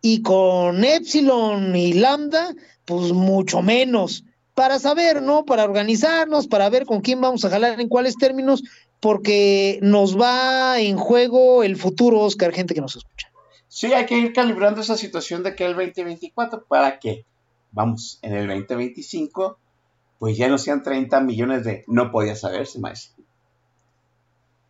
Y 0.00 0.22
con 0.22 0.84
Epsilon 0.84 1.74
y 1.74 1.94
Lambda, 1.94 2.54
pues 2.84 3.12
mucho 3.12 3.62
menos. 3.62 4.24
Para 4.54 4.78
saber, 4.78 5.22
¿no? 5.22 5.44
Para 5.44 5.64
organizarnos, 5.64 6.46
para 6.46 6.68
ver 6.68 6.86
con 6.86 7.00
quién 7.00 7.20
vamos 7.20 7.44
a 7.44 7.50
jalar 7.50 7.80
en 7.80 7.88
cuáles 7.88 8.16
términos, 8.16 8.62
porque 9.00 9.78
nos 9.82 10.18
va 10.18 10.80
en 10.80 10.96
juego 10.96 11.62
el 11.62 11.76
futuro, 11.76 12.20
Oscar, 12.20 12.52
gente 12.52 12.74
que 12.74 12.80
nos 12.80 12.96
escucha. 12.96 13.28
Sí, 13.68 13.92
hay 13.92 14.06
que 14.06 14.18
ir 14.18 14.32
calibrando 14.32 14.80
esa 14.80 14.96
situación 14.96 15.42
de 15.42 15.54
que 15.54 15.64
el 15.64 15.76
2024 15.76 16.64
para 16.66 16.98
que, 16.98 17.24
vamos, 17.70 18.18
en 18.22 18.34
el 18.34 18.48
2025, 18.48 19.58
pues 20.18 20.36
ya 20.36 20.48
no 20.48 20.58
sean 20.58 20.82
30 20.82 21.20
millones 21.20 21.64
de 21.64 21.84
no 21.86 22.10
podía 22.10 22.34
saberse, 22.34 22.80
maestro. 22.80 23.17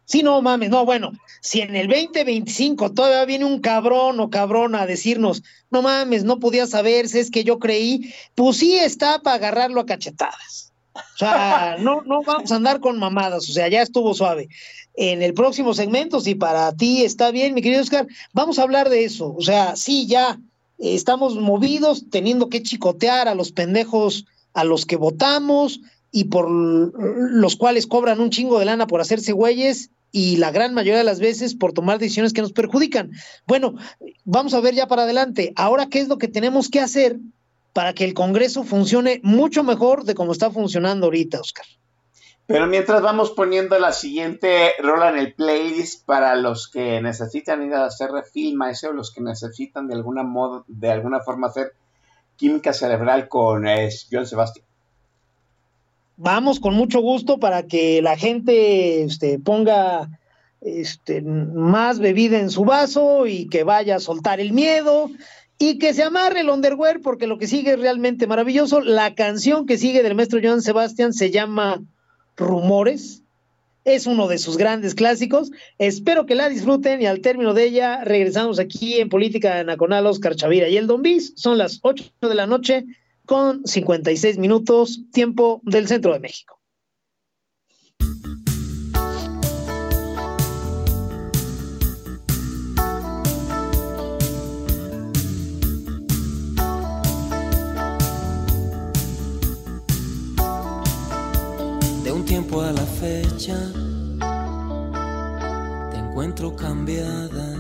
Sí, 0.09 0.23
no 0.23 0.41
mames, 0.41 0.71
no, 0.71 0.87
bueno, 0.87 1.13
si 1.43 1.61
en 1.61 1.77
el 1.77 1.87
2025 1.87 2.93
todavía 2.93 3.27
viene 3.27 3.45
un 3.45 3.61
cabrón 3.61 4.19
o 4.21 4.31
cabrona 4.31 4.81
a 4.81 4.87
decirnos, 4.87 5.43
no 5.71 5.83
mames, 5.83 6.25
no 6.25 6.41
podía 6.41 6.67
saberse, 6.67 7.21
es 7.21 7.31
que 7.31 7.45
yo 7.45 7.59
creí, 7.59 8.15
pues 8.35 8.57
sí 8.57 8.75
está 8.75 9.19
para 9.19 9.37
agarrarlo 9.37 9.83
a 9.83 9.87
cachetadas. 9.87 10.73
O 10.95 11.19
sea, 11.19 11.77
no, 11.81 12.01
no 12.07 12.23
vamos 12.23 12.51
a 12.51 12.57
andar 12.57 12.81
con 12.81 12.99
mamadas, 12.99 13.51
o 13.51 13.53
sea, 13.53 13.69
ya 13.69 13.83
estuvo 13.83 14.15
suave. 14.15 14.49
En 14.95 15.21
el 15.21 15.35
próximo 15.35 15.75
segmento, 15.75 16.21
si 16.21 16.35
para 16.35 16.73
ti 16.73 17.05
está 17.05 17.31
bien, 17.31 17.53
mi 17.53 17.61
querido 17.61 17.83
Oscar, 17.83 18.07
vamos 18.33 18.59
a 18.59 18.63
hablar 18.63 18.89
de 18.89 19.05
eso. 19.05 19.35
O 19.37 19.43
sea, 19.43 19.77
sí, 19.77 20.07
ya 20.07 20.41
eh, 20.79 20.95
estamos 20.95 21.37
movidos, 21.37 22.07
teniendo 22.09 22.49
que 22.49 22.63
chicotear 22.63 23.29
a 23.29 23.35
los 23.35 23.53
pendejos 23.53 24.25
a 24.55 24.65
los 24.65 24.87
que 24.87 24.97
votamos 24.97 25.83
y 26.11 26.25
por 26.25 26.51
los 26.51 27.57
cuales 27.57 27.87
cobran 27.87 28.21
un 28.21 28.31
chingo 28.31 28.59
de 28.59 28.65
lana 28.65 28.87
por 28.87 29.03
hacerse 29.03 29.33
güeyes 29.33 29.91
y 30.13 30.37
la 30.37 30.51
gran 30.51 30.75
mayoría 30.75 30.99
de 30.99 31.05
las 31.05 31.21
veces 31.21 31.55
por 31.55 31.73
tomar 31.73 31.99
decisiones 31.99 32.33
que 32.33 32.43
nos 32.43 32.53
perjudican. 32.53 33.13
Bueno, 33.47 33.75
vamos 34.25 34.55
a 34.55 34.61
ver 34.61 34.75
ya 34.75 34.87
para 34.87 35.03
adelante. 35.03 35.53
Ahora, 35.57 35.89
¿qué 35.89 36.01
es 36.01 36.09
lo 36.09 36.19
que 36.19 36.29
tenemos 36.29 36.69
que 36.69 36.81
hacer 36.81 37.19
para 37.73 37.93
que 37.93 38.05
el 38.05 38.15
Congreso 38.15 38.65
funcione 38.65 39.21
mucho 39.23 39.63
mejor 39.63 40.05
de 40.05 40.15
cómo 40.15 40.33
está 40.33 40.51
funcionando 40.51 41.07
ahorita, 41.07 41.41
Oscar? 41.41 41.67
Pero 42.47 42.67
mientras 42.67 43.03
vamos 43.03 43.33
poniendo 43.33 43.79
la 43.79 43.93
siguiente 43.93 44.73
rola 44.79 45.11
en 45.11 45.19
el 45.19 45.35
playlist 45.35 46.07
para 46.07 46.35
los 46.35 46.69
que 46.69 46.99
necesitan 47.03 47.63
ir 47.63 47.75
a 47.75 47.85
hacer 47.85 48.11
refilm 48.11 48.63
ese 48.63 48.89
o 48.89 48.93
los 48.93 49.13
que 49.13 49.21
necesitan 49.21 49.87
de 49.87 49.95
alguna 49.95 50.23
modo, 50.23 50.65
de 50.67 50.91
alguna 50.91 51.21
forma 51.21 51.49
hacer 51.49 51.75
química 52.37 52.73
cerebral 52.73 53.29
con 53.29 53.69
eh, 53.69 53.91
John 54.11 54.27
Sebastián. 54.27 54.65
Vamos 56.21 56.59
con 56.59 56.75
mucho 56.75 57.01
gusto 57.01 57.39
para 57.39 57.63
que 57.69 58.03
la 58.03 58.17
gente 58.17 59.05
este, 59.05 59.39
ponga 59.39 60.11
este, 60.61 61.23
más 61.23 62.01
bebida 62.01 62.41
en 62.41 62.51
su 62.51 62.65
vaso 62.65 63.29
y 63.29 63.47
que 63.47 63.63
vaya 63.63 63.95
a 63.95 64.01
soltar 64.01 64.41
el 64.41 64.53
miedo 64.53 65.13
y 65.59 65.79
que 65.79 65.95
se 65.95 66.03
amarre 66.03 66.41
el 66.41 66.51
underwear 66.51 67.01
porque 67.03 67.29
lo 67.29 67.39
que 67.39 67.47
sigue 67.47 67.75
es 67.75 67.79
realmente 67.79 68.27
maravilloso. 68.27 68.81
La 68.81 69.15
canción 69.15 69.65
que 69.65 69.79
sigue 69.79 70.03
del 70.03 70.17
maestro 70.17 70.41
Joan 70.43 70.61
Sebastián 70.61 71.13
se 71.13 71.31
llama 71.31 71.81
Rumores. 72.37 73.23
Es 73.85 74.09
uno 74.09 74.27
de 74.27 74.39
sus 74.39 74.57
grandes 74.57 74.97
clásicos. 74.97 75.53
Espero 75.79 76.27
que 76.27 76.35
la 76.35 76.49
disfruten 76.49 77.01
y 77.01 77.07
al 77.07 77.21
término 77.21 77.55
de 77.55 77.63
ella 77.63 78.03
regresamos 78.03 78.59
aquí 78.59 78.99
en 78.99 79.09
Política 79.09 79.63
Nacional 79.63 80.05
Oscar 80.09 80.35
Chavira 80.35 80.69
y 80.69 80.79
el 80.79 80.89
Don 80.89 81.01
Bis. 81.01 81.33
Son 81.37 81.59
las 81.59 81.79
8 81.83 82.05
de 82.23 82.35
la 82.35 82.49
noche 82.49 82.87
con 83.29 83.63
56 83.67 84.39
minutos, 84.39 85.03
tiempo 85.13 85.61
del 85.63 85.87
centro 85.87 86.15
de 86.15 86.19
México. 86.19 86.59
De 102.03 102.11
un 102.11 102.25
tiempo 102.25 102.63
a 102.63 102.73
la 102.73 102.81
fecha 102.81 103.59
te 105.91 105.99
encuentro 105.99 106.57
cambiada. 106.57 107.58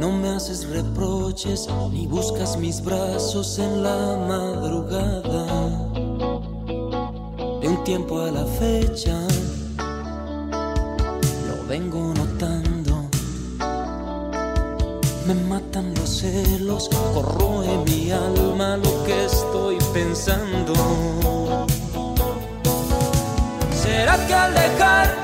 No 0.00 0.10
me 0.10 0.30
haces 0.30 0.66
reproches 0.66 1.68
ni 1.92 2.06
buscas 2.06 2.56
mis 2.56 2.82
brazos 2.82 3.58
en 3.58 3.82
la 3.82 4.16
madrugada. 4.26 5.44
De 7.60 7.68
un 7.68 7.84
tiempo 7.84 8.18
a 8.22 8.30
la 8.30 8.46
fecha 8.46 9.20
lo 11.46 11.68
vengo 11.68 12.14
notando. 12.14 13.10
Me 15.26 15.34
matan 15.34 15.94
los 15.94 16.08
celos, 16.08 16.88
corroe 17.12 17.68
mi 17.84 18.10
alma 18.10 18.78
lo 18.78 19.04
que 19.04 19.26
estoy 19.26 19.76
pensando. 19.92 20.72
¿Será 23.82 24.16
que 24.26 24.32
al 24.32 24.54
dejarte 24.54 25.19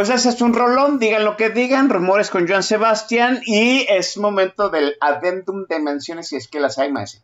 Pues 0.00 0.08
ese 0.08 0.30
es 0.30 0.40
un 0.40 0.54
rolón, 0.54 0.98
digan 0.98 1.26
lo 1.26 1.36
que 1.36 1.50
digan, 1.50 1.90
rumores 1.90 2.30
con 2.30 2.48
Joan 2.48 2.62
Sebastián 2.62 3.42
y 3.44 3.84
es 3.86 4.16
momento 4.16 4.70
del 4.70 4.94
adendum 4.98 5.66
de 5.68 5.78
menciones 5.78 6.28
si 6.28 6.36
es 6.36 6.48
que 6.48 6.58
las 6.58 6.78
hay 6.78 6.90
más. 6.90 7.22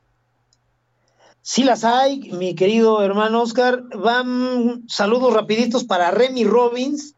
Sí 1.40 1.64
las 1.64 1.84
hay, 1.84 2.30
mi 2.32 2.54
querido 2.54 3.02
hermano 3.02 3.40
Oscar. 3.40 3.82
Van 3.96 4.86
saludos 4.88 5.32
rapiditos 5.32 5.84
para 5.84 6.10
Remy 6.10 6.44
Robbins, 6.44 7.14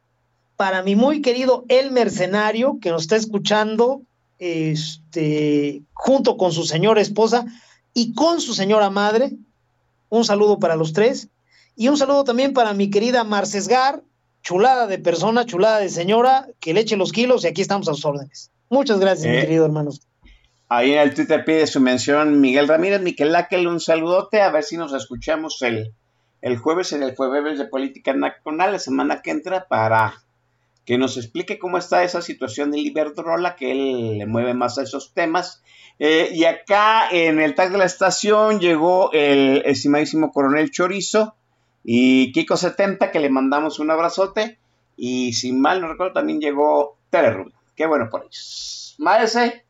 para 0.57 0.85
mi 0.85 0.95
muy 0.95 1.23
querido 1.23 1.65
El 1.67 1.91
Mercenario, 1.91 2.79
que 2.81 2.91
nos 2.91 3.03
está 3.03 3.17
escuchando, 3.17 4.03
este, 4.39 5.83
junto 5.93 6.37
con 6.37 6.53
su 6.53 6.63
señora 6.63 7.01
esposa 7.01 7.47
y 7.95 8.15
con 8.15 8.41
su 8.41 8.55
señora 8.55 8.91
madre. 8.91 9.33
Un 10.09 10.25
saludo 10.25 10.61
para 10.61 10.77
los 10.77 10.93
tres. 10.93 11.27
Y 11.75 11.89
un 11.89 11.97
saludo 11.97 12.23
también 12.23 12.53
para 12.53 12.75
mi 12.75 12.91
querida 12.91 13.25
Marcesgar, 13.25 14.05
chulada 14.43 14.87
de 14.87 14.99
persona, 14.99 15.45
chulada 15.47 15.79
de 15.81 15.89
señora, 15.89 16.47
que 16.61 16.73
le 16.75 16.81
eche 16.81 16.97
los 16.97 17.13
kilos 17.13 17.45
y 17.45 17.49
aquí 17.49 17.63
estamos 17.63 17.89
a 17.89 17.95
sus 17.95 18.05
órdenes. 18.05 18.51
Muchas 18.71 18.99
gracias, 19.01 19.27
mi 19.31 19.39
Eh. 19.39 19.41
querido 19.43 19.65
hermano. 19.67 19.91
Ahí 20.71 20.93
en 20.93 20.99
el 21.01 21.15
Twitter 21.15 21.45
pide 21.45 21.67
su 21.67 21.81
mención 21.81 22.41
Miguel 22.41 22.69
Ramírez, 22.69 23.01
Miquel 23.01 23.33
Laquel, 23.33 23.67
un 23.67 23.81
saludote, 23.81 24.43
a 24.43 24.51
ver 24.51 24.63
si 24.63 24.77
nos 24.77 24.93
escuchamos 24.93 25.63
el, 25.63 25.95
el 26.43 26.59
jueves 26.59 26.93
en 26.93 27.03
el 27.03 27.17
jueves 27.17 27.59
de 27.59 27.65
Política 27.65 28.13
Nacional, 28.13 28.73
la 28.73 28.79
semana 28.79 29.23
que 29.23 29.31
entra, 29.31 29.67
para 29.67 30.23
que 30.85 30.99
nos 30.99 31.17
explique 31.17 31.59
cómo 31.59 31.79
está 31.79 32.03
esa 32.05 32.21
situación 32.23 32.71
del 32.71 32.81
Iberdrola, 32.87 33.57
que 33.57 33.73
él 33.73 34.19
le 34.19 34.27
mueve 34.27 34.53
más 34.55 34.79
a 34.79 34.83
esos 34.83 35.13
temas. 35.15 35.63
Eh, 35.99 36.31
y 36.33 36.45
acá 36.45 37.09
en 37.11 37.41
el 37.41 37.55
tag 37.55 37.73
de 37.73 37.79
la 37.79 37.85
estación 37.87 38.61
llegó 38.61 39.11
el 39.13 39.63
estimadísimo 39.67 40.33
coronel 40.33 40.71
Chorizo 40.71 41.35
y 41.85 42.33
Kiko70, 42.33 43.11
que 43.11 43.21
le 43.21 43.31
mandamos 43.31 43.79
un 43.79 43.91
abrazote. 43.91 44.59
Y 44.97 45.33
si 45.33 45.53
mal 45.53 45.81
no 45.81 45.89
recuerdo, 45.89 46.13
también 46.13 46.41
llegó 46.41 46.97
Tere. 47.11 47.45
Qué 47.75 47.87
bueno 47.87 48.09
por 48.11 48.23
ellos. 48.23 48.97
Maese, 48.99 49.65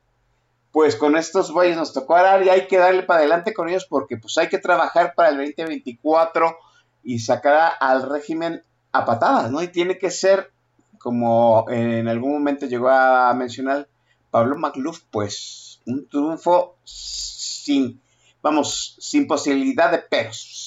pues 0.73 0.97
con 0.97 1.17
estos 1.17 1.51
güeyes 1.51 1.77
nos 1.77 1.93
tocó 1.93 2.17
arar 2.17 2.43
y 2.43 2.49
hay 2.49 2.67
que 2.67 2.79
darle 2.79 3.03
para 3.03 3.21
adelante 3.21 3.53
con 3.53 3.69
ellos 3.69 3.87
porque 3.87 4.17
pues 4.17 4.39
hay 4.39 4.49
que 4.49 4.59
trabajar 4.59 5.15
para 5.15 5.31
el 5.31 5.37
2024 5.37 6.57
y 7.03 7.19
sacar 7.19 7.73
al 7.81 8.09
régimen 8.09 8.63
a 8.93 9.05
patadas, 9.05 9.51
¿no? 9.51 9.63
Y 9.63 9.69
tiene 9.69 9.99
que 9.99 10.11
ser, 10.11 10.51
como 10.99 11.67
en 11.69 12.09
algún 12.09 12.33
momento 12.33 12.67
llegó 12.67 12.89
a 12.89 13.33
mencionar 13.35 13.89
Pablo 14.31 14.57
Macluf, 14.57 15.01
pues 15.11 15.81
un 15.87 16.09
triunfo 16.09 16.77
sin, 16.85 18.01
vamos, 18.43 18.97
sin 18.99 19.27
posibilidad 19.27 19.91
de 19.91 19.99
peros. 19.99 20.58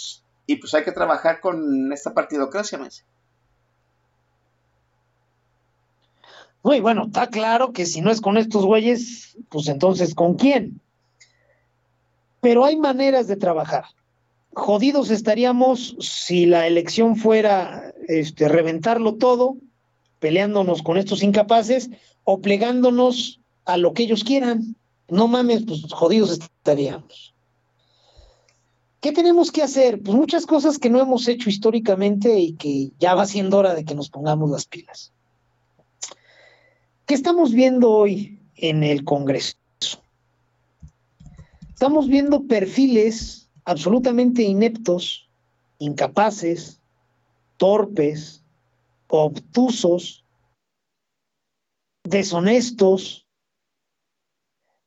Y 0.52 0.58
pues 0.58 0.74
hay 0.74 0.84
que 0.84 0.92
trabajar 0.92 1.40
con 1.40 1.94
esta 1.94 2.14
partidocracia, 2.14 2.78
más. 2.78 3.06
Muy 6.62 6.82
bueno, 6.82 7.06
está 7.06 7.28
claro 7.28 7.72
que 7.72 7.86
si 7.86 8.02
no 8.02 8.12
es 8.12 8.20
con 8.20 8.38
estos 8.38 8.66
güeyes, 8.66 9.38
pues 9.48 9.70
entonces 9.70 10.14
¿con 10.14 10.34
quién? 10.36 10.82
Pero 12.42 12.66
hay 12.66 12.76
maneras 12.76 13.28
de 13.28 13.38
trabajar. 13.38 13.86
Jodidos 14.54 15.10
estaríamos 15.10 15.96
si 16.02 16.46
la 16.46 16.68
elección 16.68 17.16
fuera 17.16 17.94
este, 18.10 18.50
reventarlo 18.50 19.16
todo, 19.16 19.56
peleándonos 20.20 20.84
con 20.84 20.98
estos 20.98 21.24
incapaces 21.24 21.90
o 22.26 22.42
plegándonos 22.42 23.40
a 23.64 23.78
lo 23.78 23.94
que 23.94 24.04
ellos 24.04 24.26
quieran. 24.26 24.76
No 25.08 25.30
mames, 25.30 25.64
pues 25.66 25.86
jodidos 25.94 26.32
estaríamos. 26.32 27.31
¿Qué 29.02 29.12
tenemos 29.12 29.52
que 29.52 29.64
hacer? 29.64 30.00
Pues 30.00 30.16
muchas 30.16 30.46
cosas 30.46 30.78
que 30.78 30.92
no 30.92 31.02
hemos 31.02 31.28
hecho 31.28 31.50
históricamente 31.50 32.38
y 32.40 32.54
que 32.54 32.92
ya 33.00 33.16
va 33.16 33.26
siendo 33.26 33.58
hora 33.58 33.74
de 33.74 33.84
que 33.84 33.96
nos 33.96 34.12
pongamos 34.12 34.52
las 34.52 34.68
pilas. 34.68 35.12
¿Qué 37.08 37.16
estamos 37.16 37.52
viendo 37.52 37.90
hoy 37.90 38.40
en 38.56 38.84
el 38.84 39.04
Congreso? 39.04 39.58
Estamos 41.74 42.08
viendo 42.08 42.46
perfiles 42.46 43.50
absolutamente 43.66 44.44
ineptos, 44.44 45.28
incapaces, 45.80 46.80
torpes, 47.58 48.44
obtusos, 49.08 50.24
deshonestos, 52.04 53.28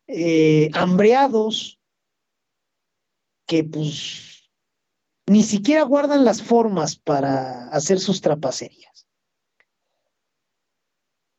eh, 0.07 0.71
hambreados, 0.73 1.81
que 3.47 3.65
pues 3.65 4.51
ni 5.27 5.43
siquiera 5.43 5.83
guardan 5.83 6.25
las 6.25 6.43
formas 6.43 6.97
para 6.97 7.69
hacer 7.69 7.99
sus 7.99 8.21
trapacerías. 8.21 9.07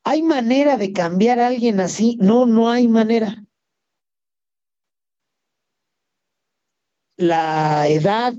¿Hay 0.03 0.21
manera 0.21 0.77
de 0.77 0.93
cambiar 0.93 1.39
a 1.39 1.47
alguien 1.47 1.79
así? 1.79 2.17
No, 2.21 2.45
no 2.45 2.69
hay 2.69 2.87
manera. 2.87 3.43
La 7.17 7.87
edad 7.87 8.35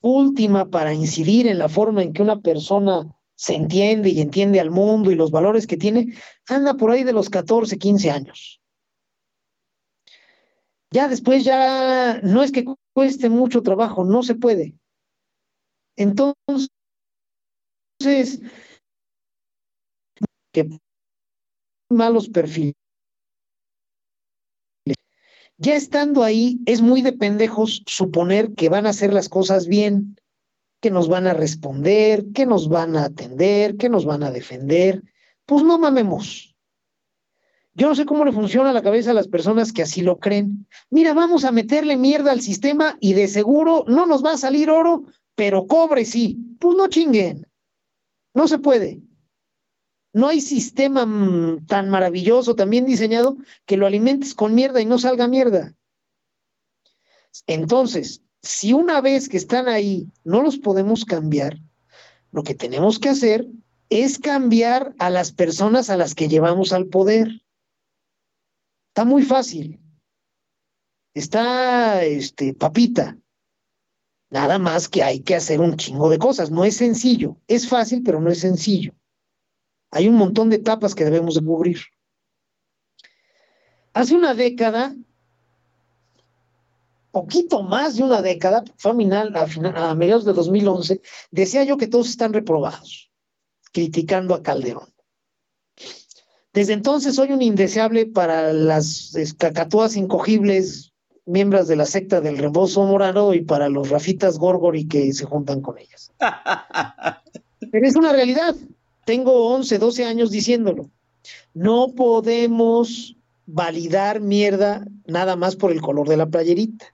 última 0.00 0.70
para 0.70 0.94
incidir 0.94 1.46
en 1.46 1.58
la 1.58 1.68
forma 1.68 2.02
en 2.02 2.12
que 2.12 2.22
una 2.22 2.40
persona 2.40 3.14
se 3.34 3.56
entiende 3.56 4.10
y 4.10 4.20
entiende 4.20 4.60
al 4.60 4.70
mundo 4.70 5.10
y 5.10 5.16
los 5.16 5.30
valores 5.30 5.66
que 5.66 5.76
tiene, 5.76 6.14
anda 6.46 6.74
por 6.74 6.90
ahí 6.90 7.02
de 7.04 7.12
los 7.12 7.28
14, 7.28 7.76
15 7.76 8.10
años. 8.10 8.61
Ya 10.92 11.08
después 11.08 11.42
ya 11.44 12.20
no 12.22 12.42
es 12.42 12.52
que 12.52 12.64
cueste 12.92 13.30
mucho 13.30 13.62
trabajo, 13.62 14.04
no 14.04 14.22
se 14.22 14.34
puede. 14.34 14.74
Entonces, 15.96 16.68
que 20.52 20.68
malos 21.88 22.28
perfiles. 22.28 22.74
Ya 25.56 25.76
estando 25.76 26.24
ahí, 26.24 26.60
es 26.66 26.82
muy 26.82 27.02
de 27.02 27.12
pendejos 27.12 27.82
suponer 27.86 28.52
que 28.54 28.68
van 28.68 28.86
a 28.86 28.90
hacer 28.90 29.12
las 29.12 29.28
cosas 29.28 29.68
bien, 29.68 30.16
que 30.80 30.90
nos 30.90 31.08
van 31.08 31.26
a 31.26 31.34
responder, 31.34 32.32
que 32.34 32.44
nos 32.44 32.68
van 32.68 32.96
a 32.96 33.04
atender, 33.04 33.76
que 33.76 33.88
nos 33.88 34.04
van 34.04 34.24
a 34.24 34.30
defender. 34.30 35.02
Pues 35.46 35.62
no 35.62 35.78
mamemos. 35.78 36.51
Yo 37.74 37.88
no 37.88 37.94
sé 37.94 38.04
cómo 38.04 38.24
le 38.24 38.32
funciona 38.32 38.72
la 38.72 38.82
cabeza 38.82 39.12
a 39.12 39.14
las 39.14 39.28
personas 39.28 39.72
que 39.72 39.82
así 39.82 40.02
lo 40.02 40.18
creen. 40.18 40.66
Mira, 40.90 41.14
vamos 41.14 41.44
a 41.44 41.52
meterle 41.52 41.96
mierda 41.96 42.32
al 42.32 42.42
sistema 42.42 42.96
y 43.00 43.14
de 43.14 43.28
seguro 43.28 43.84
no 43.88 44.06
nos 44.06 44.24
va 44.24 44.32
a 44.32 44.38
salir 44.38 44.70
oro, 44.70 45.04
pero 45.34 45.66
cobre 45.66 46.04
sí. 46.04 46.38
Pues 46.58 46.76
no 46.76 46.88
chinguen. 46.88 47.46
No 48.34 48.46
se 48.46 48.58
puede. 48.58 49.00
No 50.12 50.28
hay 50.28 50.40
sistema 50.42 51.06
mm, 51.06 51.66
tan 51.66 51.88
maravilloso, 51.88 52.54
tan 52.54 52.68
bien 52.68 52.84
diseñado, 52.84 53.38
que 53.64 53.78
lo 53.78 53.86
alimentes 53.86 54.34
con 54.34 54.54
mierda 54.54 54.80
y 54.80 54.86
no 54.86 54.98
salga 54.98 55.26
mierda. 55.26 55.74
Entonces, 57.46 58.22
si 58.42 58.72
una 58.74 59.00
vez 59.00 59.28
que 59.28 59.38
están 59.38 59.68
ahí 59.68 60.08
no 60.24 60.42
los 60.42 60.58
podemos 60.58 61.04
cambiar, 61.04 61.58
lo 62.30 62.42
que 62.42 62.54
tenemos 62.54 62.98
que 62.98 63.08
hacer 63.08 63.46
es 63.88 64.18
cambiar 64.18 64.94
a 64.98 65.10
las 65.10 65.32
personas 65.32 65.90
a 65.90 65.96
las 65.96 66.14
que 66.14 66.28
llevamos 66.28 66.72
al 66.72 66.86
poder. 66.86 67.41
Está 68.92 69.06
muy 69.06 69.22
fácil. 69.22 69.80
Está, 71.14 72.04
este, 72.04 72.52
papita. 72.52 73.16
Nada 74.28 74.58
más 74.58 74.86
que 74.86 75.02
hay 75.02 75.20
que 75.20 75.34
hacer 75.34 75.62
un 75.62 75.78
chingo 75.78 76.10
de 76.10 76.18
cosas. 76.18 76.50
No 76.50 76.62
es 76.62 76.76
sencillo. 76.76 77.38
Es 77.46 77.66
fácil, 77.66 78.02
pero 78.02 78.20
no 78.20 78.30
es 78.30 78.40
sencillo. 78.40 78.92
Hay 79.92 80.08
un 80.08 80.16
montón 80.16 80.50
de 80.50 80.56
etapas 80.56 80.94
que 80.94 81.06
debemos 81.06 81.36
de 81.36 81.42
cubrir. 81.42 81.78
Hace 83.94 84.14
una 84.14 84.34
década, 84.34 84.94
poquito 87.12 87.62
más 87.62 87.96
de 87.96 88.02
una 88.02 88.20
década, 88.20 88.62
fue 88.76 88.90
a, 88.90 88.94
final, 88.94 89.36
a, 89.36 89.46
final, 89.46 89.74
a 89.74 89.94
mediados 89.94 90.26
de 90.26 90.34
2011, 90.34 91.00
decía 91.30 91.64
yo 91.64 91.78
que 91.78 91.86
todos 91.86 92.10
están 92.10 92.34
reprobados, 92.34 93.10
criticando 93.72 94.34
a 94.34 94.42
Calderón. 94.42 94.92
Desde 96.52 96.74
entonces 96.74 97.14
soy 97.14 97.32
un 97.32 97.40
indeseable 97.40 98.06
para 98.06 98.52
las 98.52 99.14
cacatúas 99.38 99.96
incogibles, 99.96 100.92
miembros 101.24 101.66
de 101.68 101.76
la 101.76 101.86
secta 101.86 102.20
del 102.20 102.36
rebozo 102.36 102.84
morado 102.84 103.32
y 103.32 103.42
para 103.42 103.68
los 103.68 103.88
rafitas 103.88 104.38
gorgori 104.38 104.86
que 104.86 105.12
se 105.14 105.24
juntan 105.24 105.62
con 105.62 105.78
ellas. 105.78 106.12
Pero 107.70 107.86
es 107.86 107.96
una 107.96 108.12
realidad. 108.12 108.54
Tengo 109.06 109.54
11, 109.54 109.78
12 109.78 110.04
años 110.04 110.30
diciéndolo. 110.30 110.90
No 111.54 111.88
podemos 111.94 113.16
validar 113.46 114.20
mierda 114.20 114.84
nada 115.06 115.36
más 115.36 115.56
por 115.56 115.72
el 115.72 115.80
color 115.80 116.08
de 116.08 116.16
la 116.16 116.26
playerita. 116.26 116.86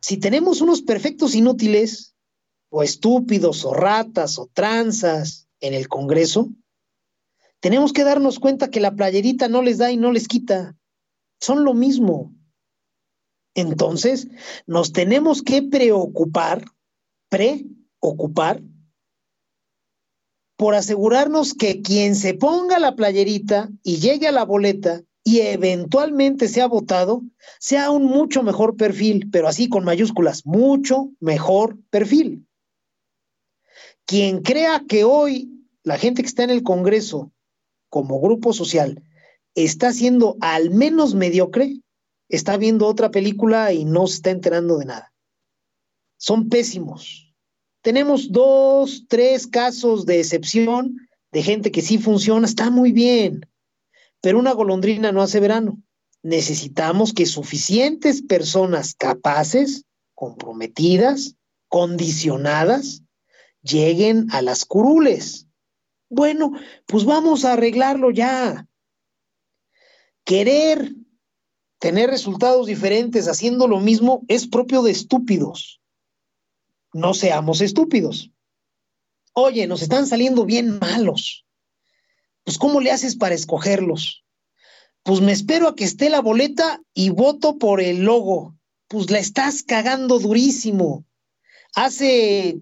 Si 0.00 0.16
tenemos 0.16 0.62
unos 0.62 0.80
perfectos 0.80 1.34
inútiles, 1.34 2.14
o 2.70 2.82
estúpidos, 2.82 3.64
o 3.64 3.74
ratas, 3.74 4.38
o 4.38 4.48
tranzas 4.52 5.48
en 5.60 5.74
el 5.74 5.88
Congreso, 5.88 6.48
tenemos 7.60 7.92
que 7.92 8.04
darnos 8.04 8.38
cuenta 8.38 8.70
que 8.70 8.80
la 8.80 8.94
playerita 8.94 9.48
no 9.48 9.62
les 9.62 9.78
da 9.78 9.90
y 9.90 9.96
no 9.96 10.12
les 10.12 10.28
quita. 10.28 10.76
Son 11.40 11.64
lo 11.64 11.74
mismo. 11.74 12.34
Entonces, 13.54 14.28
nos 14.66 14.92
tenemos 14.92 15.42
que 15.42 15.62
preocupar, 15.62 16.64
preocupar 17.28 18.62
por 20.56 20.74
asegurarnos 20.74 21.54
que 21.54 21.82
quien 21.82 22.14
se 22.16 22.34
ponga 22.34 22.78
la 22.78 22.94
playerita 22.94 23.70
y 23.82 23.96
llegue 23.96 24.28
a 24.28 24.32
la 24.32 24.44
boleta 24.44 25.02
y 25.24 25.40
eventualmente 25.40 26.48
sea 26.48 26.66
votado, 26.66 27.22
sea 27.58 27.90
un 27.90 28.04
mucho 28.04 28.42
mejor 28.42 28.76
perfil, 28.76 29.28
pero 29.30 29.48
así 29.48 29.68
con 29.68 29.84
mayúsculas, 29.84 30.46
mucho 30.46 31.10
mejor 31.20 31.78
perfil. 31.90 32.46
Quien 34.06 34.42
crea 34.42 34.84
que 34.88 35.04
hoy 35.04 35.50
la 35.82 35.98
gente 35.98 36.22
que 36.22 36.28
está 36.28 36.42
en 36.44 36.50
el 36.50 36.62
Congreso 36.62 37.32
como 37.90 38.20
grupo 38.20 38.52
social 38.52 39.02
está 39.54 39.92
siendo 39.92 40.36
al 40.40 40.70
menos 40.70 41.14
mediocre, 41.14 41.80
está 42.28 42.56
viendo 42.56 42.86
otra 42.86 43.10
película 43.10 43.72
y 43.72 43.84
no 43.84 44.06
se 44.06 44.16
está 44.16 44.30
enterando 44.30 44.78
de 44.78 44.86
nada. 44.86 45.12
Son 46.16 46.48
pésimos. 46.48 47.34
Tenemos 47.82 48.30
dos, 48.30 49.06
tres 49.08 49.46
casos 49.46 50.06
de 50.06 50.20
excepción 50.20 50.96
de 51.32 51.42
gente 51.42 51.70
que 51.70 51.82
sí 51.82 51.98
funciona, 51.98 52.46
está 52.46 52.70
muy 52.70 52.92
bien, 52.92 53.46
pero 54.20 54.38
una 54.38 54.52
golondrina 54.52 55.12
no 55.12 55.22
hace 55.22 55.40
verano. 55.40 55.80
Necesitamos 56.22 57.14
que 57.14 57.24
suficientes 57.24 58.22
personas 58.22 58.94
capaces, 58.94 59.84
comprometidas, 60.14 61.36
condicionadas, 61.68 63.02
lleguen 63.62 64.26
a 64.30 64.42
las 64.42 64.66
curules. 64.66 65.46
Bueno, 66.10 66.52
pues 66.86 67.04
vamos 67.04 67.44
a 67.44 67.52
arreglarlo 67.52 68.10
ya. 68.10 68.66
Querer 70.24 70.92
tener 71.78 72.10
resultados 72.10 72.66
diferentes 72.66 73.28
haciendo 73.28 73.68
lo 73.68 73.78
mismo 73.78 74.22
es 74.26 74.46
propio 74.46 74.82
de 74.82 74.90
estúpidos. 74.90 75.80
No 76.92 77.14
seamos 77.14 77.60
estúpidos. 77.60 78.32
Oye, 79.32 79.68
nos 79.68 79.82
están 79.82 80.08
saliendo 80.08 80.44
bien 80.44 80.80
malos. 80.80 81.46
Pues 82.42 82.58
¿cómo 82.58 82.80
le 82.80 82.90
haces 82.90 83.14
para 83.14 83.36
escogerlos? 83.36 84.24
Pues 85.04 85.20
me 85.20 85.30
espero 85.30 85.68
a 85.68 85.76
que 85.76 85.84
esté 85.84 86.10
la 86.10 86.20
boleta 86.20 86.82
y 86.92 87.10
voto 87.10 87.56
por 87.56 87.80
el 87.80 88.02
logo. 88.02 88.56
Pues 88.88 89.10
la 89.10 89.20
estás 89.20 89.62
cagando 89.62 90.18
durísimo. 90.18 91.04
Hace 91.76 92.58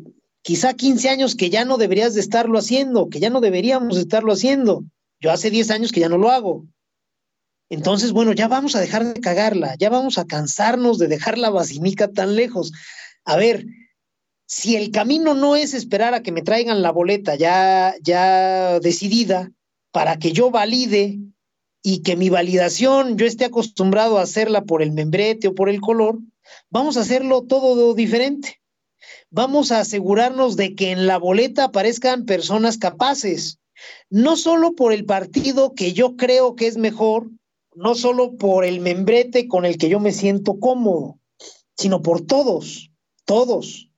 quizá 0.48 0.72
15 0.72 1.10
años 1.10 1.34
que 1.34 1.50
ya 1.50 1.66
no 1.66 1.76
deberías 1.76 2.14
de 2.14 2.20
estarlo 2.20 2.58
haciendo, 2.58 3.10
que 3.10 3.20
ya 3.20 3.28
no 3.28 3.42
deberíamos 3.42 3.96
de 3.96 4.00
estarlo 4.00 4.32
haciendo. 4.32 4.82
Yo 5.20 5.30
hace 5.30 5.50
10 5.50 5.70
años 5.70 5.92
que 5.92 6.00
ya 6.00 6.08
no 6.08 6.16
lo 6.16 6.30
hago. 6.30 6.64
Entonces, 7.68 8.12
bueno, 8.12 8.32
ya 8.32 8.48
vamos 8.48 8.74
a 8.74 8.80
dejar 8.80 9.04
de 9.04 9.20
cagarla, 9.20 9.74
ya 9.78 9.90
vamos 9.90 10.16
a 10.16 10.24
cansarnos 10.24 10.96
de 10.96 11.06
dejar 11.06 11.36
la 11.36 11.50
basílica 11.50 12.08
tan 12.08 12.34
lejos. 12.34 12.72
A 13.26 13.36
ver, 13.36 13.66
si 14.46 14.74
el 14.74 14.90
camino 14.90 15.34
no 15.34 15.54
es 15.54 15.74
esperar 15.74 16.14
a 16.14 16.22
que 16.22 16.32
me 16.32 16.40
traigan 16.40 16.80
la 16.80 16.92
boleta 16.92 17.34
ya, 17.34 17.94
ya 18.00 18.80
decidida 18.80 19.52
para 19.92 20.18
que 20.18 20.32
yo 20.32 20.50
valide 20.50 21.18
y 21.82 21.98
que 21.98 22.16
mi 22.16 22.30
validación 22.30 23.18
yo 23.18 23.26
esté 23.26 23.44
acostumbrado 23.44 24.16
a 24.16 24.22
hacerla 24.22 24.62
por 24.62 24.80
el 24.80 24.92
membrete 24.92 25.48
o 25.48 25.54
por 25.54 25.68
el 25.68 25.82
color, 25.82 26.18
vamos 26.70 26.96
a 26.96 27.02
hacerlo 27.02 27.42
todo 27.42 27.92
diferente. 27.92 28.62
Vamos 29.30 29.72
a 29.72 29.80
asegurarnos 29.80 30.56
de 30.56 30.74
que 30.74 30.90
en 30.90 31.06
la 31.06 31.18
boleta 31.18 31.64
aparezcan 31.64 32.24
personas 32.24 32.78
capaces, 32.78 33.58
no 34.10 34.36
solo 34.36 34.74
por 34.74 34.92
el 34.92 35.04
partido 35.04 35.74
que 35.74 35.92
yo 35.92 36.16
creo 36.16 36.56
que 36.56 36.66
es 36.66 36.76
mejor, 36.76 37.30
no 37.74 37.94
solo 37.94 38.36
por 38.36 38.64
el 38.64 38.80
membrete 38.80 39.46
con 39.46 39.64
el 39.64 39.78
que 39.78 39.88
yo 39.88 40.00
me 40.00 40.12
siento 40.12 40.58
cómodo, 40.58 41.18
sino 41.76 42.02
por 42.02 42.26
todos, 42.26 42.90
todos. 43.24 43.90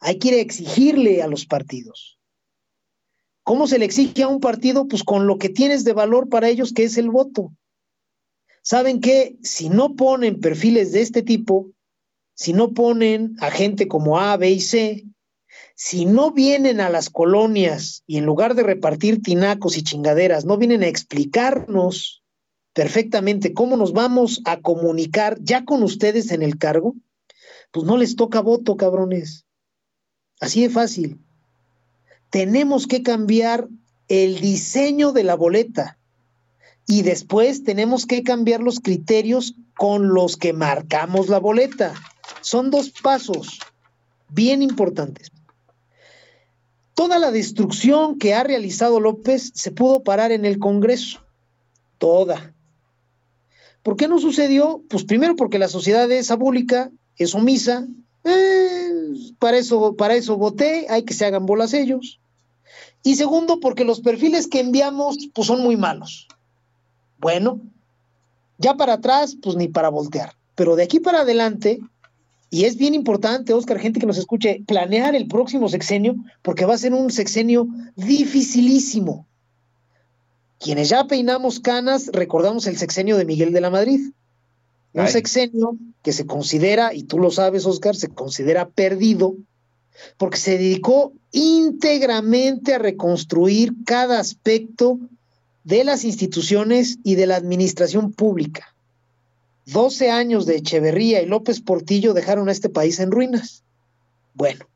Hay 0.00 0.18
que 0.18 0.40
exigirle 0.40 1.22
a 1.22 1.26
los 1.26 1.46
partidos. 1.46 2.18
¿Cómo 3.44 3.66
se 3.66 3.78
le 3.78 3.84
exige 3.84 4.22
a 4.22 4.28
un 4.28 4.40
partido? 4.40 4.86
Pues 4.86 5.02
con 5.02 5.26
lo 5.26 5.36
que 5.36 5.48
tienes 5.48 5.84
de 5.84 5.92
valor 5.92 6.28
para 6.28 6.48
ellos, 6.48 6.72
que 6.72 6.84
es 6.84 6.96
el 6.96 7.10
voto. 7.10 7.52
¿Saben 8.62 9.00
que 9.00 9.36
Si 9.42 9.68
no 9.68 9.96
ponen 9.96 10.40
perfiles 10.40 10.92
de 10.92 11.02
este 11.02 11.22
tipo, 11.22 11.70
si 12.34 12.52
no 12.52 12.72
ponen 12.72 13.36
a 13.40 13.50
gente 13.50 13.88
como 13.88 14.18
A, 14.18 14.36
B 14.36 14.50
y 14.50 14.60
C, 14.60 15.04
si 15.74 16.04
no 16.04 16.30
vienen 16.30 16.80
a 16.80 16.90
las 16.90 17.10
colonias 17.10 18.02
y 18.06 18.18
en 18.18 18.26
lugar 18.26 18.54
de 18.54 18.62
repartir 18.62 19.22
tinacos 19.22 19.76
y 19.76 19.82
chingaderas, 19.82 20.44
no 20.44 20.56
vienen 20.56 20.82
a 20.82 20.88
explicarnos 20.88 22.22
perfectamente 22.72 23.52
cómo 23.52 23.76
nos 23.76 23.92
vamos 23.92 24.42
a 24.44 24.60
comunicar 24.60 25.38
ya 25.40 25.64
con 25.64 25.82
ustedes 25.82 26.30
en 26.30 26.42
el 26.42 26.58
cargo, 26.58 26.94
pues 27.70 27.86
no 27.86 27.96
les 27.96 28.16
toca 28.16 28.40
voto, 28.40 28.76
cabrones. 28.76 29.46
Así 30.40 30.62
de 30.62 30.70
fácil. 30.70 31.20
Tenemos 32.30 32.86
que 32.86 33.02
cambiar 33.02 33.68
el 34.08 34.40
diseño 34.40 35.12
de 35.12 35.24
la 35.24 35.34
boleta 35.34 35.98
y 36.86 37.02
después 37.02 37.64
tenemos 37.64 38.06
que 38.06 38.22
cambiar 38.22 38.60
los 38.60 38.80
criterios 38.80 39.54
con 39.76 40.14
los 40.14 40.36
que 40.36 40.52
marcamos 40.52 41.28
la 41.28 41.38
boleta. 41.38 41.94
Son 42.40 42.70
dos 42.70 42.90
pasos 42.90 43.58
bien 44.28 44.62
importantes. 44.62 45.30
Toda 46.94 47.18
la 47.18 47.30
destrucción 47.30 48.18
que 48.18 48.34
ha 48.34 48.44
realizado 48.44 49.00
López 49.00 49.52
se 49.54 49.70
pudo 49.70 50.02
parar 50.02 50.32
en 50.32 50.44
el 50.44 50.58
Congreso. 50.58 51.20
Toda. 51.98 52.52
¿Por 53.82 53.96
qué 53.96 54.08
no 54.08 54.18
sucedió? 54.18 54.82
Pues 54.88 55.04
primero 55.04 55.36
porque 55.36 55.58
la 55.58 55.68
sociedad 55.68 56.10
es 56.10 56.30
abúlica, 56.30 56.90
es 57.16 57.34
omisa, 57.34 57.86
eh, 58.24 58.90
para, 59.38 59.56
eso, 59.58 59.96
para 59.96 60.14
eso 60.14 60.36
voté, 60.36 60.86
hay 60.88 61.02
que 61.04 61.14
se 61.14 61.24
hagan 61.24 61.46
bolas 61.46 61.72
ellos. 61.72 62.20
Y 63.02 63.16
segundo, 63.16 63.58
porque 63.58 63.84
los 63.84 64.00
perfiles 64.00 64.46
que 64.46 64.60
enviamos 64.60 65.16
pues 65.34 65.46
son 65.46 65.62
muy 65.62 65.76
malos. 65.76 66.28
Bueno, 67.18 67.60
ya 68.58 68.74
para 68.74 68.94
atrás, 68.94 69.36
pues 69.42 69.56
ni 69.56 69.68
para 69.68 69.88
voltear. 69.88 70.34
Pero 70.54 70.76
de 70.76 70.84
aquí 70.84 71.00
para 71.00 71.20
adelante, 71.20 71.80
y 72.52 72.66
es 72.66 72.76
bien 72.76 72.94
importante, 72.94 73.54
Oscar, 73.54 73.78
gente 73.78 73.98
que 73.98 74.04
nos 74.04 74.18
escuche, 74.18 74.62
planear 74.66 75.16
el 75.16 75.26
próximo 75.26 75.70
sexenio, 75.70 76.16
porque 76.42 76.66
va 76.66 76.74
a 76.74 76.78
ser 76.78 76.92
un 76.92 77.10
sexenio 77.10 77.66
dificilísimo. 77.96 79.26
Quienes 80.58 80.90
ya 80.90 81.06
peinamos 81.06 81.60
canas, 81.60 82.10
recordamos 82.12 82.66
el 82.66 82.76
sexenio 82.76 83.16
de 83.16 83.24
Miguel 83.24 83.54
de 83.54 83.62
la 83.62 83.70
Madrid. 83.70 84.12
Un 84.92 85.08
sexenio 85.08 85.78
que 86.02 86.12
se 86.12 86.26
considera, 86.26 86.92
y 86.92 87.04
tú 87.04 87.18
lo 87.18 87.30
sabes, 87.30 87.64
Oscar, 87.64 87.96
se 87.96 88.08
considera 88.08 88.68
perdido, 88.68 89.34
porque 90.18 90.36
se 90.36 90.58
dedicó 90.58 91.14
íntegramente 91.30 92.74
a 92.74 92.78
reconstruir 92.78 93.72
cada 93.86 94.20
aspecto 94.20 94.98
de 95.64 95.84
las 95.84 96.04
instituciones 96.04 96.98
y 97.02 97.14
de 97.14 97.28
la 97.28 97.36
administración 97.36 98.12
pública. 98.12 98.71
12 99.66 100.10
años 100.10 100.46
de 100.46 100.56
Echeverría 100.56 101.22
y 101.22 101.26
López 101.26 101.60
Portillo 101.60 102.14
dejaron 102.14 102.48
a 102.48 102.52
este 102.52 102.68
país 102.68 102.98
en 103.00 103.10
ruinas. 103.10 103.62
Bueno, 104.34 104.66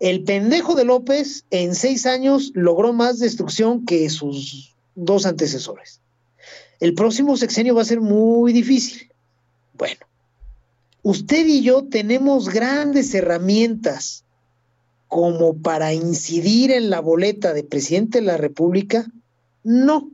el 0.00 0.24
pendejo 0.24 0.74
de 0.74 0.84
López 0.84 1.44
en 1.50 1.74
seis 1.74 2.06
años 2.06 2.52
logró 2.54 2.92
más 2.92 3.18
destrucción 3.18 3.84
que 3.84 4.08
sus 4.10 4.76
dos 4.94 5.26
antecesores. 5.26 6.00
El 6.80 6.94
próximo 6.94 7.36
sexenio 7.36 7.74
va 7.74 7.82
a 7.82 7.86
ser 7.86 8.00
muy 8.00 8.52
difícil. 8.52 9.10
Bueno, 9.76 10.06
usted 11.02 11.46
y 11.46 11.62
yo 11.62 11.84
tenemos 11.84 12.48
grandes 12.48 13.14
herramientas 13.14 14.24
como 15.08 15.56
para 15.56 15.94
incidir 15.94 16.70
en 16.70 16.90
la 16.90 17.00
boleta 17.00 17.54
de 17.54 17.64
presidente 17.64 18.20
de 18.20 18.26
la 18.26 18.36
República. 18.36 19.10
No, 19.64 20.10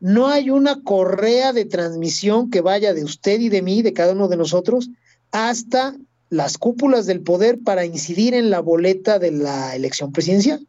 no 0.00 0.28
hay 0.28 0.50
una 0.50 0.82
correa 0.82 1.52
de 1.52 1.64
transmisión 1.64 2.50
que 2.50 2.60
vaya 2.60 2.94
de 2.94 3.04
usted 3.04 3.40
y 3.40 3.48
de 3.48 3.62
mí, 3.62 3.82
de 3.82 3.92
cada 3.92 4.12
uno 4.12 4.28
de 4.28 4.36
nosotros, 4.36 4.90
hasta 5.30 5.96
las 6.30 6.58
cúpulas 6.58 7.06
del 7.06 7.20
poder 7.20 7.58
para 7.58 7.84
incidir 7.84 8.34
en 8.34 8.50
la 8.50 8.60
boleta 8.60 9.18
de 9.18 9.32
la 9.32 9.76
elección 9.76 10.12
presidencial. 10.12 10.66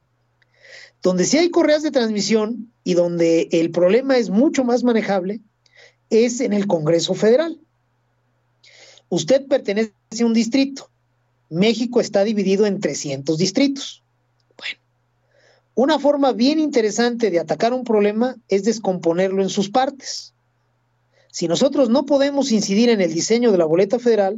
Donde 1.01 1.25
sí 1.25 1.37
hay 1.37 1.49
correas 1.49 1.83
de 1.83 1.91
transmisión 1.91 2.71
y 2.83 2.93
donde 2.93 3.47
el 3.51 3.71
problema 3.71 4.17
es 4.17 4.29
mucho 4.29 4.63
más 4.63 4.83
manejable 4.83 5.39
es 6.09 6.41
en 6.41 6.53
el 6.53 6.67
Congreso 6.67 7.13
Federal. 7.13 7.57
Usted 9.09 9.47
pertenece 9.47 9.93
a 10.19 10.25
un 10.25 10.33
distrito. 10.33 10.89
México 11.49 12.01
está 12.01 12.23
dividido 12.23 12.65
en 12.65 12.79
300 12.79 13.37
distritos. 13.37 14.00
Una 15.73 15.99
forma 15.99 16.33
bien 16.33 16.59
interesante 16.59 17.31
de 17.31 17.39
atacar 17.39 17.73
un 17.73 17.83
problema 17.83 18.35
es 18.49 18.63
descomponerlo 18.63 19.41
en 19.41 19.49
sus 19.49 19.69
partes. 19.69 20.33
Si 21.31 21.47
nosotros 21.47 21.89
no 21.89 22.05
podemos 22.05 22.51
incidir 22.51 22.89
en 22.89 22.99
el 22.99 23.13
diseño 23.13 23.53
de 23.53 23.57
la 23.57 23.65
boleta 23.65 23.99
federal, 23.99 24.37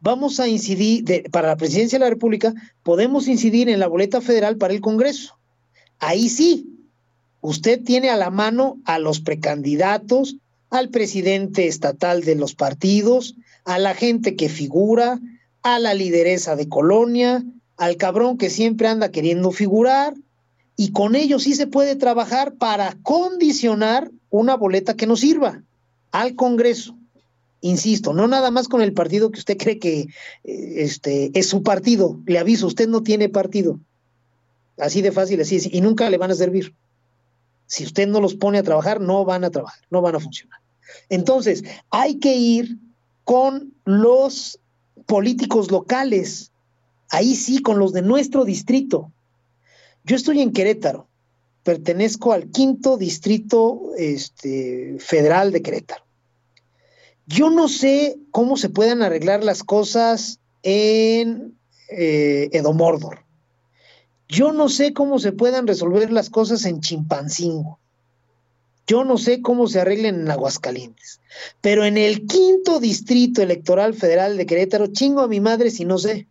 vamos 0.00 0.40
a 0.40 0.48
incidir, 0.48 1.30
para 1.30 1.48
la 1.48 1.56
presidencia 1.56 1.98
de 1.98 2.04
la 2.04 2.10
República, 2.10 2.54
podemos 2.82 3.28
incidir 3.28 3.68
en 3.68 3.78
la 3.78 3.88
boleta 3.88 4.22
federal 4.22 4.56
para 4.56 4.72
el 4.72 4.80
Congreso. 4.80 5.38
Ahí 5.98 6.30
sí, 6.30 6.66
usted 7.42 7.82
tiene 7.84 8.08
a 8.08 8.16
la 8.16 8.30
mano 8.30 8.78
a 8.86 8.98
los 8.98 9.20
precandidatos, 9.20 10.36
al 10.70 10.88
presidente 10.88 11.66
estatal 11.66 12.22
de 12.22 12.36
los 12.36 12.54
partidos, 12.54 13.34
a 13.66 13.78
la 13.78 13.94
gente 13.94 14.34
que 14.34 14.48
figura, 14.48 15.20
a 15.62 15.78
la 15.78 15.92
lideresa 15.92 16.56
de 16.56 16.68
colonia, 16.68 17.44
al 17.76 17.96
cabrón 17.98 18.38
que 18.38 18.48
siempre 18.48 18.88
anda 18.88 19.10
queriendo 19.10 19.50
figurar, 19.50 20.14
y 20.80 20.92
con 20.92 21.14
ello 21.14 21.38
sí 21.38 21.54
se 21.54 21.66
puede 21.66 21.94
trabajar 21.94 22.54
para 22.54 22.96
condicionar 23.02 24.10
una 24.30 24.56
boleta 24.56 24.94
que 24.94 25.06
nos 25.06 25.20
sirva 25.20 25.62
al 26.10 26.34
Congreso. 26.36 26.96
Insisto, 27.60 28.14
no 28.14 28.26
nada 28.26 28.50
más 28.50 28.66
con 28.66 28.80
el 28.80 28.94
partido 28.94 29.30
que 29.30 29.40
usted 29.40 29.58
cree 29.58 29.78
que 29.78 30.00
eh, 30.00 30.08
este, 30.76 31.38
es 31.38 31.48
su 31.48 31.62
partido. 31.62 32.18
Le 32.24 32.38
aviso, 32.38 32.66
usted 32.66 32.88
no 32.88 33.02
tiene 33.02 33.28
partido. 33.28 33.78
Así 34.78 35.02
de 35.02 35.12
fácil, 35.12 35.42
así 35.42 35.56
es, 35.56 35.70
y 35.70 35.82
nunca 35.82 36.08
le 36.08 36.16
van 36.16 36.30
a 36.30 36.34
servir. 36.34 36.74
Si 37.66 37.84
usted 37.84 38.08
no 38.08 38.22
los 38.22 38.34
pone 38.34 38.56
a 38.56 38.62
trabajar, 38.62 39.02
no 39.02 39.22
van 39.26 39.44
a 39.44 39.50
trabajar, 39.50 39.80
no 39.90 40.00
van 40.00 40.14
a 40.14 40.20
funcionar. 40.20 40.60
Entonces, 41.10 41.62
hay 41.90 42.14
que 42.14 42.36
ir 42.36 42.78
con 43.24 43.74
los 43.84 44.58
políticos 45.04 45.70
locales, 45.70 46.52
ahí 47.10 47.34
sí, 47.34 47.60
con 47.60 47.78
los 47.78 47.92
de 47.92 48.00
nuestro 48.00 48.46
distrito. 48.46 49.12
Yo 50.04 50.16
estoy 50.16 50.40
en 50.40 50.52
Querétaro, 50.52 51.08
pertenezco 51.62 52.32
al 52.32 52.50
quinto 52.50 52.96
distrito 52.96 53.92
este, 53.96 54.96
federal 54.98 55.52
de 55.52 55.62
Querétaro. 55.62 56.04
Yo 57.26 57.50
no 57.50 57.68
sé 57.68 58.18
cómo 58.30 58.56
se 58.56 58.70
puedan 58.70 59.02
arreglar 59.02 59.44
las 59.44 59.62
cosas 59.62 60.40
en 60.62 61.54
eh, 61.90 62.48
Edomordor. 62.52 63.24
Yo 64.28 64.52
no 64.52 64.68
sé 64.68 64.92
cómo 64.92 65.18
se 65.18 65.32
puedan 65.32 65.66
resolver 65.66 66.12
las 66.12 66.30
cosas 66.30 66.64
en 66.64 66.80
Chimpancingo. 66.80 67.78
Yo 68.86 69.04
no 69.04 69.18
sé 69.18 69.42
cómo 69.42 69.68
se 69.68 69.80
arreglen 69.80 70.20
en 70.20 70.30
Aguascalientes. 70.30 71.20
Pero 71.60 71.84
en 71.84 71.96
el 71.96 72.26
quinto 72.26 72.80
distrito 72.80 73.42
electoral 73.42 73.94
federal 73.94 74.36
de 74.36 74.46
Querétaro, 74.46 74.88
chingo 74.88 75.20
a 75.20 75.28
mi 75.28 75.40
madre 75.40 75.70
si 75.70 75.84
no 75.84 75.98
sé. 75.98 76.26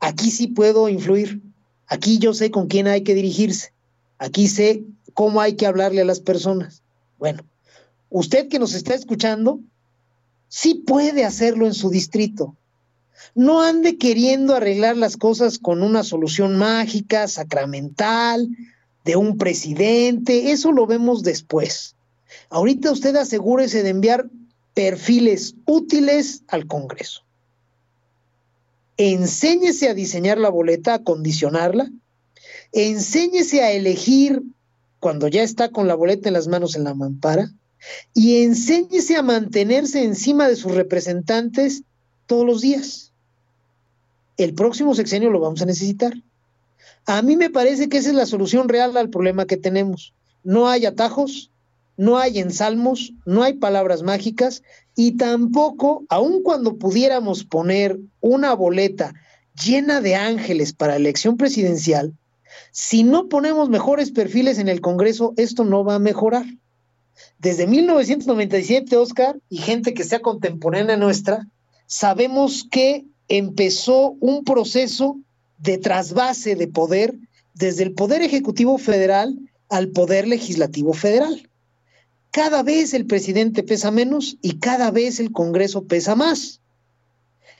Aquí 0.00 0.30
sí 0.30 0.48
puedo 0.48 0.88
influir. 0.88 1.40
Aquí 1.92 2.18
yo 2.18 2.32
sé 2.32 2.50
con 2.50 2.68
quién 2.68 2.86
hay 2.86 3.02
que 3.02 3.14
dirigirse. 3.14 3.74
Aquí 4.16 4.48
sé 4.48 4.82
cómo 5.12 5.42
hay 5.42 5.56
que 5.56 5.66
hablarle 5.66 6.00
a 6.00 6.06
las 6.06 6.20
personas. 6.20 6.82
Bueno, 7.18 7.44
usted 8.08 8.48
que 8.48 8.58
nos 8.58 8.72
está 8.72 8.94
escuchando, 8.94 9.60
sí 10.48 10.72
puede 10.86 11.26
hacerlo 11.26 11.66
en 11.66 11.74
su 11.74 11.90
distrito. 11.90 12.56
No 13.34 13.60
ande 13.60 13.98
queriendo 13.98 14.54
arreglar 14.54 14.96
las 14.96 15.18
cosas 15.18 15.58
con 15.58 15.82
una 15.82 16.02
solución 16.02 16.56
mágica, 16.56 17.28
sacramental, 17.28 18.48
de 19.04 19.16
un 19.16 19.36
presidente, 19.36 20.50
eso 20.50 20.72
lo 20.72 20.86
vemos 20.86 21.22
después. 21.22 21.94
Ahorita 22.48 22.90
usted 22.90 23.14
asegúrese 23.16 23.82
de 23.82 23.90
enviar 23.90 24.30
perfiles 24.72 25.56
útiles 25.66 26.42
al 26.48 26.66
Congreso. 26.66 27.22
Enséñese 28.96 29.88
a 29.88 29.94
diseñar 29.94 30.38
la 30.38 30.48
boleta, 30.48 30.94
a 30.94 31.02
condicionarla. 31.02 31.90
Enséñese 32.72 33.62
a 33.62 33.72
elegir 33.72 34.42
cuando 35.00 35.28
ya 35.28 35.42
está 35.42 35.70
con 35.70 35.88
la 35.88 35.94
boleta 35.94 36.28
en 36.28 36.34
las 36.34 36.48
manos 36.48 36.76
en 36.76 36.84
la 36.84 36.94
mampara. 36.94 37.50
Y 38.14 38.42
enséñese 38.42 39.16
a 39.16 39.22
mantenerse 39.22 40.04
encima 40.04 40.48
de 40.48 40.56
sus 40.56 40.72
representantes 40.72 41.82
todos 42.26 42.46
los 42.46 42.60
días. 42.60 43.12
El 44.36 44.54
próximo 44.54 44.94
sexenio 44.94 45.30
lo 45.30 45.40
vamos 45.40 45.62
a 45.62 45.66
necesitar. 45.66 46.14
A 47.06 47.22
mí 47.22 47.36
me 47.36 47.50
parece 47.50 47.88
que 47.88 47.98
esa 47.98 48.10
es 48.10 48.14
la 48.14 48.26
solución 48.26 48.68
real 48.68 48.96
al 48.96 49.10
problema 49.10 49.46
que 49.46 49.56
tenemos. 49.56 50.14
No 50.44 50.68
hay 50.68 50.86
atajos, 50.86 51.51
no 51.96 52.18
hay 52.18 52.38
ensalmos, 52.38 53.12
no 53.26 53.42
hay 53.42 53.54
palabras 53.54 54.02
mágicas 54.02 54.62
y 54.96 55.12
tampoco, 55.12 56.04
aun 56.08 56.42
cuando 56.42 56.76
pudiéramos 56.76 57.44
poner 57.44 57.98
una 58.20 58.54
boleta 58.54 59.14
llena 59.62 60.00
de 60.00 60.14
ángeles 60.14 60.72
para 60.72 60.96
elección 60.96 61.36
presidencial, 61.36 62.14
si 62.70 63.02
no 63.02 63.28
ponemos 63.28 63.68
mejores 63.68 64.10
perfiles 64.10 64.58
en 64.58 64.68
el 64.68 64.80
Congreso, 64.80 65.34
esto 65.36 65.64
no 65.64 65.84
va 65.84 65.96
a 65.96 65.98
mejorar. 65.98 66.46
Desde 67.38 67.66
1997, 67.66 68.96
Oscar, 68.96 69.38
y 69.48 69.58
gente 69.58 69.94
que 69.94 70.04
sea 70.04 70.20
contemporánea 70.20 70.96
nuestra, 70.96 71.46
sabemos 71.86 72.66
que 72.70 73.04
empezó 73.28 74.16
un 74.20 74.44
proceso 74.44 75.18
de 75.58 75.78
trasvase 75.78 76.56
de 76.56 76.68
poder 76.68 77.14
desde 77.54 77.82
el 77.82 77.92
Poder 77.92 78.22
Ejecutivo 78.22 78.78
Federal 78.78 79.38
al 79.68 79.88
Poder 79.88 80.26
Legislativo 80.26 80.92
Federal. 80.92 81.48
Cada 82.32 82.62
vez 82.62 82.94
el 82.94 83.04
presidente 83.04 83.62
pesa 83.62 83.90
menos 83.90 84.38
y 84.40 84.58
cada 84.58 84.90
vez 84.90 85.20
el 85.20 85.32
Congreso 85.32 85.84
pesa 85.84 86.16
más. 86.16 86.62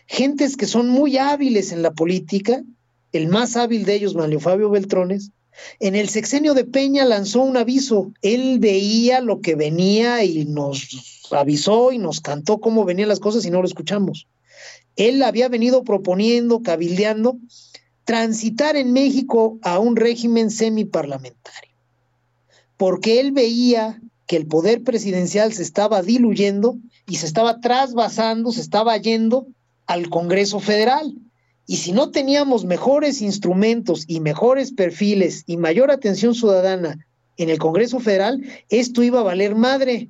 Gentes 0.06 0.56
que 0.56 0.66
son 0.66 0.88
muy 0.88 1.18
hábiles 1.18 1.72
en 1.72 1.82
la 1.82 1.92
política, 1.92 2.64
el 3.12 3.28
más 3.28 3.54
hábil 3.56 3.84
de 3.84 3.94
ellos, 3.96 4.14
Manlio 4.14 4.40
Fabio 4.40 4.70
Beltrones, 4.70 5.30
en 5.78 5.94
el 5.94 6.08
sexenio 6.08 6.54
de 6.54 6.64
Peña 6.64 7.04
lanzó 7.04 7.42
un 7.42 7.58
aviso. 7.58 8.14
Él 8.22 8.60
veía 8.60 9.20
lo 9.20 9.42
que 9.42 9.56
venía 9.56 10.24
y 10.24 10.46
nos 10.46 11.28
avisó 11.30 11.92
y 11.92 11.98
nos 11.98 12.22
cantó 12.22 12.58
cómo 12.58 12.86
venían 12.86 13.10
las 13.10 13.20
cosas 13.20 13.44
y 13.44 13.50
no 13.50 13.60
lo 13.60 13.68
escuchamos. 13.68 14.26
Él 14.96 15.22
había 15.22 15.50
venido 15.50 15.84
proponiendo, 15.84 16.62
cabildeando, 16.62 17.36
transitar 18.04 18.76
en 18.76 18.94
México 18.94 19.58
a 19.60 19.78
un 19.78 19.96
régimen 19.96 20.50
semiparlamentario, 20.50 21.76
porque 22.78 23.20
él 23.20 23.32
veía 23.32 24.00
que 24.32 24.38
el 24.38 24.46
poder 24.46 24.82
presidencial 24.82 25.52
se 25.52 25.62
estaba 25.62 26.00
diluyendo 26.00 26.78
y 27.06 27.16
se 27.16 27.26
estaba 27.26 27.60
trasvasando, 27.60 28.50
se 28.50 28.62
estaba 28.62 28.96
yendo 28.96 29.46
al 29.86 30.08
Congreso 30.08 30.58
Federal. 30.58 31.14
Y 31.66 31.76
si 31.76 31.92
no 31.92 32.12
teníamos 32.12 32.64
mejores 32.64 33.20
instrumentos 33.20 34.06
y 34.08 34.20
mejores 34.20 34.72
perfiles 34.72 35.42
y 35.46 35.58
mayor 35.58 35.90
atención 35.90 36.34
ciudadana 36.34 37.06
en 37.36 37.50
el 37.50 37.58
Congreso 37.58 38.00
Federal, 38.00 38.42
esto 38.70 39.02
iba 39.02 39.20
a 39.20 39.22
valer 39.22 39.54
madre. 39.54 40.08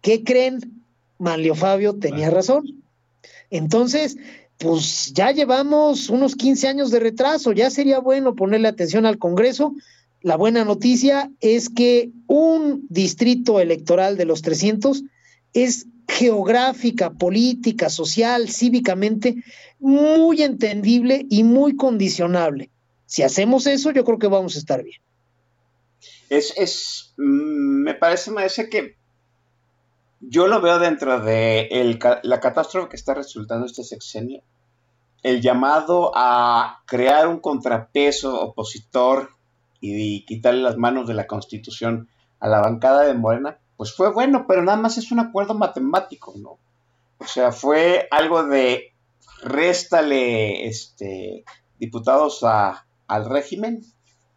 ¿Qué 0.00 0.24
creen? 0.24 0.82
Manlio 1.18 1.54
Fabio 1.54 1.94
tenía 1.94 2.28
razón. 2.28 2.82
Entonces, 3.50 4.16
pues 4.58 5.12
ya 5.14 5.30
llevamos 5.30 6.08
unos 6.08 6.34
15 6.34 6.66
años 6.66 6.90
de 6.90 6.98
retraso, 6.98 7.52
ya 7.52 7.70
sería 7.70 8.00
bueno 8.00 8.34
ponerle 8.34 8.66
atención 8.66 9.06
al 9.06 9.18
Congreso. 9.18 9.76
La 10.22 10.36
buena 10.36 10.64
noticia 10.64 11.30
es 11.40 11.70
que 11.70 12.10
un 12.26 12.86
distrito 12.88 13.58
electoral 13.58 14.16
de 14.16 14.26
los 14.26 14.42
300 14.42 15.02
es 15.54 15.86
geográfica, 16.08 17.10
política, 17.10 17.88
social, 17.88 18.48
cívicamente 18.48 19.42
muy 19.78 20.42
entendible 20.42 21.24
y 21.30 21.44
muy 21.44 21.76
condicionable. 21.76 22.70
Si 23.06 23.22
hacemos 23.22 23.66
eso, 23.66 23.92
yo 23.92 24.04
creo 24.04 24.18
que 24.18 24.26
vamos 24.26 24.56
a 24.56 24.58
estar 24.58 24.82
bien. 24.82 25.00
Es, 26.28 26.52
es 26.56 27.14
mm, 27.16 27.82
me 27.82 27.94
parece, 27.94 28.30
me 28.30 28.36
parece 28.36 28.68
que 28.68 28.96
yo 30.20 30.48
lo 30.48 30.60
veo 30.60 30.78
dentro 30.78 31.20
de 31.20 31.98
la 32.22 32.40
catástrofe 32.40 32.90
que 32.90 32.96
está 32.96 33.14
resultando 33.14 33.66
este 33.66 33.84
sexenio, 33.84 34.42
el 35.22 35.40
llamado 35.40 36.12
a 36.14 36.82
crear 36.86 37.26
un 37.26 37.40
contrapeso 37.40 38.38
opositor 38.40 39.30
y, 39.80 40.24
quitarle 40.24 40.62
las 40.62 40.76
manos 40.76 41.06
de 41.06 41.14
la 41.14 41.26
constitución 41.26 42.08
a 42.38 42.48
la 42.48 42.60
bancada 42.60 43.02
de 43.02 43.14
Morena, 43.14 43.58
pues 43.76 43.94
fue 43.94 44.12
bueno, 44.12 44.46
pero 44.46 44.62
nada 44.62 44.78
más 44.78 44.98
es 44.98 45.10
un 45.12 45.20
acuerdo 45.20 45.54
matemático, 45.54 46.34
¿no? 46.36 46.58
O 47.18 47.26
sea, 47.26 47.52
fue 47.52 48.08
algo 48.10 48.44
de 48.44 48.94
réstale 49.42 50.66
este, 50.66 51.44
diputados 51.78 52.42
al 52.42 53.24
régimen 53.24 53.82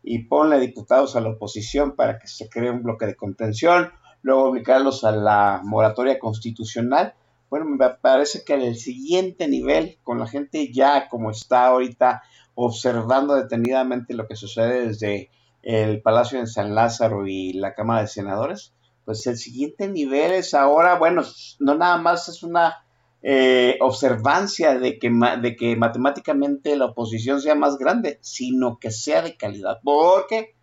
y 0.02 0.20
ponle 0.20 0.60
diputados 0.60 1.16
a 1.16 1.22
la 1.22 1.30
oposición 1.30 1.96
para 1.96 2.20
que 2.20 2.28
se 2.28 2.50
cree 2.50 2.72
un 2.72 2.84
bloque 2.84 3.06
de 3.06 3.16
contención 3.16 3.92
luego 4.24 4.46
obligarlos 4.46 5.04
a 5.04 5.12
la 5.12 5.62
moratoria 5.64 6.18
constitucional. 6.18 7.14
Bueno, 7.50 7.66
me 7.66 7.90
parece 7.90 8.44
que 8.44 8.56
en 8.56 8.62
el 8.62 8.76
siguiente 8.78 9.48
nivel, 9.48 10.00
con 10.02 10.18
la 10.18 10.26
gente 10.26 10.72
ya 10.74 11.08
como 11.08 11.30
está 11.30 11.68
ahorita 11.68 12.24
observando 12.56 13.36
detenidamente 13.36 14.14
lo 14.14 14.28
que 14.28 14.36
sucede 14.36 14.88
desde 14.88 15.30
el 15.62 16.02
Palacio 16.02 16.40
de 16.40 16.48
San 16.48 16.76
Lázaro 16.76 17.26
y 17.26 17.54
la 17.54 17.74
Cámara 17.74 18.02
de 18.02 18.08
Senadores, 18.08 18.74
pues 19.06 19.26
el 19.28 19.38
siguiente 19.38 19.88
nivel 19.88 20.32
es 20.32 20.54
ahora, 20.54 20.98
bueno, 20.98 21.24
no 21.60 21.76
nada 21.76 21.98
más 21.98 22.30
es 22.30 22.44
una 22.44 22.86
eh, 23.22 23.78
observancia 23.82 24.78
de 24.78 25.00
que, 25.00 25.10
de 25.42 25.56
que 25.56 25.76
matemáticamente 25.76 26.76
la 26.76 26.86
oposición 26.86 27.42
sea 27.42 27.56
más 27.56 27.78
grande, 27.78 28.20
sino 28.22 28.80
que 28.80 28.92
sea 28.92 29.22
de 29.22 29.38
calidad. 29.38 29.80
Porque 29.84 30.56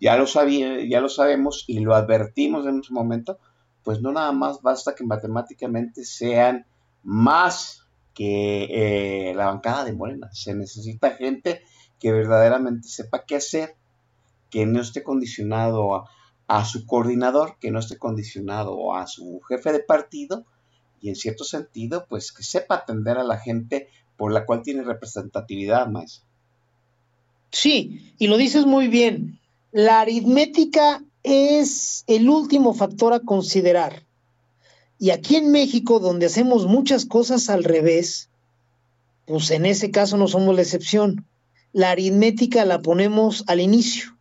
ya 0.00 0.16
lo, 0.16 0.26
sabía, 0.26 0.84
ya 0.88 1.00
lo 1.00 1.08
sabemos 1.08 1.64
y 1.66 1.80
lo 1.80 1.94
advertimos 1.94 2.66
en 2.66 2.82
su 2.82 2.92
momento, 2.92 3.38
pues 3.82 4.00
no 4.00 4.12
nada 4.12 4.32
más 4.32 4.62
basta 4.62 4.94
que 4.94 5.04
matemáticamente 5.04 6.04
sean 6.04 6.66
más 7.02 7.85
que 8.16 9.28
eh, 9.30 9.34
la 9.34 9.46
bancada 9.46 9.84
de 9.84 9.92
Morena. 9.92 10.30
Se 10.32 10.54
necesita 10.54 11.12
gente 11.12 11.62
que 12.00 12.12
verdaderamente 12.12 12.88
sepa 12.88 13.24
qué 13.26 13.36
hacer, 13.36 13.76
que 14.50 14.64
no 14.64 14.80
esté 14.80 15.02
condicionado 15.02 15.94
a, 15.94 16.10
a 16.48 16.64
su 16.64 16.86
coordinador, 16.86 17.58
que 17.60 17.70
no 17.70 17.78
esté 17.78 17.98
condicionado 17.98 18.94
a 18.94 19.06
su 19.06 19.40
jefe 19.42 19.70
de 19.70 19.80
partido 19.80 20.46
y 21.00 21.10
en 21.10 21.14
cierto 21.16 21.44
sentido, 21.44 22.06
pues 22.08 22.32
que 22.32 22.42
sepa 22.42 22.76
atender 22.76 23.18
a 23.18 23.24
la 23.24 23.38
gente 23.38 23.88
por 24.16 24.32
la 24.32 24.46
cual 24.46 24.62
tiene 24.62 24.82
representatividad 24.82 25.86
más. 25.88 26.24
Sí, 27.50 28.14
y 28.18 28.26
lo 28.26 28.36
dices 28.38 28.66
muy 28.66 28.88
bien 28.88 29.38
La 29.72 30.00
aritmética 30.00 31.02
es 31.22 32.02
el 32.06 32.28
último 32.28 32.72
factor 32.72 33.12
a 33.12 33.20
considerar. 33.20 34.06
Y 34.98 35.10
aquí 35.10 35.36
en 35.36 35.50
México, 35.50 36.00
donde 36.00 36.26
hacemos 36.26 36.66
muchas 36.66 37.04
cosas 37.04 37.50
al 37.50 37.64
revés, 37.64 38.30
pues 39.26 39.50
en 39.50 39.66
ese 39.66 39.90
caso 39.90 40.16
no 40.16 40.28
somos 40.28 40.54
la 40.54 40.62
excepción. 40.62 41.26
La 41.72 41.90
aritmética 41.90 42.64
la 42.64 42.80
ponemos 42.80 43.44
al 43.46 43.60
inicio. 43.60 44.16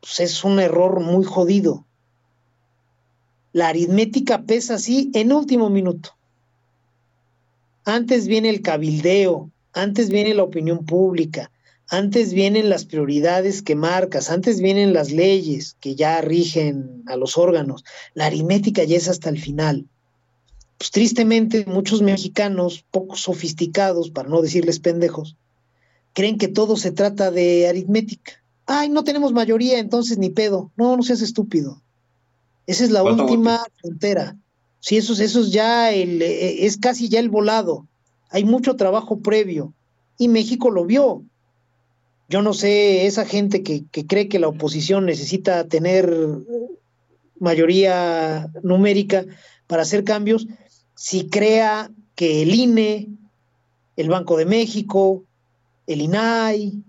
Pues 0.00 0.20
es 0.20 0.44
un 0.44 0.60
error 0.60 1.00
muy 1.00 1.24
jodido. 1.24 1.86
La 3.52 3.68
aritmética 3.68 4.42
pesa 4.42 4.74
así 4.74 5.10
en 5.14 5.32
último 5.32 5.70
minuto. 5.70 6.10
Antes 7.84 8.26
viene 8.26 8.50
el 8.50 8.60
cabildeo, 8.60 9.50
antes 9.72 10.10
viene 10.10 10.34
la 10.34 10.42
opinión 10.42 10.84
pública, 10.84 11.50
antes 11.90 12.34
vienen 12.34 12.68
las 12.68 12.84
prioridades 12.84 13.62
que 13.62 13.74
marcas, 13.74 14.30
antes 14.30 14.60
vienen 14.60 14.92
las 14.92 15.10
leyes 15.10 15.76
que 15.80 15.94
ya 15.94 16.20
rigen 16.20 17.02
a 17.06 17.16
los 17.16 17.38
órganos. 17.38 17.84
La 18.14 18.26
aritmética 18.26 18.84
ya 18.84 18.96
es 18.96 19.08
hasta 19.08 19.30
el 19.30 19.40
final. 19.40 19.86
Pues 20.76 20.90
tristemente 20.90 21.64
muchos 21.66 22.02
mexicanos, 22.02 22.84
poco 22.90 23.16
sofisticados, 23.16 24.10
para 24.10 24.28
no 24.28 24.42
decirles 24.42 24.80
pendejos, 24.80 25.36
creen 26.12 26.36
que 26.36 26.48
todo 26.48 26.76
se 26.76 26.92
trata 26.92 27.30
de 27.30 27.68
aritmética. 27.68 28.42
Ay, 28.66 28.90
no 28.90 29.02
tenemos 29.02 29.32
mayoría, 29.32 29.78
entonces 29.78 30.18
ni 30.18 30.28
pedo. 30.28 30.70
No, 30.76 30.94
no 30.96 31.02
seas 31.02 31.22
estúpido. 31.22 31.80
Esa 32.66 32.84
es 32.84 32.90
la 32.90 33.02
última 33.02 33.64
frontera. 33.80 34.36
Sí, 34.80 34.98
eso, 34.98 35.14
eso 35.14 35.40
es 35.40 35.50
ya 35.50 35.90
el, 35.90 36.20
eh, 36.20 36.66
es 36.66 36.76
casi 36.76 37.08
ya 37.08 37.18
el 37.18 37.30
volado. 37.30 37.86
Hay 38.28 38.44
mucho 38.44 38.76
trabajo 38.76 39.20
previo. 39.20 39.72
Y 40.18 40.28
México 40.28 40.70
lo 40.70 40.84
vio. 40.84 41.24
Yo 42.28 42.42
no 42.42 42.52
sé, 42.52 43.06
esa 43.06 43.24
gente 43.24 43.62
que, 43.62 43.84
que 43.90 44.06
cree 44.06 44.28
que 44.28 44.38
la 44.38 44.48
oposición 44.48 45.06
necesita 45.06 45.66
tener 45.66 46.12
mayoría 47.38 48.50
numérica 48.62 49.24
para 49.66 49.82
hacer 49.82 50.04
cambios, 50.04 50.46
si 50.94 51.28
crea 51.28 51.90
que 52.14 52.42
el 52.42 52.54
INE, 52.54 53.08
el 53.96 54.08
Banco 54.08 54.36
de 54.36 54.46
México, 54.46 55.24
el 55.86 56.02
INAI, 56.02 56.82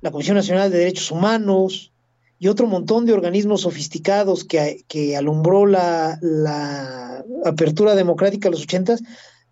la 0.00 0.10
Comisión 0.10 0.36
Nacional 0.36 0.70
de 0.70 0.78
Derechos 0.78 1.10
Humanos 1.10 1.92
y 2.38 2.48
otro 2.48 2.66
montón 2.66 3.06
de 3.06 3.12
organismos 3.12 3.62
sofisticados 3.62 4.44
que, 4.44 4.84
que 4.88 5.16
alumbró 5.16 5.66
la, 5.66 6.18
la, 6.20 7.24
apertura 7.44 7.94
democrática 7.94 8.48
de 8.48 8.52
los 8.52 8.62
ochentas, 8.62 9.02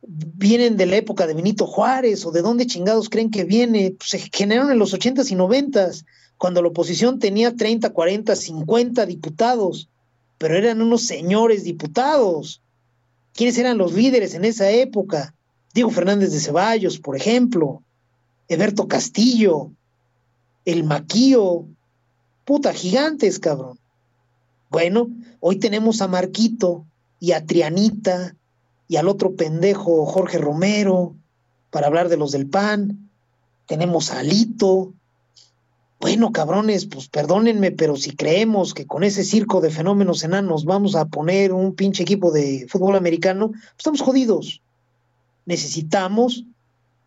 vienen 0.07 0.77
de 0.77 0.87
la 0.87 0.97
época 0.97 1.27
de 1.27 1.35
Benito 1.35 1.67
Juárez 1.67 2.25
o 2.27 2.31
de 2.31 2.43
dónde 2.43 2.67
chingados 2.67 3.09
creen 3.09 3.31
que 3.31 3.45
viene, 3.45 3.95
pues 3.99 4.11
se 4.11 4.19
generaron 4.19 4.71
en 4.71 4.79
los 4.79 4.93
ochentas 4.95 5.31
y 5.31 5.35
noventas, 5.35 6.05
cuando 6.37 6.63
la 6.63 6.69
oposición 6.69 7.19
tenía 7.19 7.55
30, 7.55 7.91
40, 7.91 8.37
50 8.37 9.07
diputados, 9.07 9.89
pero 10.39 10.57
eran 10.57 10.83
unos 10.83 11.03
señores 11.03 11.65
diputados. 11.65 12.61
¿Quiénes 13.33 13.57
eran 13.59 13.79
los 13.79 13.93
líderes 13.93 14.35
en 14.35 14.45
esa 14.45 14.71
época? 14.71 15.35
Diego 15.73 15.91
Fernández 15.91 16.33
de 16.33 16.41
Ceballos, 16.41 16.99
por 16.99 17.17
ejemplo, 17.17 17.83
Eberto 18.49 18.87
Castillo, 18.87 19.71
el 20.65 20.85
Maquío, 20.85 21.67
puta, 22.45 22.73
gigantes, 22.73 23.39
cabrón. 23.39 23.79
Bueno, 24.71 25.09
hoy 25.41 25.57
tenemos 25.57 26.01
a 26.03 26.09
Marquito 26.09 26.85
y 27.21 27.33
a 27.33 27.45
Trianita 27.45 28.35
y 28.89 28.97
al 28.97 29.09
otro 29.09 29.35
pendejo 29.35 30.07
Jorge 30.07 30.39
Romero 30.39 31.15
para 31.71 31.87
hablar 31.87 32.09
de 32.09 32.17
los 32.17 32.33
del 32.33 32.49
PAN. 32.49 33.11
Tenemos 33.67 34.11
a 34.11 34.21
Alito. 34.21 34.93
Bueno, 36.01 36.33
cabrones, 36.33 36.87
pues 36.87 37.09
perdónenme, 37.09 37.71
pero 37.71 37.97
si 37.97 38.15
creemos 38.15 38.75
que 38.75 38.87
con 38.87 39.05
ese 39.05 39.25
circo 39.25 39.61
de 39.61 39.71
fenómenos 39.71 40.23
enanos 40.23 40.65
vamos 40.65 40.97
a 40.97 41.07
poner 41.07 41.53
un 41.53 41.75
pinche 41.75 42.03
equipo 42.03 42.31
de 42.31 42.67
fútbol 42.69 42.97
americano, 42.97 43.49
pues 43.49 43.75
estamos 43.79 44.03
jodidos. 44.03 44.61
Necesitamos 45.47 46.45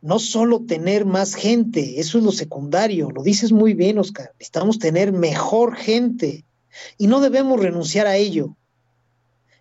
no 0.02 0.20
solo 0.20 0.62
tener 0.62 1.06
más 1.06 1.36
gente, 1.36 2.00
eso 2.00 2.18
es 2.18 2.24
lo 2.24 2.32
secundario, 2.32 3.10
lo 3.10 3.24
dices 3.24 3.52
muy 3.52 3.74
bien, 3.74 3.98
Oscar, 3.98 4.32
necesitamos 4.34 4.80
tener 4.80 5.12
mejor 5.12 5.76
gente 5.76 6.46
y 6.98 7.08
no 7.08 7.20
debemos 7.20 7.60
renunciar 7.60 8.08
a 8.08 8.16
ello. 8.16 8.56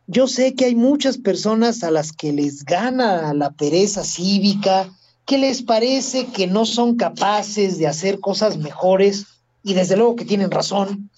Yo 0.07 0.29
sé 0.29 0.55
que 0.55 0.67
hay 0.67 0.75
muchas 0.75 1.19
personas 1.19 1.83
a 1.83 1.91
las 1.91 2.13
que 2.13 2.33
les 2.33 2.65
gana 2.65 3.35
la 3.35 3.51
pereza 3.51 4.05
cívica, 4.05 4.89
que 5.25 5.39
les 5.39 5.63
parece 5.63 6.27
que 6.27 6.47
no 6.47 6.65
son 6.65 6.97
capaces 6.97 7.79
de 7.79 7.89
hacer 7.89 8.21
cosas 8.21 8.57
mejores 8.59 9.27
y 9.65 9.75
desde 9.75 9.97
luego 9.97 10.15
que 10.15 10.25
tienen 10.25 10.53
razón, 10.53 11.11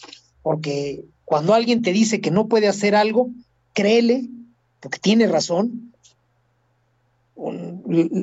porque 0.43 1.05
cuando 1.27 1.53
alguien 1.53 1.83
te 1.83 1.93
dice 1.93 2.23
que 2.23 2.31
no 2.31 2.49
puede 2.49 2.69
hacer 2.69 2.95
algo, 2.95 3.29
créele, 3.75 4.27
porque 4.81 4.99
tiene 4.99 5.27
razón, 5.27 5.93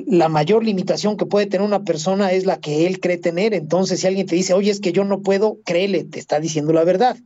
la 0.06 0.28
mayor 0.28 0.64
limitación 0.64 1.16
que 1.16 1.26
puede 1.26 1.46
tener 1.46 1.66
una 1.66 1.84
persona 1.84 2.32
es 2.32 2.44
la 2.44 2.58
que 2.58 2.86
él 2.86 3.00
cree 3.00 3.16
tener. 3.16 3.54
Entonces, 3.54 4.00
si 4.00 4.06
alguien 4.06 4.26
te 4.26 4.36
dice, 4.36 4.52
oye, 4.52 4.70
es 4.70 4.80
que 4.80 4.92
yo 4.92 5.04
no 5.04 5.22
puedo, 5.22 5.58
créele, 5.64 6.04
te 6.04 6.18
está 6.18 6.40
diciendo 6.40 6.72
la 6.72 6.84
verdad. 6.84 7.16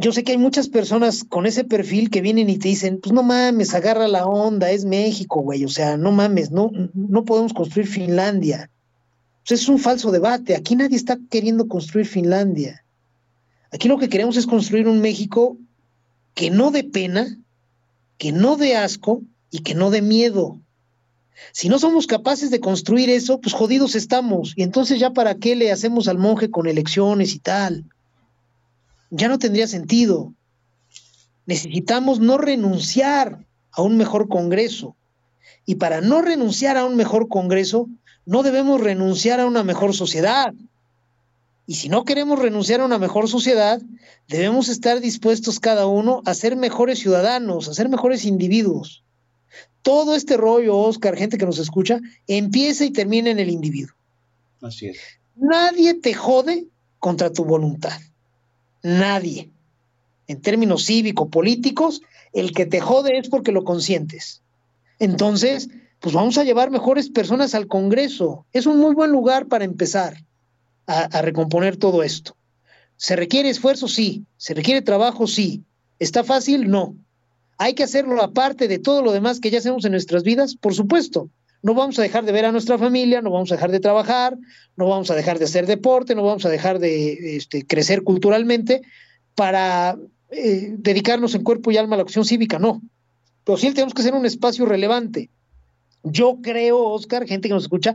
Yo 0.00 0.12
sé 0.12 0.22
que 0.22 0.32
hay 0.32 0.38
muchas 0.38 0.68
personas 0.68 1.24
con 1.24 1.44
ese 1.44 1.64
perfil 1.64 2.08
que 2.08 2.20
vienen 2.20 2.48
y 2.48 2.56
te 2.56 2.68
dicen, 2.68 3.00
pues 3.00 3.12
no 3.12 3.22
mames, 3.22 3.74
agarra 3.74 4.06
la 4.06 4.26
onda, 4.26 4.70
es 4.70 4.84
México, 4.84 5.40
güey, 5.40 5.64
o 5.64 5.68
sea, 5.68 5.96
no 5.96 6.12
mames, 6.12 6.52
no, 6.52 6.70
no 6.94 7.24
podemos 7.24 7.52
construir 7.52 7.88
Finlandia. 7.88 8.70
Pues 9.46 9.62
es 9.62 9.68
un 9.68 9.78
falso 9.78 10.12
debate, 10.12 10.54
aquí 10.54 10.76
nadie 10.76 10.96
está 10.96 11.18
queriendo 11.28 11.66
construir 11.66 12.06
Finlandia. 12.06 12.84
Aquí 13.72 13.88
lo 13.88 13.98
que 13.98 14.08
queremos 14.08 14.36
es 14.36 14.46
construir 14.46 14.86
un 14.86 15.00
México 15.00 15.56
que 16.34 16.50
no 16.50 16.70
dé 16.70 16.84
pena, 16.84 17.36
que 18.18 18.30
no 18.30 18.56
dé 18.56 18.76
asco, 18.76 19.22
y 19.50 19.60
que 19.60 19.74
no 19.74 19.90
dé 19.90 20.02
miedo. 20.02 20.60
Si 21.52 21.68
no 21.68 21.78
somos 21.78 22.06
capaces 22.06 22.50
de 22.50 22.60
construir 22.60 23.10
eso, 23.10 23.40
pues 23.40 23.54
jodidos 23.54 23.94
estamos. 23.94 24.52
Y 24.56 24.62
entonces 24.62 24.98
ya 24.98 25.10
para 25.12 25.36
qué 25.36 25.54
le 25.56 25.70
hacemos 25.70 26.08
al 26.08 26.18
monje 26.18 26.50
con 26.50 26.66
elecciones 26.66 27.34
y 27.34 27.38
tal. 27.38 27.84
Ya 29.10 29.28
no 29.28 29.38
tendría 29.38 29.66
sentido. 29.66 30.32
Necesitamos 31.46 32.20
no 32.20 32.38
renunciar 32.38 33.44
a 33.72 33.82
un 33.82 33.96
mejor 33.96 34.28
Congreso. 34.28 34.96
Y 35.64 35.76
para 35.76 36.00
no 36.00 36.22
renunciar 36.22 36.76
a 36.76 36.84
un 36.84 36.96
mejor 36.96 37.28
Congreso, 37.28 37.88
no 38.26 38.42
debemos 38.42 38.80
renunciar 38.80 39.40
a 39.40 39.46
una 39.46 39.62
mejor 39.64 39.94
sociedad. 39.94 40.52
Y 41.66 41.74
si 41.74 41.88
no 41.88 42.04
queremos 42.04 42.38
renunciar 42.38 42.80
a 42.80 42.86
una 42.86 42.98
mejor 42.98 43.28
sociedad, 43.28 43.80
debemos 44.28 44.68
estar 44.68 45.00
dispuestos 45.00 45.60
cada 45.60 45.86
uno 45.86 46.22
a 46.24 46.34
ser 46.34 46.56
mejores 46.56 46.98
ciudadanos, 46.98 47.68
a 47.68 47.74
ser 47.74 47.88
mejores 47.88 48.24
individuos 48.24 49.02
todo 49.88 50.14
este 50.14 50.36
rollo, 50.36 50.76
Oscar, 50.76 51.16
gente 51.16 51.38
que 51.38 51.46
nos 51.46 51.58
escucha, 51.58 51.98
empieza 52.26 52.84
y 52.84 52.90
termina 52.90 53.30
en 53.30 53.38
el 53.38 53.48
individuo. 53.48 53.94
Así 54.60 54.88
es. 54.88 54.98
Nadie 55.36 55.94
te 55.94 56.12
jode 56.14 56.66
contra 56.98 57.32
tu 57.32 57.44
voluntad. 57.44 57.98
Nadie. 58.82 59.50
En 60.26 60.40
términos 60.40 60.84
cívico-políticos, 60.84 62.02
el 62.32 62.52
que 62.52 62.66
te 62.66 62.80
jode 62.80 63.18
es 63.18 63.28
porque 63.28 63.52
lo 63.52 63.64
consientes. 63.64 64.42
Entonces, 64.98 65.68
pues 66.00 66.14
vamos 66.14 66.38
a 66.38 66.44
llevar 66.44 66.70
mejores 66.70 67.08
personas 67.08 67.54
al 67.54 67.66
Congreso. 67.66 68.44
Es 68.52 68.66
un 68.66 68.78
muy 68.78 68.94
buen 68.94 69.10
lugar 69.10 69.46
para 69.46 69.64
empezar 69.64 70.22
a, 70.86 71.04
a 71.04 71.22
recomponer 71.22 71.76
todo 71.76 72.02
esto. 72.02 72.36
¿Se 72.96 73.16
requiere 73.16 73.48
esfuerzo? 73.48 73.88
Sí. 73.88 74.24
¿Se 74.36 74.54
requiere 74.54 74.82
trabajo? 74.82 75.26
Sí. 75.26 75.62
¿Está 75.98 76.24
fácil? 76.24 76.68
No. 76.68 76.94
Hay 77.56 77.74
que 77.74 77.82
hacerlo 77.82 78.22
aparte 78.22 78.68
de 78.68 78.78
todo 78.78 79.02
lo 79.02 79.12
demás 79.12 79.40
que 79.40 79.50
ya 79.50 79.58
hacemos 79.58 79.84
en 79.84 79.92
nuestras 79.92 80.22
vidas, 80.22 80.56
por 80.56 80.74
supuesto. 80.74 81.28
No 81.62 81.74
vamos 81.74 81.98
a 81.98 82.02
dejar 82.02 82.24
de 82.24 82.32
ver 82.32 82.44
a 82.44 82.52
nuestra 82.52 82.78
familia, 82.78 83.20
no 83.20 83.30
vamos 83.30 83.50
a 83.50 83.56
dejar 83.56 83.70
de 83.70 83.80
trabajar, 83.80 84.36
no 84.76 84.88
vamos 84.88 85.10
a 85.10 85.14
dejar 85.14 85.38
de 85.38 85.46
hacer 85.46 85.66
deporte, 85.66 86.14
no 86.14 86.22
vamos 86.22 86.44
a 86.46 86.48
dejar 86.48 86.78
de 86.78 87.36
este, 87.36 87.66
crecer 87.66 88.04
culturalmente 88.04 88.82
para 89.34 89.96
eh, 90.30 90.74
dedicarnos 90.78 91.34
en 91.34 91.42
cuerpo 91.42 91.70
y 91.70 91.76
alma 91.76 91.94
a 91.94 91.98
la 91.98 92.02
acción 92.02 92.24
cívica, 92.24 92.58
no. 92.58 92.82
Pero 93.44 93.58
sí 93.58 93.72
tenemos 93.72 93.94
que 93.94 94.02
ser 94.02 94.14
un 94.14 94.26
espacio 94.26 94.66
relevante. 94.66 95.30
Yo 96.04 96.38
creo, 96.42 96.78
Oscar, 96.80 97.26
gente 97.26 97.48
que 97.48 97.54
nos 97.54 97.64
escucha, 97.64 97.94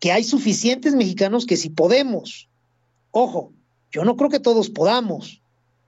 que 0.00 0.10
hay 0.10 0.24
suficientes 0.24 0.94
mexicanos 0.94 1.46
que 1.46 1.56
si 1.56 1.70
podemos, 1.70 2.48
ojo, 3.10 3.52
yo 3.92 4.04
no 4.04 4.16
creo 4.16 4.28
que 4.28 4.40
todos 4.40 4.70
podamos, 4.70 5.40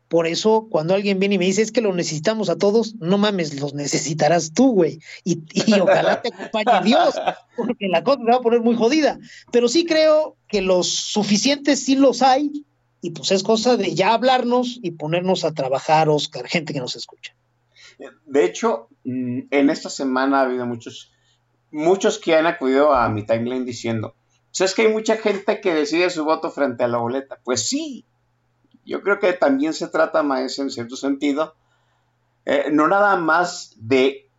por 0.08 0.26
eso, 0.26 0.68
cuando 0.70 0.94
alguien 0.94 1.18
viene 1.18 1.34
y 1.34 1.38
me 1.38 1.46
dice, 1.46 1.62
es 1.62 1.72
que 1.72 1.80
lo 1.80 1.92
necesitamos 1.92 2.48
a 2.48 2.56
todos, 2.56 2.94
no 2.96 3.18
mames, 3.18 3.60
los 3.60 3.74
necesitarás 3.74 4.52
tú, 4.52 4.72
güey. 4.72 5.00
Y, 5.24 5.42
ojalá 5.80 6.22
te 6.22 6.28
acompañe 6.32 6.84
Dios, 6.84 7.14
porque 7.56 7.88
la 7.88 8.04
cosa 8.04 8.20
se 8.20 8.30
va 8.30 8.36
a 8.36 8.40
poner 8.40 8.60
muy 8.60 8.76
jodida. 8.76 9.18
Pero 9.50 9.68
sí 9.68 9.84
creo 9.84 10.36
que 10.48 10.62
los 10.62 10.88
suficientes 10.88 11.84
sí 11.84 11.96
los 11.96 12.22
hay, 12.22 12.64
y 13.00 13.10
pues 13.10 13.32
es 13.32 13.42
cosa 13.42 13.76
de 13.76 13.94
ya 13.94 14.14
hablarnos 14.14 14.78
y 14.80 14.92
ponernos 14.92 15.44
a 15.44 15.52
trabajar, 15.52 16.08
Oscar, 16.08 16.46
gente 16.46 16.72
que 16.72 16.80
nos 16.80 16.94
escucha. 16.94 17.34
De 18.26 18.44
hecho, 18.44 18.88
mm, 19.04 19.40
en 19.50 19.70
esta 19.70 19.90
semana 19.90 20.40
ha 20.40 20.42
habido 20.42 20.66
muchos, 20.66 21.12
muchos 21.70 22.18
que 22.18 22.36
han 22.36 22.46
acudido 22.46 22.94
a 22.94 23.08
mi 23.08 23.24
timeline 23.26 23.64
diciendo, 23.64 24.14
¿sabes 24.50 24.74
que 24.74 24.82
hay 24.82 24.92
mucha 24.92 25.16
gente 25.16 25.60
que 25.60 25.74
decide 25.74 26.10
su 26.10 26.24
voto 26.24 26.50
frente 26.50 26.84
a 26.84 26.88
la 26.88 26.98
boleta? 26.98 27.38
Pues 27.42 27.66
sí, 27.66 28.04
Yo 28.86 29.02
creo 29.02 29.18
que 29.18 29.32
también 29.32 29.74
se 29.74 29.88
trata, 29.88 30.22
maestro, 30.22 30.64
en 30.64 30.70
cierto 30.70 30.96
sentido, 30.96 31.54
eh, 32.44 32.70
no 32.72 32.86
nada 32.86 33.16
más 33.16 33.74
de 33.76 34.30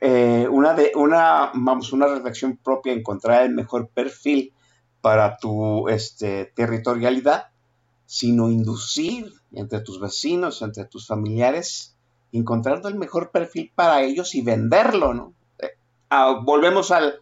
eh, 0.00 0.46
una, 0.50 0.74
de, 0.74 0.92
una, 0.94 1.50
vamos, 1.54 1.92
una 1.94 2.06
reflexión 2.06 2.58
propia, 2.58 2.92
encontrar 2.92 3.44
el 3.44 3.54
mejor 3.54 3.88
perfil 3.88 4.52
para 5.00 5.38
tu 5.38 5.88
este, 5.88 6.52
territorialidad, 6.54 7.46
sino 8.04 8.50
inducir 8.50 9.32
entre 9.52 9.80
tus 9.80 9.98
vecinos, 9.98 10.60
entre 10.60 10.84
tus 10.84 11.06
familiares, 11.06 11.96
encontrando 12.32 12.88
el 12.88 12.96
mejor 12.96 13.30
perfil 13.30 13.72
para 13.74 14.02
ellos 14.02 14.34
y 14.34 14.42
venderlo, 14.42 15.14
¿no? 15.14 15.32
Eh, 15.58 15.70
volvemos 16.42 16.90
al, 16.90 17.14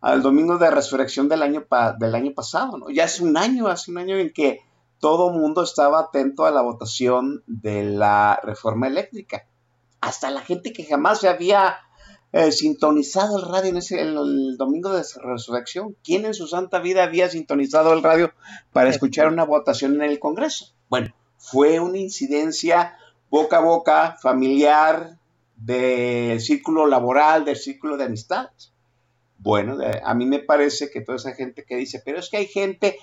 al, 0.00 0.22
domingo 0.22 0.58
de 0.58 0.70
resurrección 0.70 1.28
del 1.28 1.42
año, 1.42 1.66
del 1.98 2.14
año 2.14 2.32
pasado, 2.34 2.78
¿no? 2.78 2.88
Ya 2.90 3.04
hace 3.04 3.24
un 3.24 3.36
año, 3.36 3.66
hace 3.66 3.90
un 3.90 3.98
año 3.98 4.16
en 4.16 4.32
que 4.32 4.60
todo 5.02 5.32
mundo 5.32 5.64
estaba 5.64 5.98
atento 5.98 6.46
a 6.46 6.52
la 6.52 6.62
votación 6.62 7.42
de 7.48 7.82
la 7.82 8.38
reforma 8.44 8.86
eléctrica. 8.86 9.48
Hasta 10.00 10.30
la 10.30 10.42
gente 10.42 10.72
que 10.72 10.84
jamás 10.84 11.18
se 11.18 11.28
había 11.28 11.74
eh, 12.30 12.52
sintonizado 12.52 13.36
el 13.36 13.48
radio 13.48 13.70
en 13.70 13.78
ese, 13.78 14.00
el, 14.00 14.56
domingo 14.56 14.90
de 14.90 15.02
resurrección. 15.20 15.96
¿Quién 16.04 16.24
en 16.24 16.34
su 16.34 16.46
santa 16.46 16.78
vida 16.78 17.02
había 17.02 17.28
sintonizado 17.28 17.92
el 17.94 18.04
radio 18.04 18.32
para 18.72 18.90
escuchar 18.90 19.26
una 19.26 19.44
votación 19.44 19.96
en 19.96 20.02
el 20.02 20.20
Congreso? 20.20 20.66
Bueno, 20.88 21.12
fue 21.36 21.80
una 21.80 21.98
incidencia 21.98 22.96
boca 23.28 23.56
a 23.56 23.62
boca, 23.62 24.16
familiar, 24.22 25.18
del 25.56 26.40
círculo 26.40 26.86
laboral, 26.86 27.44
del 27.44 27.56
círculo 27.56 27.96
de 27.96 28.04
amistad. 28.04 28.50
Bueno, 29.38 29.78
a 30.04 30.14
mí 30.14 30.26
me 30.26 30.38
parece 30.38 30.92
que 30.92 31.00
toda 31.00 31.16
esa 31.16 31.34
gente 31.34 31.64
que 31.64 31.74
dice, 31.74 32.00
pero 32.04 32.20
es 32.20 32.30
que 32.30 32.36
hay 32.36 32.46
gente 32.46 32.98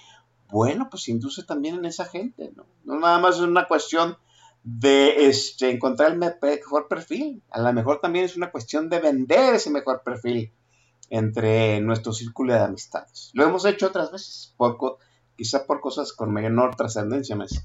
bueno, 0.51 0.87
pues 0.89 1.07
induce 1.07 1.43
también 1.43 1.75
en 1.75 1.85
esa 1.85 2.05
gente, 2.05 2.51
¿no? 2.55 2.65
No 2.83 2.99
nada 2.99 3.19
más 3.19 3.35
es 3.35 3.41
una 3.41 3.67
cuestión 3.67 4.17
de 4.63 5.27
este, 5.27 5.69
encontrar 5.69 6.11
el 6.11 6.17
mejor 6.17 6.87
perfil, 6.87 7.41
a 7.49 7.61
lo 7.61 7.71
mejor 7.73 7.99
también 8.01 8.25
es 8.25 8.35
una 8.35 8.51
cuestión 8.51 8.89
de 8.89 8.99
vender 8.99 9.55
ese 9.55 9.69
mejor 9.69 10.01
perfil 10.03 10.51
entre 11.09 11.79
nuestro 11.81 12.13
círculo 12.13 12.53
de 12.53 12.59
amistades. 12.59 13.31
Lo 13.33 13.43
hemos 13.43 13.65
hecho 13.65 13.87
otras 13.87 14.11
veces, 14.11 14.53
por, 14.57 14.77
quizá 15.35 15.65
por 15.65 15.81
cosas 15.81 16.13
con 16.13 16.31
menor 16.31 16.75
trascendencia, 16.75 17.35
Messi. 17.35 17.59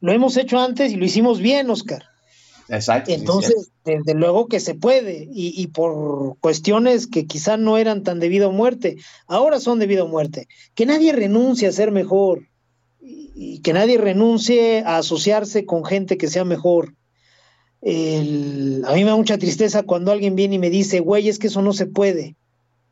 Lo 0.00 0.12
hemos 0.12 0.36
hecho 0.36 0.58
antes 0.58 0.92
y 0.92 0.96
lo 0.96 1.04
hicimos 1.04 1.40
bien, 1.40 1.70
Oscar. 1.70 2.13
Exacto. 2.68 3.12
Entonces, 3.12 3.70
desde 3.84 4.14
luego 4.14 4.48
que 4.48 4.60
se 4.60 4.74
puede, 4.74 5.28
y, 5.30 5.66
por 5.68 6.38
cuestiones 6.38 7.06
que 7.06 7.26
quizá 7.26 7.56
no 7.56 7.76
eran 7.76 8.02
tan 8.02 8.20
debido 8.20 8.48
a 8.48 8.52
muerte, 8.52 8.96
ahora 9.26 9.60
son 9.60 9.78
debido 9.78 10.04
a 10.04 10.08
muerte. 10.08 10.48
Que 10.74 10.86
nadie 10.86 11.12
renuncie 11.12 11.68
a 11.68 11.72
ser 11.72 11.90
mejor, 11.90 12.48
y, 13.00 13.60
que 13.60 13.72
nadie 13.72 13.98
renuncie 13.98 14.82
a 14.84 14.98
asociarse 14.98 15.66
con 15.66 15.84
gente 15.84 16.16
que 16.16 16.28
sea 16.28 16.44
mejor. 16.44 16.94
a 17.82 17.86
mí 17.86 18.80
me 18.82 19.04
da 19.04 19.16
mucha 19.16 19.38
tristeza 19.38 19.82
cuando 19.82 20.10
alguien 20.10 20.36
viene 20.36 20.54
y 20.54 20.58
me 20.58 20.70
dice, 20.70 21.00
güey, 21.00 21.28
es 21.28 21.38
que 21.38 21.48
eso 21.48 21.60
no 21.60 21.72
se 21.72 21.86
puede. 21.86 22.36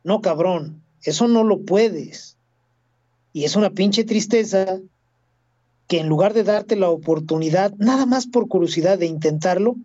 No, 0.03 0.21
cabrón, 0.21 0.83
eso 1.01 1.27
no 1.27 1.43
lo 1.43 1.61
puedes. 1.61 2.37
Y 3.31 3.45
es 3.45 3.55
una 3.55 3.71
pinche 3.71 4.03
tristeza 4.03 4.79
que 5.93 5.99
en 5.99 6.09
lugar 6.09 6.33
de 6.33 6.43
darte 6.43 6.75
la 6.75 6.89
oportunidad, 6.89 7.71
nada 7.77 8.07
más 8.07 8.25
por 8.25 8.47
curiosidad 8.47 8.97
de 8.97 9.05
intentarlo, 9.05 9.75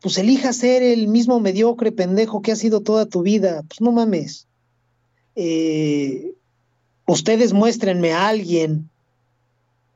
pues 0.00 0.16
elija 0.16 0.54
ser 0.54 0.82
el 0.82 1.06
mismo 1.06 1.38
mediocre 1.38 1.92
pendejo 1.92 2.40
que 2.40 2.52
ha 2.52 2.56
sido 2.56 2.80
toda 2.80 3.04
tu 3.04 3.20
vida. 3.20 3.62
Pues 3.68 3.82
no 3.82 3.92
mames. 3.92 4.46
Eh, 5.36 6.32
ustedes 7.06 7.52
muéstrenme 7.52 8.14
a 8.14 8.28
alguien 8.28 8.88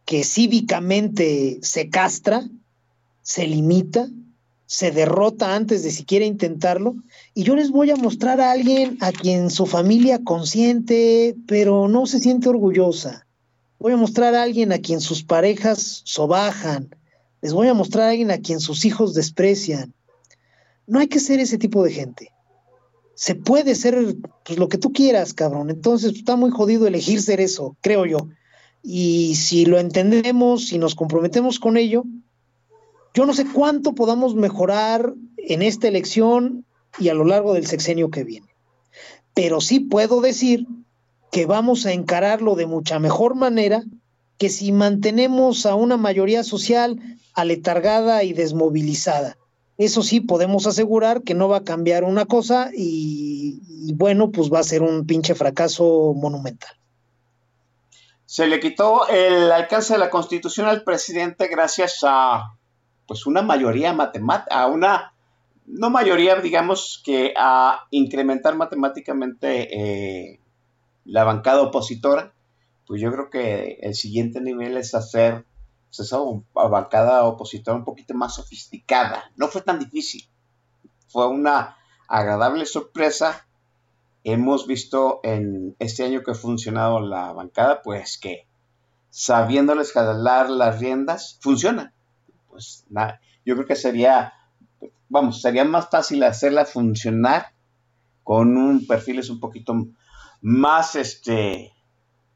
que 0.04 0.22
cívicamente 0.22 1.60
se 1.62 1.88
castra, 1.88 2.46
se 3.22 3.46
limita, 3.46 4.06
se 4.66 4.90
derrota 4.90 5.54
antes 5.54 5.82
de 5.82 5.92
siquiera 5.92 6.26
intentarlo, 6.26 6.94
y 7.32 7.44
yo 7.44 7.56
les 7.56 7.70
voy 7.70 7.90
a 7.90 7.96
mostrar 7.96 8.42
a 8.42 8.50
alguien 8.50 8.98
a 9.00 9.12
quien 9.12 9.48
su 9.48 9.64
familia 9.64 10.22
consiente, 10.22 11.34
pero 11.46 11.88
no 11.88 12.04
se 12.04 12.18
siente 12.18 12.50
orgullosa 12.50 13.24
Voy 13.78 13.92
a 13.92 13.96
mostrar 13.96 14.34
a 14.34 14.42
alguien 14.42 14.72
a 14.72 14.78
quien 14.78 15.00
sus 15.00 15.22
parejas 15.22 16.02
sobajan. 16.04 16.94
Les 17.40 17.52
voy 17.52 17.68
a 17.68 17.74
mostrar 17.74 18.06
a 18.06 18.10
alguien 18.10 18.30
a 18.30 18.38
quien 18.38 18.58
sus 18.58 18.84
hijos 18.84 19.14
desprecian. 19.14 19.94
No 20.86 20.98
hay 20.98 21.06
que 21.06 21.20
ser 21.20 21.38
ese 21.38 21.58
tipo 21.58 21.84
de 21.84 21.92
gente. 21.92 22.32
Se 23.14 23.34
puede 23.34 23.74
ser 23.74 24.16
pues, 24.44 24.58
lo 24.58 24.68
que 24.68 24.78
tú 24.78 24.92
quieras, 24.92 25.32
cabrón. 25.32 25.70
Entonces 25.70 26.14
está 26.14 26.34
muy 26.34 26.50
jodido 26.50 26.86
elegir 26.86 27.22
ser 27.22 27.40
eso, 27.40 27.76
creo 27.80 28.04
yo. 28.04 28.28
Y 28.82 29.36
si 29.36 29.66
lo 29.66 29.78
entendemos, 29.78 30.72
y 30.72 30.78
nos 30.78 30.94
comprometemos 30.94 31.58
con 31.58 31.76
ello, 31.76 32.04
yo 33.14 33.26
no 33.26 33.34
sé 33.34 33.44
cuánto 33.46 33.94
podamos 33.94 34.34
mejorar 34.34 35.14
en 35.36 35.62
esta 35.62 35.88
elección 35.88 36.64
y 36.98 37.08
a 37.08 37.14
lo 37.14 37.24
largo 37.24 37.54
del 37.54 37.66
sexenio 37.66 38.10
que 38.10 38.24
viene. 38.24 38.48
Pero 39.34 39.60
sí 39.60 39.80
puedo 39.80 40.20
decir 40.20 40.66
que 41.30 41.46
vamos 41.46 41.86
a 41.86 41.92
encararlo 41.92 42.54
de 42.54 42.66
mucha 42.66 42.98
mejor 42.98 43.34
manera 43.34 43.82
que 44.38 44.48
si 44.48 44.72
mantenemos 44.72 45.66
a 45.66 45.74
una 45.74 45.96
mayoría 45.96 46.44
social 46.44 47.00
aletargada 47.34 48.22
y 48.22 48.32
desmovilizada. 48.32 49.36
Eso 49.78 50.02
sí, 50.02 50.20
podemos 50.20 50.66
asegurar 50.66 51.22
que 51.22 51.34
no 51.34 51.48
va 51.48 51.58
a 51.58 51.64
cambiar 51.64 52.02
una 52.02 52.26
cosa 52.26 52.70
y, 52.74 53.60
bueno, 53.94 54.32
pues 54.32 54.52
va 54.52 54.58
a 54.58 54.64
ser 54.64 54.82
un 54.82 55.06
pinche 55.06 55.36
fracaso 55.36 56.14
monumental. 56.16 56.70
Se 58.26 58.46
le 58.46 58.58
quitó 58.58 59.08
el 59.08 59.52
alcance 59.52 59.94
de 59.94 60.00
la 60.00 60.10
constitución 60.10 60.66
al 60.66 60.82
presidente 60.82 61.46
gracias 61.46 62.00
a 62.02 62.54
pues 63.06 63.24
una 63.24 63.40
mayoría 63.40 63.92
matemática, 63.92 64.54
a 64.54 64.66
una, 64.66 65.14
no 65.66 65.90
mayoría, 65.90 66.36
digamos 66.36 67.00
que 67.04 67.32
a 67.36 67.86
incrementar 67.90 68.54
matemáticamente 68.56 69.68
eh, 70.32 70.40
la 71.08 71.24
bancada 71.24 71.62
opositora, 71.62 72.34
pues 72.86 73.00
yo 73.00 73.10
creo 73.10 73.30
que 73.30 73.78
el 73.80 73.94
siguiente 73.94 74.40
nivel 74.40 74.76
es 74.76 74.94
hacer 74.94 75.46
pues, 75.88 76.00
esa 76.00 76.18
bancada 76.52 77.24
opositora 77.24 77.76
un 77.76 77.84
poquito 77.84 78.14
más 78.14 78.34
sofisticada. 78.34 79.30
No 79.36 79.48
fue 79.48 79.62
tan 79.62 79.78
difícil. 79.78 80.28
Fue 81.08 81.26
una 81.26 81.78
agradable 82.08 82.66
sorpresa. 82.66 83.46
Hemos 84.22 84.66
visto 84.66 85.20
en 85.22 85.74
este 85.78 86.04
año 86.04 86.22
que 86.22 86.32
ha 86.32 86.34
funcionado 86.34 87.00
la 87.00 87.32
bancada, 87.32 87.80
pues 87.82 88.18
que 88.18 88.46
sabiéndoles 89.08 89.92
jalar 89.92 90.50
las 90.50 90.78
riendas, 90.78 91.38
funciona. 91.40 91.94
Pues 92.50 92.84
nada, 92.90 93.22
yo 93.46 93.54
creo 93.54 93.66
que 93.66 93.76
sería, 93.76 94.34
vamos, 95.08 95.40
sería 95.40 95.64
más 95.64 95.88
fácil 95.88 96.22
hacerla 96.22 96.66
funcionar 96.66 97.52
con 98.28 98.58
un 98.58 98.86
perfil 98.86 99.20
es 99.20 99.30
un 99.30 99.40
poquito 99.40 99.74
más, 100.40 100.94
este, 100.94 101.72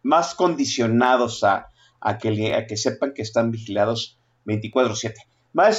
más 0.02 0.34
condicionados 0.34 1.44
a, 1.44 1.68
que, 2.20 2.66
que 2.68 2.76
sepan 2.76 3.12
que 3.14 3.22
están 3.22 3.50
vigilados 3.50 4.18
24/7. 4.46 5.14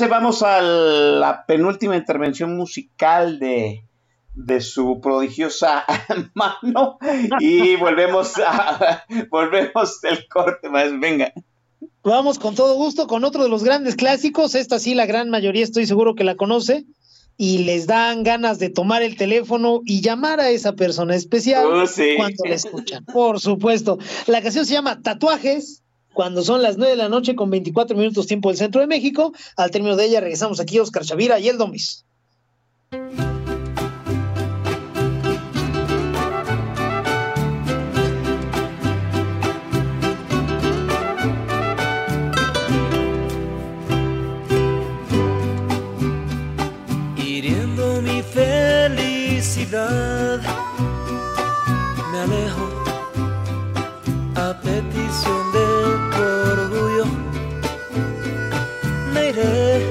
vamos 0.09 0.43
a 0.43 0.61
la 0.61 1.45
penúltima 1.45 1.97
intervención 1.97 2.55
musical 2.55 3.39
de, 3.39 3.83
de 4.35 4.61
su 4.61 4.99
prodigiosa 5.01 5.85
mano 6.33 6.97
y 7.39 7.75
volvemos 7.75 8.33
a, 8.37 9.03
volvemos 9.29 10.03
el 10.03 10.27
corte 10.27 10.69
más 10.69 10.99
venga. 10.99 11.33
Vamos 12.03 12.37
con 12.37 12.53
todo 12.55 12.75
gusto 12.75 13.07
con 13.07 13.23
otro 13.23 13.43
de 13.43 13.49
los 13.49 13.63
grandes 13.63 13.95
clásicos. 13.95 14.55
Esta 14.55 14.79
sí 14.79 14.93
la 14.93 15.05
gran 15.05 15.29
mayoría 15.29 15.63
estoy 15.63 15.85
seguro 15.85 16.15
que 16.15 16.25
la 16.25 16.35
conoce 16.35 16.85
y 17.43 17.57
les 17.57 17.87
dan 17.87 18.23
ganas 18.23 18.57
de 18.57 18.69
tomar 18.69 19.01
el 19.01 19.17
teléfono 19.17 19.81
y 19.83 19.99
llamar 19.99 20.39
a 20.39 20.49
esa 20.49 20.77
persona 20.77 21.13
especial 21.13 21.65
oh, 21.65 21.85
cuando 22.15 22.45
la 22.45 22.55
escuchan. 22.55 23.03
Por 23.03 23.41
supuesto. 23.41 23.99
La 24.27 24.41
canción 24.41 24.65
se 24.65 24.71
llama 24.71 25.01
Tatuajes. 25.01 25.83
Cuando 26.13 26.41
son 26.41 26.61
las 26.61 26.77
9 26.77 26.91
de 26.91 26.97
la 26.97 27.09
noche 27.09 27.35
con 27.35 27.49
24 27.49 27.97
minutos 27.97 28.27
tiempo 28.27 28.47
del 28.47 28.57
centro 28.57 28.79
de 28.79 28.87
México, 28.87 29.33
al 29.57 29.71
término 29.71 29.97
de 29.97 30.05
ella 30.05 30.21
regresamos 30.21 30.61
aquí 30.61 30.79
Oscar 30.79 31.03
Chavira 31.03 31.37
y 31.37 31.49
el 31.49 31.57
Domis. 31.57 32.05
Me 49.71 49.79
alejo 52.19 52.67
a 54.35 54.53
petición 54.61 55.51
de 55.53 55.67
tu 56.11 56.21
orgullo. 56.51 57.05
Me 59.13 59.29
iré, 59.29 59.85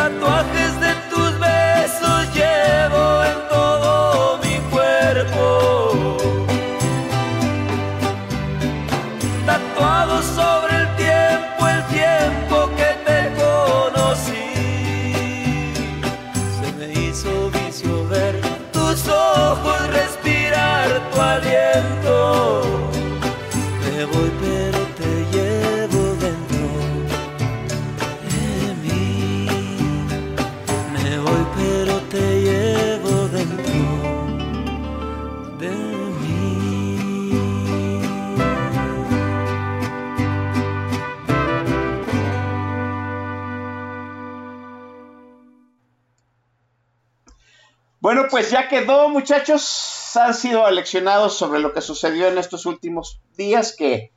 Tatuajes 0.00 0.59
pues 48.40 48.52
ya 48.52 48.68
quedó, 48.68 49.10
muchachos. 49.10 50.16
Han 50.16 50.32
sido 50.32 50.64
aleccionados 50.64 51.36
sobre 51.36 51.60
lo 51.60 51.74
que 51.74 51.82
sucedió 51.82 52.26
en 52.26 52.38
estos 52.38 52.64
últimos 52.64 53.20
días, 53.36 53.76
que 53.76 54.12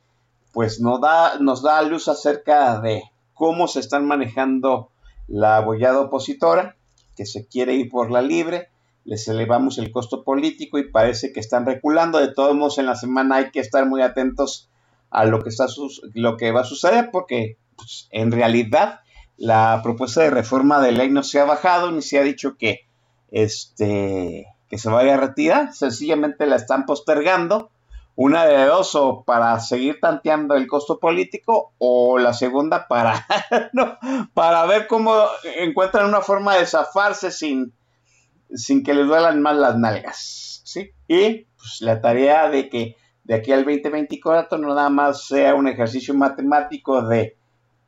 pues 0.50 0.80
nos 0.80 0.98
da, 1.02 1.38
nos 1.40 1.62
da 1.62 1.82
luz 1.82 2.08
acerca 2.08 2.80
de 2.80 3.02
cómo 3.34 3.68
se 3.68 3.80
están 3.80 4.06
manejando 4.06 4.88
la 5.28 5.58
abollada 5.58 6.00
opositora, 6.00 6.74
que 7.14 7.26
se 7.26 7.46
quiere 7.46 7.74
ir 7.74 7.90
por 7.90 8.10
la 8.10 8.22
libre, 8.22 8.70
les 9.04 9.28
elevamos 9.28 9.76
el 9.76 9.92
costo 9.92 10.24
político 10.24 10.78
y 10.78 10.90
parece 10.90 11.30
que 11.34 11.40
están 11.40 11.66
reculando. 11.66 12.18
De 12.18 12.32
todos 12.32 12.56
modos, 12.56 12.78
en 12.78 12.86
la 12.86 12.96
semana 12.96 13.36
hay 13.36 13.50
que 13.50 13.60
estar 13.60 13.84
muy 13.84 14.00
atentos 14.00 14.70
a 15.10 15.26
lo 15.26 15.44
que, 15.44 15.50
va 16.50 16.60
a 16.62 16.64
suceder, 16.64 17.10
porque 17.12 17.58
pues, 17.76 18.08
en 18.10 18.32
realidad 18.32 19.00
la 19.36 19.80
propuesta 19.82 20.22
de 20.22 20.30
reforma 20.30 20.80
de 20.80 20.92
ley 20.92 21.10
no 21.10 21.22
se 21.22 21.40
ha 21.40 21.44
bajado, 21.44 21.92
ni 21.92 22.00
se 22.00 22.18
ha 22.18 22.22
dicho 22.22 22.56
que 22.56 22.86
este, 23.30 24.46
que 24.68 24.78
se 24.78 24.88
vaya 24.88 25.14
a 25.14 25.18
retirar, 25.18 25.72
sencillamente 25.72 26.46
la 26.46 26.56
están 26.56 26.86
postergando, 26.86 27.70
una 28.16 28.46
de 28.46 28.64
dos, 28.66 28.94
o 28.94 29.24
para 29.24 29.58
seguir 29.58 29.98
tanteando 30.00 30.54
el 30.54 30.68
costo 30.68 30.98
político, 30.98 31.72
o 31.78 32.18
la 32.18 32.32
segunda 32.32 32.86
para, 32.86 33.26
para 34.34 34.66
ver 34.66 34.86
cómo 34.86 35.14
encuentran 35.56 36.06
una 36.06 36.20
forma 36.20 36.56
de 36.56 36.66
zafarse 36.66 37.30
sin, 37.30 37.72
sin 38.54 38.84
que 38.84 38.94
les 38.94 39.06
duelan 39.06 39.42
más 39.42 39.56
las 39.56 39.76
nalgas, 39.76 40.62
¿sí? 40.64 40.90
Y 41.08 41.46
pues, 41.56 41.80
la 41.80 42.00
tarea 42.00 42.48
de 42.50 42.68
que 42.68 42.96
de 43.24 43.34
aquí 43.34 43.52
al 43.52 43.64
2024 43.64 44.58
no 44.58 44.74
nada 44.74 44.90
más 44.90 45.26
sea 45.26 45.54
un 45.54 45.66
ejercicio 45.66 46.14
matemático 46.14 47.02
de, 47.02 47.36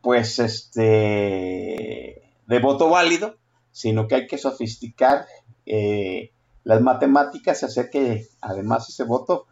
pues, 0.01 0.39
este, 0.39 2.23
de 2.47 2.59
voto 2.59 2.89
válido, 2.89 3.37
sino 3.77 4.09
que 4.09 4.15
hay 4.15 4.27
que 4.27 4.39
sofisticar 4.39 5.27
eh, 5.67 6.33
las 6.65 6.81
matemáticas 6.81 7.61
y 7.61 7.67
hacer 7.67 7.91
que 7.91 8.27
además 8.41 8.89
ese 8.89 9.05
voto 9.05 9.49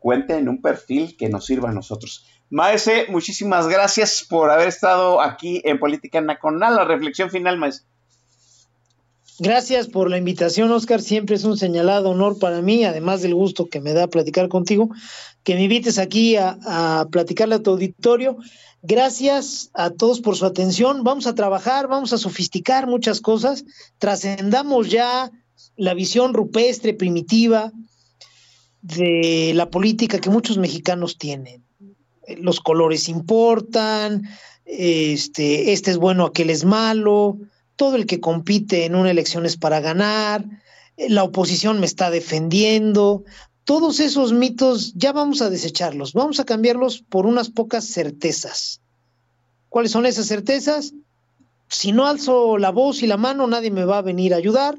cuente 0.00 0.36
en 0.36 0.48
un 0.48 0.60
perfil 0.60 1.16
que 1.16 1.28
nos 1.28 1.46
sirva 1.46 1.70
a 1.70 1.72
nosotros. 1.72 2.26
Maese, 2.50 3.06
muchísimas 3.10 3.68
gracias 3.68 4.26
por 4.28 4.50
haber 4.50 4.66
estado 4.66 5.20
aquí 5.20 5.62
en 5.64 5.78
Política 5.78 6.20
Nacional. 6.20 6.74
La 6.74 6.84
reflexión 6.84 7.30
final, 7.30 7.58
Maese. 7.58 7.84
Gracias 9.42 9.88
por 9.88 10.10
la 10.10 10.18
invitación, 10.18 10.70
Oscar. 10.70 11.00
Siempre 11.00 11.34
es 11.34 11.44
un 11.44 11.56
señalado 11.56 12.10
honor 12.10 12.38
para 12.38 12.60
mí, 12.60 12.84
además 12.84 13.22
del 13.22 13.34
gusto 13.34 13.70
que 13.70 13.80
me 13.80 13.94
da 13.94 14.06
platicar 14.06 14.50
contigo, 14.50 14.90
que 15.44 15.54
me 15.54 15.62
invites 15.62 15.96
aquí 15.96 16.36
a, 16.36 16.58
a 16.66 17.08
platicarle 17.10 17.54
a 17.54 17.62
tu 17.62 17.70
auditorio. 17.70 18.36
Gracias 18.82 19.70
a 19.72 19.88
todos 19.88 20.20
por 20.20 20.36
su 20.36 20.44
atención. 20.44 21.04
Vamos 21.04 21.26
a 21.26 21.34
trabajar, 21.34 21.88
vamos 21.88 22.12
a 22.12 22.18
sofisticar 22.18 22.86
muchas 22.86 23.22
cosas. 23.22 23.64
Trascendamos 23.96 24.90
ya 24.90 25.30
la 25.74 25.94
visión 25.94 26.34
rupestre, 26.34 26.92
primitiva 26.92 27.72
de 28.82 29.52
la 29.54 29.70
política 29.70 30.18
que 30.18 30.28
muchos 30.28 30.58
mexicanos 30.58 31.16
tienen. 31.16 31.64
Los 32.42 32.60
colores 32.60 33.08
importan, 33.08 34.28
este, 34.66 35.72
este 35.72 35.92
es 35.92 35.96
bueno, 35.96 36.26
aquel 36.26 36.50
es 36.50 36.66
malo 36.66 37.38
todo 37.80 37.96
el 37.96 38.04
que 38.04 38.20
compite 38.20 38.84
en 38.84 38.94
una 38.94 39.10
elección 39.10 39.46
es 39.46 39.56
para 39.56 39.80
ganar, 39.80 40.44
la 40.98 41.24
oposición 41.24 41.80
me 41.80 41.86
está 41.86 42.10
defendiendo, 42.10 43.24
todos 43.64 44.00
esos 44.00 44.34
mitos 44.34 44.92
ya 44.96 45.14
vamos 45.14 45.40
a 45.40 45.48
desecharlos, 45.48 46.12
vamos 46.12 46.38
a 46.40 46.44
cambiarlos 46.44 47.00
por 47.00 47.24
unas 47.24 47.48
pocas 47.48 47.86
certezas. 47.86 48.82
¿Cuáles 49.70 49.92
son 49.92 50.04
esas 50.04 50.26
certezas? 50.26 50.92
Si 51.70 51.92
no 51.92 52.06
alzo 52.06 52.58
la 52.58 52.68
voz 52.68 53.02
y 53.02 53.06
la 53.06 53.16
mano, 53.16 53.46
nadie 53.46 53.70
me 53.70 53.86
va 53.86 53.96
a 53.96 54.02
venir 54.02 54.34
a 54.34 54.36
ayudar. 54.36 54.76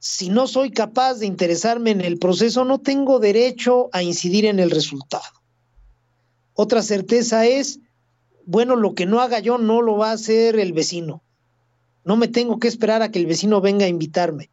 Si 0.00 0.28
no 0.28 0.48
soy 0.48 0.72
capaz 0.72 1.20
de 1.20 1.26
interesarme 1.26 1.92
en 1.92 2.00
el 2.00 2.18
proceso, 2.18 2.64
no 2.64 2.80
tengo 2.80 3.20
derecho 3.20 3.90
a 3.92 4.02
incidir 4.02 4.44
en 4.46 4.58
el 4.58 4.72
resultado. 4.72 5.22
Otra 6.54 6.82
certeza 6.82 7.46
es, 7.46 7.78
bueno, 8.44 8.74
lo 8.74 8.96
que 8.96 9.06
no 9.06 9.20
haga 9.20 9.38
yo 9.38 9.56
no 9.56 9.82
lo 9.82 9.96
va 9.96 10.10
a 10.10 10.14
hacer 10.14 10.58
el 10.58 10.72
vecino. 10.72 11.22
No 12.06 12.16
me 12.16 12.28
tengo 12.28 12.60
que 12.60 12.68
esperar 12.68 13.02
a 13.02 13.10
que 13.10 13.18
el 13.18 13.26
vecino 13.26 13.60
venga 13.60 13.84
a 13.84 13.88
invitarme. 13.88 14.48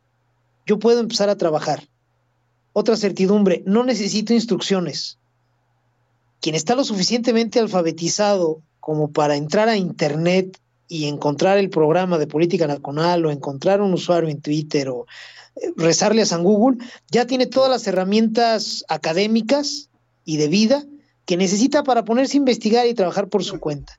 Yo 0.65 0.80
puedo 0.80 0.99
empezar 0.99 1.30
a 1.30 1.38
trabajar. 1.38 1.88
Otra 2.73 2.97
certidumbre, 2.97 3.61
no 3.67 3.84
necesito 3.84 4.34
instrucciones. 4.34 5.19
Quien 6.41 6.55
está 6.55 6.73
lo 6.73 6.84
suficientemente 6.84 7.59
alfabetizado 7.59 8.63
como 8.80 9.11
para 9.11 9.35
entrar 9.35 9.69
a 9.69 9.77
Internet 9.77 10.59
y 10.88 11.05
encontrar 11.05 11.59
el 11.59 11.69
programa 11.69 12.17
de 12.17 12.25
política 12.25 12.65
nacional 12.65 13.23
o 13.23 13.31
encontrar 13.31 13.81
un 13.81 13.93
usuario 13.93 14.30
en 14.30 14.41
Twitter 14.41 14.89
o 14.89 15.05
eh, 15.55 15.71
rezarle 15.77 16.23
a 16.23 16.25
San 16.25 16.43
Google, 16.43 16.84
ya 17.11 17.27
tiene 17.27 17.45
todas 17.45 17.69
las 17.69 17.85
herramientas 17.85 18.84
académicas 18.89 19.91
y 20.25 20.38
de 20.38 20.47
vida 20.47 20.84
que 21.25 21.38
necesita 21.38 21.84
para 21.84 22.03
ponerse 22.03 22.35
a 22.35 22.39
investigar 22.39 22.88
y 22.88 22.95
trabajar 22.95 23.30
por 23.30 23.43
su 23.43 23.59
cuenta. 23.59 23.95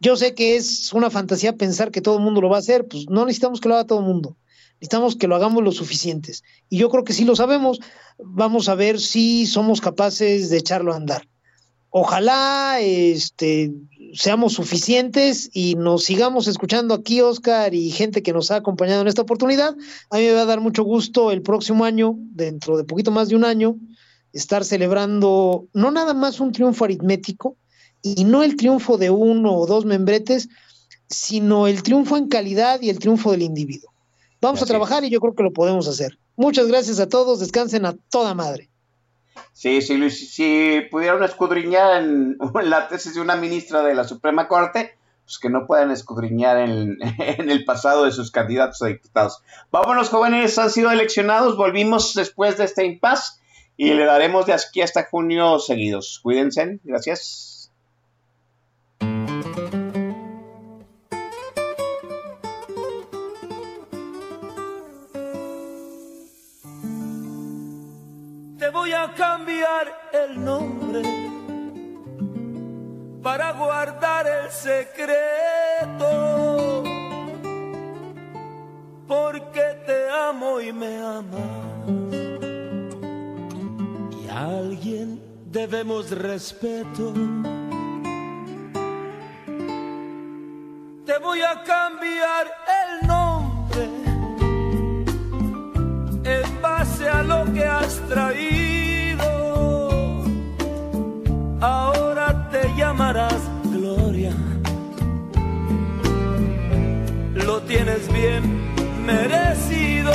Yo 0.00 0.16
sé 0.16 0.34
que 0.34 0.56
es 0.56 0.92
una 0.92 1.10
fantasía 1.10 1.56
pensar 1.56 1.90
que 1.90 2.00
todo 2.00 2.18
el 2.18 2.22
mundo 2.22 2.40
lo 2.40 2.48
va 2.48 2.56
a 2.56 2.60
hacer, 2.60 2.86
pues 2.86 3.08
no 3.08 3.24
necesitamos 3.24 3.60
que 3.60 3.68
lo 3.68 3.74
haga 3.74 3.86
todo 3.86 4.00
el 4.00 4.04
mundo, 4.04 4.36
necesitamos 4.74 5.16
que 5.16 5.26
lo 5.26 5.36
hagamos 5.36 5.64
lo 5.64 5.72
suficientes. 5.72 6.42
Y 6.68 6.78
yo 6.78 6.90
creo 6.90 7.04
que 7.04 7.14
si 7.14 7.24
lo 7.24 7.34
sabemos, 7.34 7.80
vamos 8.18 8.68
a 8.68 8.74
ver 8.74 9.00
si 9.00 9.46
somos 9.46 9.80
capaces 9.80 10.50
de 10.50 10.58
echarlo 10.58 10.92
a 10.92 10.96
andar. 10.96 11.26
Ojalá 11.90 12.78
este, 12.80 13.72
seamos 14.12 14.52
suficientes 14.52 15.48
y 15.54 15.76
nos 15.76 16.04
sigamos 16.04 16.46
escuchando 16.46 16.92
aquí, 16.92 17.22
Oscar, 17.22 17.74
y 17.74 17.90
gente 17.90 18.22
que 18.22 18.34
nos 18.34 18.50
ha 18.50 18.56
acompañado 18.56 19.00
en 19.00 19.08
esta 19.08 19.22
oportunidad. 19.22 19.74
A 20.10 20.18
mí 20.18 20.24
me 20.24 20.32
va 20.32 20.42
a 20.42 20.46
dar 20.46 20.60
mucho 20.60 20.84
gusto 20.84 21.30
el 21.30 21.40
próximo 21.40 21.86
año, 21.86 22.14
dentro 22.18 22.76
de 22.76 22.84
poquito 22.84 23.10
más 23.10 23.30
de 23.30 23.36
un 23.36 23.46
año, 23.46 23.76
estar 24.34 24.62
celebrando 24.64 25.68
no 25.72 25.90
nada 25.90 26.12
más 26.12 26.38
un 26.38 26.52
triunfo 26.52 26.84
aritmético 26.84 27.56
y 28.06 28.24
no 28.24 28.42
el 28.42 28.56
triunfo 28.56 28.98
de 28.98 29.10
uno 29.10 29.54
o 29.54 29.66
dos 29.66 29.84
membretes, 29.84 30.48
sino 31.08 31.66
el 31.66 31.82
triunfo 31.82 32.16
en 32.16 32.28
calidad 32.28 32.80
y 32.80 32.90
el 32.90 32.98
triunfo 32.98 33.32
del 33.32 33.42
individuo. 33.42 33.92
Vamos 34.40 34.62
a 34.62 34.66
trabajar 34.66 35.04
y 35.04 35.10
yo 35.10 35.20
creo 35.20 35.34
que 35.34 35.42
lo 35.42 35.52
podemos 35.52 35.88
hacer. 35.88 36.18
Muchas 36.36 36.68
gracias 36.68 37.00
a 37.00 37.08
todos, 37.08 37.40
descansen 37.40 37.86
a 37.86 37.96
toda 38.10 38.34
madre. 38.34 38.68
Sí, 39.52 39.80
sí, 39.82 39.96
Luis, 39.96 40.34
si 40.34 40.82
pudieron 40.90 41.24
escudriñar 41.24 42.02
en, 42.02 42.38
la 42.64 42.88
tesis 42.88 43.14
de 43.14 43.20
una 43.20 43.36
ministra 43.36 43.82
de 43.82 43.94
la 43.94 44.04
Suprema 44.04 44.46
Corte, 44.48 44.96
pues 45.24 45.38
que 45.38 45.50
no 45.50 45.66
puedan 45.66 45.90
escudriñar 45.90 46.58
en, 46.58 46.98
en, 47.18 47.50
el 47.50 47.64
pasado 47.64 48.04
de 48.04 48.12
sus 48.12 48.30
candidatos 48.30 48.82
a 48.82 48.86
diputados. 48.86 49.42
Vámonos, 49.70 50.10
jóvenes, 50.10 50.58
han 50.58 50.70
sido 50.70 50.90
eleccionados, 50.90 51.56
volvimos 51.56 52.14
después 52.14 52.58
de 52.58 52.64
este 52.64 52.84
impasse 52.84 53.40
y 53.76 53.92
le 53.92 54.04
daremos 54.04 54.46
de 54.46 54.52
aquí 54.52 54.80
hasta 54.80 55.04
junio 55.04 55.58
seguidos. 55.58 56.20
Cuídense, 56.22 56.78
gracias. 56.84 57.55
Voy 68.86 68.94
a 68.94 69.12
cambiar 69.14 70.10
el 70.12 70.44
nombre 70.44 71.02
para 73.20 73.50
guardar 73.50 74.28
el 74.28 74.48
secreto, 74.52 74.84
porque 79.08 79.82
te 79.84 80.08
amo 80.08 80.60
y 80.60 80.72
me 80.72 80.98
amas 80.98 81.66
alguien 84.30 85.20
debemos 85.50 86.12
respeto. 86.12 87.12
Te 91.06 91.18
voy 91.18 91.40
a 91.40 91.64
cambiar 91.64 92.46
el 92.82 93.08
nombre 93.08 93.84
en 96.22 96.62
base 96.62 97.08
a 97.08 97.24
lo 97.24 97.52
que 97.52 97.64
has 97.64 98.00
traído. 98.08 98.65
Ahora 101.66 102.48
te 102.48 102.62
llamarás 102.76 103.42
Gloria. 103.64 104.32
Lo 107.34 107.60
tienes 107.62 108.06
bien 108.12 108.42
merecido. 109.04 110.12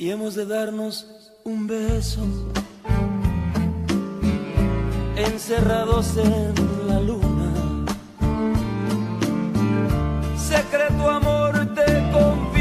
Y 0.00 0.10
hemos 0.10 0.34
de 0.34 0.46
darnos 0.46 1.06
un 1.44 1.68
beso, 1.68 2.26
encerrados 5.14 6.16
en 6.16 6.54
la 6.88 7.00
luna. 7.00 7.52
Secreto 10.36 11.08
amor 11.08 11.72
te 11.72 11.86
confieso, 12.10 12.55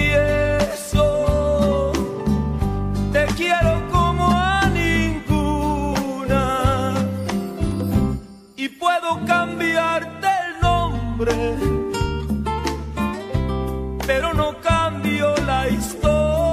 pero 14.05 14.33
no 14.33 14.59
cambio 14.61 15.35
la 15.45 15.69
historia. 15.69 16.45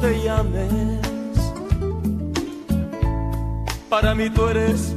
te 0.00 0.22
llames. 0.22 0.68
Para 3.88 4.14
mí 4.14 4.28
tú 4.30 4.48
eres 4.48 4.93